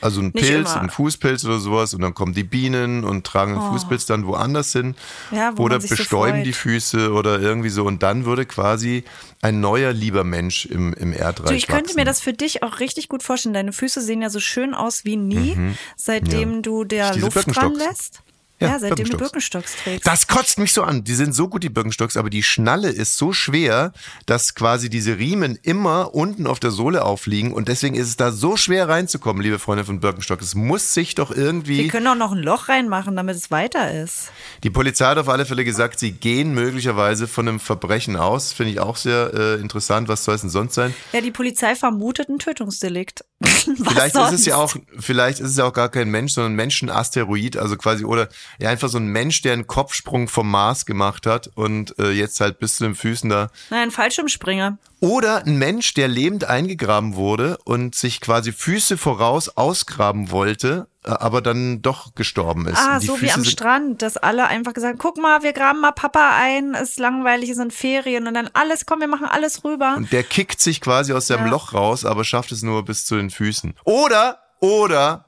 also 0.00 0.20
ein 0.20 0.30
Nicht 0.34 0.46
Pilz, 0.46 0.72
immer. 0.72 0.82
ein 0.82 0.90
Fußpilz 0.90 1.44
oder 1.44 1.58
sowas 1.58 1.94
und 1.94 2.02
dann 2.02 2.14
kommen 2.14 2.32
die 2.32 2.44
Bienen 2.44 3.04
und 3.04 3.26
tragen 3.26 3.54
den 3.54 3.62
oh. 3.62 3.72
Fußpilz 3.72 4.06
dann 4.06 4.26
woanders 4.26 4.72
hin 4.72 4.94
ja, 5.30 5.52
wo 5.56 5.64
oder 5.64 5.78
bestäuben 5.78 6.38
so 6.38 6.44
die 6.44 6.52
Füße 6.52 7.12
oder 7.12 7.40
irgendwie 7.40 7.70
so 7.70 7.84
und 7.84 8.02
dann 8.02 8.24
würde 8.24 8.46
quasi 8.46 9.04
ein 9.42 9.60
neuer 9.60 9.92
lieber 9.92 10.24
Mensch 10.24 10.66
im, 10.66 10.92
im 10.94 11.12
Erdreich 11.12 11.48
du, 11.48 11.54
Ich 11.54 11.66
könnte 11.66 11.86
wachsen. 11.86 11.96
mir 11.96 12.04
das 12.04 12.20
für 12.20 12.32
dich 12.32 12.62
auch 12.62 12.80
richtig 12.80 13.08
gut 13.08 13.22
vorstellen. 13.22 13.54
Deine 13.54 13.72
Füße 13.72 14.00
sehen 14.00 14.22
ja 14.22 14.30
so 14.30 14.40
schön 14.40 14.74
aus 14.74 15.04
wie 15.04 15.16
nie, 15.16 15.56
mhm. 15.56 15.78
seitdem 15.96 16.54
ja. 16.54 16.60
du 16.60 16.84
der 16.84 17.16
Luft 17.16 17.54
dran 17.54 17.74
lässt. 17.74 18.22
Ja, 18.64 18.74
ja 18.74 18.78
seitdem 18.78 19.08
du 19.08 19.16
Birkenstocks 19.16 19.76
trägst. 19.82 20.06
Das 20.06 20.26
kotzt 20.26 20.58
mich 20.58 20.72
so 20.72 20.82
an. 20.82 21.04
Die 21.04 21.14
sind 21.14 21.34
so 21.34 21.48
gut, 21.48 21.62
die 21.62 21.68
Birkenstocks, 21.68 22.16
aber 22.16 22.30
die 22.30 22.42
Schnalle 22.42 22.88
ist 22.88 23.16
so 23.16 23.32
schwer, 23.32 23.92
dass 24.26 24.54
quasi 24.54 24.90
diese 24.90 25.18
Riemen 25.18 25.58
immer 25.62 26.14
unten 26.14 26.46
auf 26.46 26.60
der 26.60 26.70
Sohle 26.70 27.04
aufliegen 27.04 27.52
und 27.52 27.68
deswegen 27.68 27.94
ist 27.94 28.08
es 28.08 28.16
da 28.16 28.32
so 28.32 28.56
schwer 28.56 28.88
reinzukommen, 28.88 29.42
liebe 29.42 29.58
Freunde 29.58 29.84
von 29.84 30.00
Birkenstock. 30.00 30.40
Es 30.40 30.54
muss 30.54 30.94
sich 30.94 31.14
doch 31.14 31.30
irgendwie. 31.30 31.78
Wir 31.78 31.88
können 31.88 32.06
auch 32.06 32.14
noch 32.14 32.32
ein 32.32 32.42
Loch 32.42 32.68
reinmachen, 32.68 33.16
damit 33.16 33.36
es 33.36 33.50
weiter 33.50 33.92
ist. 34.02 34.30
Die 34.62 34.70
Polizei 34.70 35.06
hat 35.06 35.18
auf 35.18 35.28
alle 35.28 35.46
Fälle 35.46 35.64
gesagt, 35.64 35.98
sie 35.98 36.12
gehen 36.12 36.54
möglicherweise 36.54 37.28
von 37.28 37.48
einem 37.48 37.60
Verbrechen 37.60 38.16
aus. 38.16 38.52
Finde 38.52 38.72
ich 38.72 38.80
auch 38.80 38.96
sehr 38.96 39.32
äh, 39.34 39.60
interessant. 39.60 40.08
Was 40.08 40.24
soll 40.24 40.34
es 40.34 40.40
denn 40.42 40.50
sonst 40.50 40.74
sein? 40.74 40.94
Ja, 41.12 41.20
die 41.20 41.30
Polizei 41.30 41.74
vermutet 41.74 42.28
ein 42.28 42.38
Tötungsdelikt. 42.38 43.24
Vielleicht 43.44 44.14
ist 44.14 44.22
es 44.22 44.28
sonst? 44.30 44.46
ja 44.46 44.56
auch, 44.56 44.74
vielleicht 44.98 45.40
ist 45.40 45.50
es 45.50 45.56
ja 45.56 45.64
auch 45.64 45.72
gar 45.72 45.88
kein 45.88 46.08
Mensch, 46.08 46.32
sondern 46.32 46.52
ein 46.52 46.56
Menschenasteroid, 46.56 47.56
also 47.56 47.76
quasi, 47.76 48.04
oder 48.04 48.28
ja, 48.58 48.70
einfach 48.70 48.88
so 48.88 48.98
ein 48.98 49.06
Mensch, 49.08 49.42
der 49.42 49.52
einen 49.54 49.66
Kopfsprung 49.66 50.28
vom 50.28 50.50
Mars 50.50 50.86
gemacht 50.86 51.26
hat 51.26 51.50
und 51.54 51.98
äh, 51.98 52.10
jetzt 52.10 52.40
halt 52.40 52.58
bis 52.58 52.76
zu 52.76 52.84
den 52.84 52.94
Füßen 52.94 53.28
da. 53.30 53.48
Nein, 53.70 53.90
Fallschirmspringer. 53.90 54.78
Oder 55.00 55.44
ein 55.44 55.58
Mensch, 55.58 55.92
der 55.94 56.08
lebend 56.08 56.44
eingegraben 56.44 57.14
wurde 57.14 57.58
und 57.64 57.94
sich 57.94 58.20
quasi 58.20 58.52
Füße 58.52 58.96
voraus 58.96 59.50
ausgraben 59.50 60.30
wollte, 60.30 60.86
äh, 61.04 61.10
aber 61.10 61.42
dann 61.42 61.82
doch 61.82 62.14
gestorben 62.14 62.66
ist. 62.68 62.78
Ah, 62.78 63.00
so 63.00 63.16
wie 63.16 63.26
Füße 63.26 63.34
am 63.34 63.42
sind- 63.42 63.50
Strand, 63.52 64.02
dass 64.02 64.16
alle 64.16 64.46
einfach 64.46 64.72
gesagt, 64.72 64.98
guck 64.98 65.18
mal, 65.18 65.42
wir 65.42 65.52
graben 65.52 65.80
mal 65.80 65.92
Papa 65.92 66.38
ein, 66.40 66.72
ist 66.74 66.98
langweilig, 66.98 67.50
es 67.50 67.56
sind 67.56 67.72
Ferien 67.74 68.26
und 68.26 68.34
dann 68.34 68.48
alles, 68.54 68.86
komm, 68.86 69.00
wir 69.00 69.08
machen 69.08 69.26
alles 69.26 69.62
rüber. 69.64 69.94
Und 69.96 70.10
der 70.12 70.22
kickt 70.22 70.60
sich 70.60 70.80
quasi 70.80 71.12
aus 71.12 71.26
seinem 71.26 71.46
Ja. 71.46 71.50
Loch 71.50 71.74
raus, 71.74 72.04
aber 72.06 72.24
schafft 72.24 72.52
es 72.52 72.62
nur 72.62 72.84
bis 72.84 73.04
zu 73.04 73.16
den 73.16 73.28
Füßen. 73.30 73.74
Oder, 73.84 74.38
oder 74.60 75.26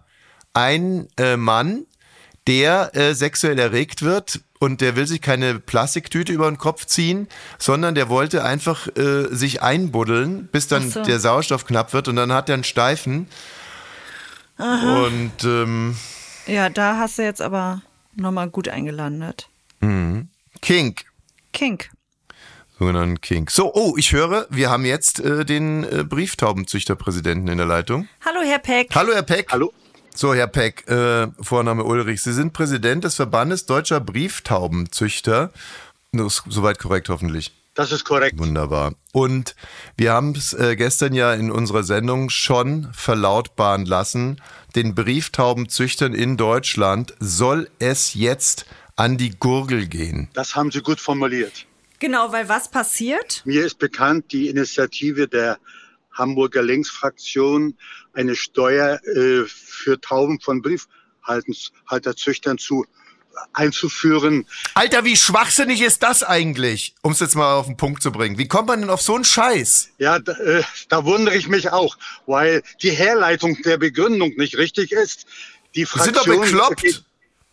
ein 0.54 1.08
äh, 1.18 1.36
Mann, 1.36 1.84
der 2.46 2.94
äh, 2.94 3.14
sexuell 3.14 3.58
erregt 3.58 4.02
wird 4.02 4.40
und 4.58 4.80
der 4.80 4.96
will 4.96 5.06
sich 5.06 5.20
keine 5.20 5.58
Plastiktüte 5.58 6.32
über 6.32 6.50
den 6.50 6.58
Kopf 6.58 6.86
ziehen, 6.86 7.28
sondern 7.58 7.94
der 7.94 8.08
wollte 8.08 8.44
einfach 8.44 8.88
äh, 8.96 9.26
sich 9.34 9.62
einbuddeln, 9.62 10.48
bis 10.50 10.68
dann 10.68 10.90
so. 10.90 11.02
der 11.02 11.20
Sauerstoff 11.20 11.66
knapp 11.66 11.92
wird 11.92 12.08
und 12.08 12.16
dann 12.16 12.32
hat 12.32 12.48
er 12.48 12.54
einen 12.54 12.64
Steifen. 12.64 13.28
Und 14.58 15.44
ähm, 15.44 15.96
Ja, 16.46 16.70
da 16.70 16.96
hast 16.98 17.18
du 17.18 17.22
jetzt 17.22 17.42
aber 17.42 17.82
nochmal 18.14 18.48
gut 18.48 18.68
eingelandet. 18.68 19.48
Kink. 20.62 21.04
Kink. 21.52 21.90
Sogenannten 22.78 23.20
Kink. 23.20 23.50
So, 23.50 23.72
oh, 23.74 23.94
ich 23.96 24.12
höre, 24.12 24.46
wir 24.50 24.70
haben 24.70 24.84
jetzt 24.84 25.20
äh, 25.20 25.44
den 25.44 25.84
äh, 25.84 26.04
Brieftaubenzüchterpräsidenten 26.04 27.48
in 27.48 27.58
der 27.58 27.66
Leitung. 27.66 28.08
Hallo, 28.24 28.40
Herr 28.42 28.58
Peck. 28.58 28.94
Hallo, 28.94 29.12
Herr 29.14 29.22
Peck. 29.22 29.48
Hallo? 29.50 29.72
So, 30.18 30.32
Herr 30.32 30.46
Peck, 30.46 30.88
äh, 30.88 31.26
Vorname 31.42 31.84
Ulrich, 31.84 32.22
Sie 32.22 32.32
sind 32.32 32.54
Präsident 32.54 33.04
des 33.04 33.16
Verbandes 33.16 33.66
Deutscher 33.66 34.00
Brieftaubenzüchter. 34.00 35.52
Das 36.10 36.38
ist 36.38 36.44
soweit 36.48 36.78
korrekt, 36.78 37.10
hoffentlich. 37.10 37.52
Das 37.74 37.92
ist 37.92 38.04
korrekt. 38.04 38.38
Wunderbar. 38.38 38.94
Und 39.12 39.54
wir 39.98 40.14
haben 40.14 40.34
es 40.34 40.54
äh, 40.54 40.74
gestern 40.74 41.12
ja 41.12 41.34
in 41.34 41.50
unserer 41.50 41.82
Sendung 41.82 42.30
schon 42.30 42.88
verlautbaren 42.94 43.84
lassen, 43.84 44.40
den 44.74 44.94
Brieftaubenzüchtern 44.94 46.14
in 46.14 46.38
Deutschland 46.38 47.12
soll 47.20 47.68
es 47.78 48.14
jetzt 48.14 48.64
an 48.96 49.18
die 49.18 49.38
Gurgel 49.38 49.86
gehen. 49.86 50.28
Das 50.32 50.56
haben 50.56 50.70
Sie 50.70 50.80
gut 50.80 50.98
formuliert. 50.98 51.66
Genau, 51.98 52.32
weil 52.32 52.48
was 52.48 52.70
passiert? 52.70 53.42
Mir 53.44 53.66
ist 53.66 53.78
bekannt, 53.78 54.32
die 54.32 54.48
Initiative 54.48 55.28
der 55.28 55.58
Hamburger 56.16 56.62
Linksfraktion, 56.62 57.74
eine 58.16 58.34
Steuer 58.34 59.00
äh, 59.04 59.44
für 59.46 60.00
Tauben 60.00 60.40
von 60.40 60.62
Briefhalterzüchtern 60.62 62.58
zu 62.58 62.86
einzuführen. 63.52 64.46
Alter, 64.74 65.04
wie 65.04 65.16
schwachsinnig 65.16 65.82
ist 65.82 66.02
das 66.02 66.22
eigentlich? 66.22 66.94
Um 67.02 67.12
es 67.12 67.20
jetzt 67.20 67.34
mal 67.36 67.52
auf 67.54 67.66
den 67.66 67.76
Punkt 67.76 68.02
zu 68.02 68.10
bringen. 68.10 68.38
Wie 68.38 68.48
kommt 68.48 68.68
man 68.68 68.80
denn 68.80 68.88
auf 68.88 69.02
so 69.02 69.14
einen 69.14 69.24
Scheiß? 69.24 69.90
Ja, 69.98 70.18
da, 70.18 70.32
äh, 70.32 70.62
da 70.88 71.04
wundere 71.04 71.36
ich 71.36 71.46
mich 71.46 71.70
auch, 71.70 71.98
weil 72.26 72.62
die 72.80 72.90
Herleitung 72.90 73.60
der 73.62 73.76
Begründung 73.76 74.32
nicht 74.36 74.56
richtig 74.56 74.92
ist. 74.92 75.26
Die 75.74 75.84
Sie 75.84 75.98
sind 75.98 76.16
doch 76.16 76.24
Fraktion 76.24 76.40
bekloppt. 76.40 76.80
Geht, 76.80 77.04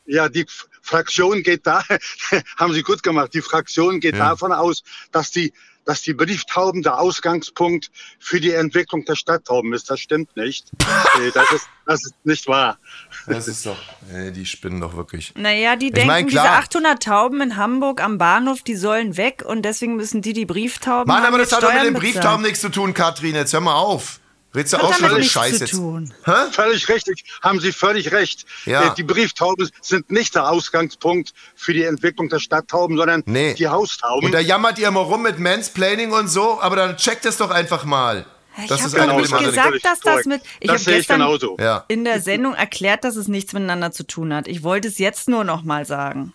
ja, 0.06 0.30
die 0.30 0.46
Fraktion 0.82 1.44
geht 1.44 1.68
da, 1.68 1.84
haben 2.58 2.74
Sie 2.74 2.84
gut 2.84 3.04
gemacht. 3.04 3.34
Die 3.34 3.42
Fraktion 3.42 4.00
geht 4.00 4.16
Ja. 4.16 4.30
davon 4.30 4.54
aus, 4.54 4.84
dass 5.12 5.32
die, 5.32 5.52
dass 5.86 6.02
die 6.02 6.14
Brieftauben 6.14 6.82
der 6.82 7.00
Ausgangspunkt 7.00 7.92
für 8.20 8.40
die 8.40 8.52
Entwicklung 8.52 9.06
der 9.06 9.16
Stadttauben 9.16 9.74
ist. 9.74 9.90
Das 9.90 10.00
stimmt 10.00 10.36
nicht. 10.36 10.72
Äh, 11.14 11.32
das, 11.32 11.52
ist, 11.52 11.68
das 11.86 12.04
ist 12.04 12.14
nicht 12.24 12.48
wahr. 12.48 12.80
Das 13.28 13.48
ist 13.48 13.68
doch, 13.68 13.78
ey, 14.12 14.32
die 14.32 14.48
spinnen 14.48 14.82
doch 14.82 14.96
wirklich. 14.96 15.32
Naja, 15.36 15.76
die 15.76 15.88
Ich 15.88 15.94
denken, 15.94 16.08
mein, 16.08 16.28
diese 16.28 16.42
klar. 16.42 16.58
800 16.58 17.04
Tauben 17.04 17.42
in 17.42 17.56
Hamburg 17.56 18.02
am 18.02 18.18
Bahnhof, 18.18 18.64
die 18.64 18.76
sollen 18.76 19.16
weg 19.16 19.44
und 19.46 19.62
deswegen 19.64 19.96
müssen 19.96 20.24
die 20.24 20.34
die 20.34 20.46
Brieftauben 20.46 21.08
Mann, 21.08 21.22
haben 21.22 21.28
aber 21.28 21.38
das 21.38 21.52
hat 21.52 21.62
doch 21.62 21.72
mit 21.72 21.84
den. 21.84 21.94
Brieftauben 21.94 22.42
nichts 22.42 22.62
zu 22.62 22.70
tun, 22.70 22.96
Katrin. 22.96 23.36
Jetzt 23.36 23.54
hör 23.54 23.62
mal 23.62 23.76
auf. 23.76 24.22
Redst 24.56 24.74
du 24.74 24.78
auch 24.78 24.94
schon 24.94 25.10
so 25.10 25.22
Scheiß 25.24 25.54
zu 25.58 25.64
jetzt? 25.64 25.72
tun. 25.72 26.14
Hä? 26.26 26.32
Völlig 26.52 26.88
richtig, 26.90 27.24
haben 27.42 27.60
Sie 27.60 27.72
völlig 27.72 28.12
recht. 28.12 28.46
Ja. 28.66 28.92
Äh, 28.92 28.96
Die 28.96 29.04
Brieftauben 29.04 29.70
sind 29.82 30.12
nicht 30.12 30.36
der 30.36 30.50
Ausgangspunkt 30.50 31.34
für 31.56 31.74
die 31.74 31.84
Entwicklung 31.84 32.30
der 32.30 32.40
Stadttauben, 32.40 32.98
sondern 32.98 33.24
Nee. 33.26 33.56
die 33.56 33.68
Haustauben. 33.68 34.26
Und 34.26 34.32
da 34.32 34.40
jammert 34.40 34.78
ihr 34.78 34.88
immer 34.90 35.00
rum 35.02 35.24
mit 35.24 35.40
Mansplaining 35.40 36.12
und 36.12 36.28
so, 36.28 36.62
aber 36.62 36.76
dann 36.76 36.98
checkt 36.98 37.26
es 37.26 37.38
doch 37.38 37.50
einfach 37.50 37.84
mal. 37.86 38.26
Ich 38.62 38.68
Das 38.68 38.82
habe 38.82 38.88
ist 38.88 38.96
doch 38.98 39.02
eine 39.02 39.22
nicht 39.22 39.38
gesagt, 39.40 39.84
dass 39.86 40.00
das 40.02 40.26
mit. 40.26 40.42
Ich 40.60 40.70
habe 40.70 40.78
ich 40.78 40.86
gestern 40.86 41.20
genauso. 41.22 41.58
In 41.88 42.04
der 42.04 42.22
Sendung 42.22 42.54
erklärt, 42.54 43.04
dass 43.04 43.16
es 43.16 43.28
nichts 43.28 43.54
miteinander 43.54 43.92
zu 43.92 44.06
tun 44.06 44.32
hat. 44.32 44.48
Ich 44.48 44.62
wollte 44.62 44.88
es 44.90 45.00
jetzt 45.00 45.28
nur 45.28 45.44
noch 45.44 45.64
mal 45.64 45.86
sagen. 45.86 46.34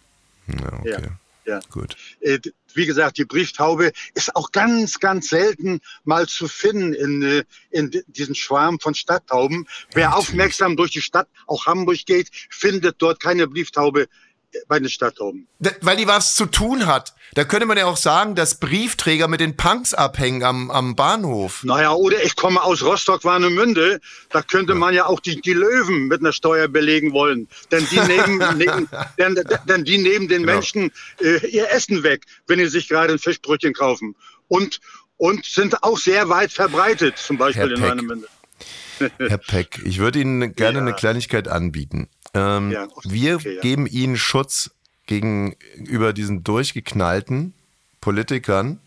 ja, 0.49 0.73
okay. 0.81 0.91
Ja, 1.45 1.55
ja. 1.55 1.61
Gut. 1.71 1.97
Wie 2.79 2.87
gesagt, 2.87 3.19
die 3.19 3.25
Brieftaube 3.25 3.91
ist 4.15 4.37
auch 4.37 4.53
ganz, 4.53 5.01
ganz 5.01 5.31
selten 5.31 5.81
mal 6.05 6.29
zu 6.29 6.47
finden 6.47 6.95
in, 6.95 7.23
äh, 7.23 7.45
in 7.71 7.91
diesen 8.07 8.37
Schwarm 8.37 8.79
von 8.79 8.95
Stadttauben. 8.95 9.67
Wer 9.95 10.17
aufmerksam 10.17 10.77
durch 10.77 10.93
die 10.93 11.01
Stadt, 11.01 11.27
auch 11.49 11.67
Hamburg 11.67 12.07
geht, 12.07 12.29
findet 12.51 13.03
dort 13.03 13.19
keine 13.19 13.49
Brieftaube 13.49 14.07
äh, 14.53 14.59
bei 14.69 14.79
den 14.79 14.89
Stadttauben. 14.89 15.47
D- 15.59 15.71
Weil 15.81 15.97
die 15.97 16.07
was 16.07 16.35
zu 16.35 16.47
tun 16.47 16.87
hat. 16.87 17.15
Da 17.35 17.45
könnte 17.45 17.67
man 17.67 17.77
ja 17.77 17.85
auch 17.87 17.97
sagen, 17.99 18.35
dass 18.35 18.59
Briefträger 18.59 19.29
mit 19.29 19.41
den 19.41 19.57
Punks 19.57 19.93
abhängen 19.93 20.43
am, 20.43 20.71
am 20.71 20.97
Bahnhof. 20.97 21.63
Naja, 21.65 21.93
oder 21.93 22.23
ich 22.25 22.37
komme 22.37 22.63
aus 22.63 22.83
Rostock-Warnemünde. 22.83 24.01
Da 24.31 24.43
könnte 24.43 24.75
man 24.75 24.95
ja 24.95 25.07
auch 25.07 25.21
die, 25.21 25.41
die 25.41 25.53
Löwen 25.53 26.09
mit 26.09 26.21
einer 26.21 26.33
Steuer 26.33 26.69
belegen 26.69 27.13
wollen. 27.13 27.49
Denn 27.71 27.87
die 27.91 28.01
nehmen, 28.01 28.39
nehmen, 28.59 28.89
denn, 29.19 29.39
denn 29.69 29.85
die 29.85 29.99
nehmen 29.99 30.29
den 30.29 30.43
Genau. 30.43 30.53
Menschen 30.55 30.91
äh, 31.21 31.47
ihr 31.49 31.71
Essen 31.71 32.03
weg, 32.03 32.25
wenn 32.47 32.59
sie 32.61 32.69
sich 32.69 32.89
gerade 32.89 33.13
ein 33.13 33.19
Fischbrötchen 33.19 33.75
kaufen. 33.75 34.15
Und, 34.49 34.81
und 35.19 35.45
sind 35.45 35.83
auch 35.83 35.99
sehr 35.99 36.31
weit 36.31 36.51
verbreitet, 36.53 37.19
zum 37.19 37.37
Beispiel 37.37 37.69
Herr 37.69 37.77
in. 37.77 37.83
Warnemünde. 37.83 38.29
Herr 39.19 39.39
Peck, 39.39 39.81
ich 39.85 39.99
würde 39.99 40.19
Ihnen 40.19 40.57
gerne 40.57 40.79
Ja. 40.79 40.83
eine 40.85 40.93
Kleinigkeit 40.95 41.47
anbieten. 41.47 42.09
Ähm, 42.35 42.71
Ja, 42.71 42.85
okay, 42.85 43.09
wir 43.11 43.39
ja. 43.39 43.61
geben 43.61 43.87
Ihnen 43.87 44.17
Schutz 44.17 44.71
gegenüber 45.07 46.13
diesen 46.13 46.45
durchgeknallten 46.45 47.55
Politikern. 48.01 48.81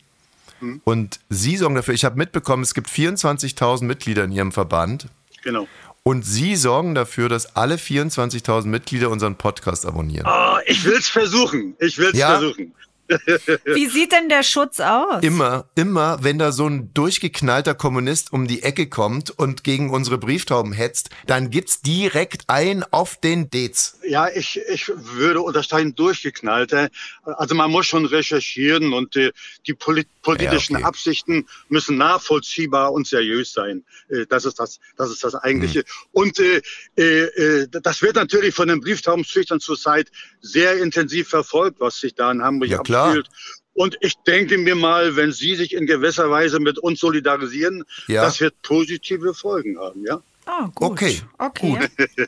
Hm. 0.59 0.81
Und 0.83 1.19
Sie 1.29 1.57
sorgen 1.57 1.75
dafür, 1.75 1.93
ich 1.93 2.05
habe 2.05 2.17
mitbekommen, 2.17 2.63
es 2.63 2.73
gibt 2.73 2.87
24.000 2.89 3.83
Mitglieder 3.85 4.23
in 4.23 4.31
Ihrem 4.31 4.51
Verband. 4.51 5.07
Genau. 5.43 5.67
Und 6.03 6.23
Sie 6.25 6.55
sorgen 6.55 6.95
dafür, 6.95 7.29
dass 7.29 7.55
alle 7.55 7.75
24.000 7.75 8.65
Mitglieder 8.67 9.09
unseren 9.09 9.35
Podcast 9.35 9.85
abonnieren. 9.85 10.25
Ah, 10.25 10.59
ich 10.65 10.83
will's 10.85 11.07
versuchen. 11.07 11.75
Ich 11.79 11.97
will's 11.97 12.17
Ja? 12.17 12.39
versuchen. 12.39 12.73
Wie 13.65 13.87
sieht 13.87 14.11
denn 14.11 14.29
der 14.29 14.43
Schutz 14.43 14.79
aus? 14.79 15.21
Immer, 15.23 15.65
immer, 15.75 16.23
wenn 16.23 16.37
da 16.37 16.51
so 16.51 16.67
ein 16.67 16.93
durchgeknallter 16.93 17.75
Kommunist 17.75 18.31
um 18.33 18.47
die 18.47 18.63
Ecke 18.63 18.87
kommt 18.87 19.31
und 19.31 19.63
gegen 19.63 19.89
unsere 19.89 20.17
Brieftauben 20.17 20.73
hetzt, 20.73 21.09
dann 21.27 21.49
gibt's 21.49 21.81
direkt 21.81 22.43
ein 22.47 22.83
auf 22.91 23.17
den 23.17 23.49
Dez. 23.49 23.97
Ja, 24.07 24.29
ich, 24.29 24.59
ich 24.69 24.91
würde 24.95 25.41
unterstreichen, 25.41 25.95
durchgeknallter. 25.95 26.89
Also 27.23 27.55
man 27.55 27.71
muss 27.71 27.87
schon 27.87 28.05
recherchieren 28.05 28.93
und 28.93 29.15
äh, 29.15 29.31
die 29.67 29.73
polit 29.73 30.07
politischen 30.21 30.73
Ja, 30.73 30.79
okay. 30.79 30.87
Absichten 30.87 31.47
müssen 31.69 31.97
nachvollziehbar 31.97 32.93
und 32.93 33.07
seriös 33.07 33.53
sein. 33.53 33.83
Äh, 34.09 34.25
das 34.27 34.45
ist 34.45 34.59
das, 34.59 34.79
das 34.97 35.11
ist 35.11 35.23
das 35.23 35.35
Eigentliche. 35.35 35.79
Hm. 35.79 35.85
Und 36.11 36.39
äh, 36.39 36.61
äh, 36.97 37.63
äh, 37.63 37.67
das 37.69 38.01
wird 38.01 38.15
natürlich 38.15 38.53
von 38.53 38.67
den 38.67 38.81
Brieftaubenzüchtern 38.81 39.59
zurzeit 39.59 40.11
sehr 40.41 40.77
intensiv 40.77 41.29
verfolgt, 41.29 41.79
was 41.79 41.99
sich 41.99 42.15
da 42.15 42.31
in 42.31 42.43
Hamburg 42.43 42.69
Ja, 42.69 42.79
klar. 42.79 43.00
Abspielt. 43.03 43.27
Und 43.73 43.97
ich 44.01 44.15
denke 44.27 44.57
mir 44.57 44.75
mal, 44.75 45.15
wenn 45.15 45.31
Sie 45.31 45.55
sich 45.55 45.73
in 45.73 45.85
gewisser 45.85 46.29
Weise 46.29 46.59
mit 46.59 46.77
uns 46.77 46.99
solidarisieren, 46.99 47.83
Ja. 48.07 48.23
das 48.23 48.41
wird 48.41 48.61
positive 48.63 49.33
Folgen 49.33 49.79
haben, 49.79 50.05
ja? 50.05 50.21
Ah, 50.45 50.69
gut. 50.73 50.91
Okay, 50.91 51.21
Okay. 51.37 51.77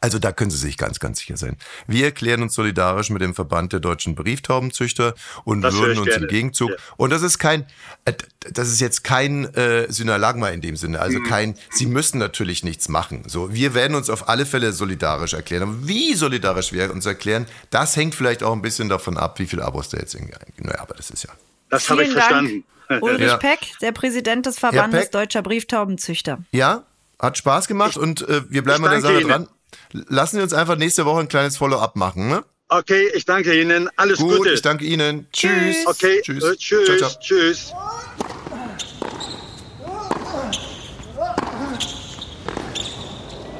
Also 0.00 0.20
da 0.20 0.30
können 0.30 0.50
Sie 0.52 0.58
sich 0.58 0.76
ganz, 0.78 1.00
ganz 1.00 1.18
sicher 1.18 1.36
sein. 1.36 1.56
Wir 1.88 2.04
erklären 2.04 2.40
uns 2.42 2.54
solidarisch 2.54 3.10
mit 3.10 3.20
dem 3.20 3.34
Verband 3.34 3.72
der 3.72 3.80
deutschen 3.80 4.14
Brieftaubenzüchter 4.14 5.14
und 5.42 5.60
Das 5.62 5.74
würden 5.74 5.98
uns 5.98 6.06
gerne. 6.06 6.22
im 6.26 6.28
Gegenzug. 6.30 6.70
Ja. 6.70 6.76
Und 6.96 7.10
das 7.10 7.22
ist 7.22 7.38
kein, 7.40 7.66
äh, 8.04 8.12
das 8.52 8.68
ist 8.68 8.80
jetzt 8.80 9.02
kein 9.02 9.52
äh, 9.54 9.90
Synalagma 9.90 10.50
in 10.50 10.60
dem 10.60 10.76
Sinne. 10.76 10.98
Mhm. 10.98 11.02
Also 11.02 11.20
kein, 11.22 11.56
Sie 11.70 11.86
müssen 11.86 12.18
natürlich 12.18 12.62
nichts 12.62 12.88
machen. 12.88 13.24
So, 13.26 13.52
wir 13.52 13.74
werden 13.74 13.96
uns 13.96 14.08
auf 14.08 14.28
alle 14.28 14.46
Fälle 14.46 14.72
solidarisch 14.72 15.32
erklären. 15.32 15.64
Aber 15.64 15.88
wie 15.88 16.14
solidarisch 16.14 16.72
wir 16.72 16.92
uns 16.92 17.04
erklären, 17.04 17.46
das 17.70 17.96
hängt 17.96 18.14
vielleicht 18.14 18.44
auch 18.44 18.52
ein 18.52 18.62
bisschen 18.62 18.88
davon 18.88 19.16
ab, 19.18 19.40
wie 19.40 19.46
viele 19.48 19.64
Abos 19.64 19.88
da 19.88 19.98
jetzt 19.98 20.14
irgendwie 20.14 20.34
eingehen. 20.34 20.64
Naja, 20.66 20.78
aber 20.80 20.94
das 20.94 21.10
ist 21.10 21.24
ja. 21.24 21.30
Das 21.70 21.90
habe 21.90 22.02
ich 22.04 22.10
Vielen 22.10 22.20
verstanden. 22.20 22.64
Dank. 22.88 23.02
Ulrich 23.02 23.26
Ja. 23.26 23.36
Peck, 23.36 23.58
der 23.82 23.90
Präsident 23.90 24.46
des 24.46 24.60
Verbandes. 24.60 25.10
Deutscher 25.10 25.42
Brieftaubenzüchter. 25.42 26.38
Ja, 26.52 26.84
hat 27.18 27.36
Spaß 27.38 27.66
gemacht 27.68 27.96
und 27.96 28.28
äh, 28.28 28.42
wir 28.48 28.62
bleiben 28.62 28.82
ich 28.84 28.88
an 28.88 28.92
der 28.92 29.00
Sache 29.00 29.20
Ihnen. 29.20 29.28
dran. 29.28 29.48
Lassen 29.92 30.36
Sie 30.36 30.42
uns 30.42 30.52
einfach 30.52 30.76
nächste 30.76 31.04
Woche 31.04 31.20
ein 31.20 31.28
kleines 31.28 31.56
Follow-up 31.56 31.96
machen. 31.96 32.28
Ne? 32.28 32.44
Okay, 32.68 33.10
ich 33.14 33.24
danke 33.24 33.58
Ihnen. 33.60 33.88
Alles 33.96 34.18
Gut, 34.18 34.38
Gute. 34.38 34.50
ich 34.50 34.62
danke 34.62 34.84
Ihnen. 34.84 35.26
Tschüss. 35.32 35.86
Okay, 35.86 36.20
Tschüss. 36.22 36.44
Äh, 36.44 36.56
tschüss. 36.56 36.86
Ciao, 36.86 36.96
ciao. 36.98 37.20
Tschüss. 37.20 37.72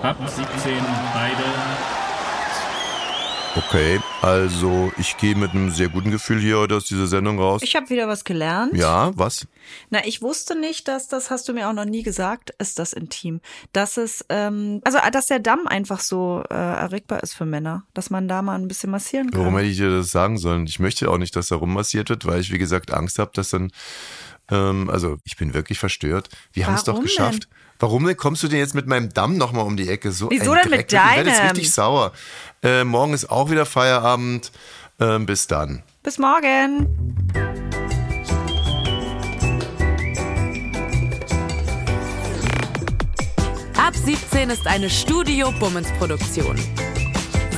ab 0.02 0.16
17 0.26 0.84
beide. 1.12 1.97
Okay, 3.58 3.98
also 4.22 4.92
ich 4.98 5.16
gehe 5.16 5.34
mit 5.34 5.50
einem 5.50 5.72
sehr 5.72 5.88
guten 5.88 6.12
Gefühl 6.12 6.38
hier 6.38 6.58
heute 6.58 6.76
aus 6.76 6.84
dieser 6.84 7.08
Sendung 7.08 7.40
raus. 7.40 7.60
Ich 7.64 7.74
habe 7.74 7.90
wieder 7.90 8.06
was 8.06 8.22
gelernt. 8.22 8.72
ja, 8.76 9.10
was? 9.16 9.48
Na, 9.90 10.06
ich 10.06 10.22
wusste 10.22 10.56
nicht, 10.56 10.86
dass 10.86 11.08
das, 11.08 11.28
hast 11.28 11.48
du 11.48 11.54
mir 11.54 11.68
auch 11.68 11.72
noch 11.72 11.84
nie 11.84 12.04
gesagt, 12.04 12.54
ist 12.60 12.78
das 12.78 12.92
intim. 12.92 13.40
Dass 13.72 13.96
es, 13.96 14.24
ähm, 14.28 14.80
also 14.84 14.98
dass 15.10 15.26
der 15.26 15.40
Damm 15.40 15.66
einfach 15.66 15.98
so 15.98 16.44
äh, 16.48 16.54
erregbar 16.54 17.20
ist 17.24 17.34
für 17.34 17.46
Männer, 17.46 17.82
dass 17.94 18.10
man 18.10 18.28
da 18.28 18.42
mal 18.42 18.54
ein 18.54 18.68
bisschen 18.68 18.92
massieren 18.92 19.32
kann. 19.32 19.40
Warum 19.40 19.56
hätte 19.56 19.68
ich 19.68 19.76
dir 19.76 19.90
das 19.90 20.12
sagen 20.12 20.38
sollen? 20.38 20.66
Ich 20.68 20.78
möchte 20.78 21.10
auch 21.10 21.18
nicht, 21.18 21.34
dass 21.34 21.48
da 21.48 21.56
rummassiert 21.56 22.10
wird, 22.10 22.26
weil 22.26 22.40
ich, 22.40 22.52
wie 22.52 22.58
gesagt, 22.58 22.94
Angst 22.94 23.18
habe, 23.18 23.32
dass 23.34 23.50
dann, 23.50 23.72
ähm, 24.50 24.90
also 24.90 25.18
ich 25.24 25.36
bin 25.36 25.54
wirklich 25.54 25.78
verstört. 25.78 26.28
Wir 26.52 26.66
haben 26.66 26.74
es 26.74 26.84
doch 26.84 27.00
geschafft. 27.00 27.44
denn? 27.44 27.58
Warum 27.80 28.06
denn 28.06 28.16
kommst 28.16 28.42
du 28.42 28.48
denn 28.48 28.58
jetzt 28.58 28.74
mit 28.74 28.86
meinem 28.86 29.10
Damm 29.10 29.36
nochmal 29.36 29.64
um 29.64 29.76
die 29.76 29.88
Ecke? 29.88 30.10
So 30.10 30.30
Wieso 30.30 30.54
denn 30.54 30.70
mit 30.70 30.90
Dreck. 30.90 30.92
Ich 30.92 31.16
werde 31.16 31.30
jetzt 31.30 31.38
deinem? 31.38 31.50
richtig 31.50 31.72
sauer. 31.72 32.12
Äh, 32.62 32.84
morgen 32.84 33.14
ist 33.14 33.30
auch 33.30 33.50
wieder 33.50 33.66
Feierabend. 33.66 34.50
Ähm, 35.00 35.26
bis 35.26 35.46
dann. 35.46 35.84
Bis 36.02 36.18
morgen. 36.18 36.88
Ab 43.76 43.94
17 43.94 44.50
ist 44.50 44.66
eine 44.66 44.90
Studio 44.90 45.52
Bummens 45.60 45.88
Produktion. 45.98 46.58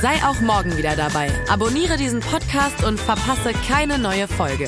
Sei 0.01 0.15
auch 0.23 0.39
morgen 0.41 0.77
wieder 0.77 0.95
dabei. 0.95 1.31
Abonniere 1.49 1.97
diesen 1.97 2.19
Podcast 2.19 2.83
und 2.83 2.99
verpasse 2.99 3.53
keine 3.67 3.97
neue 3.97 4.27
Folge. 4.27 4.67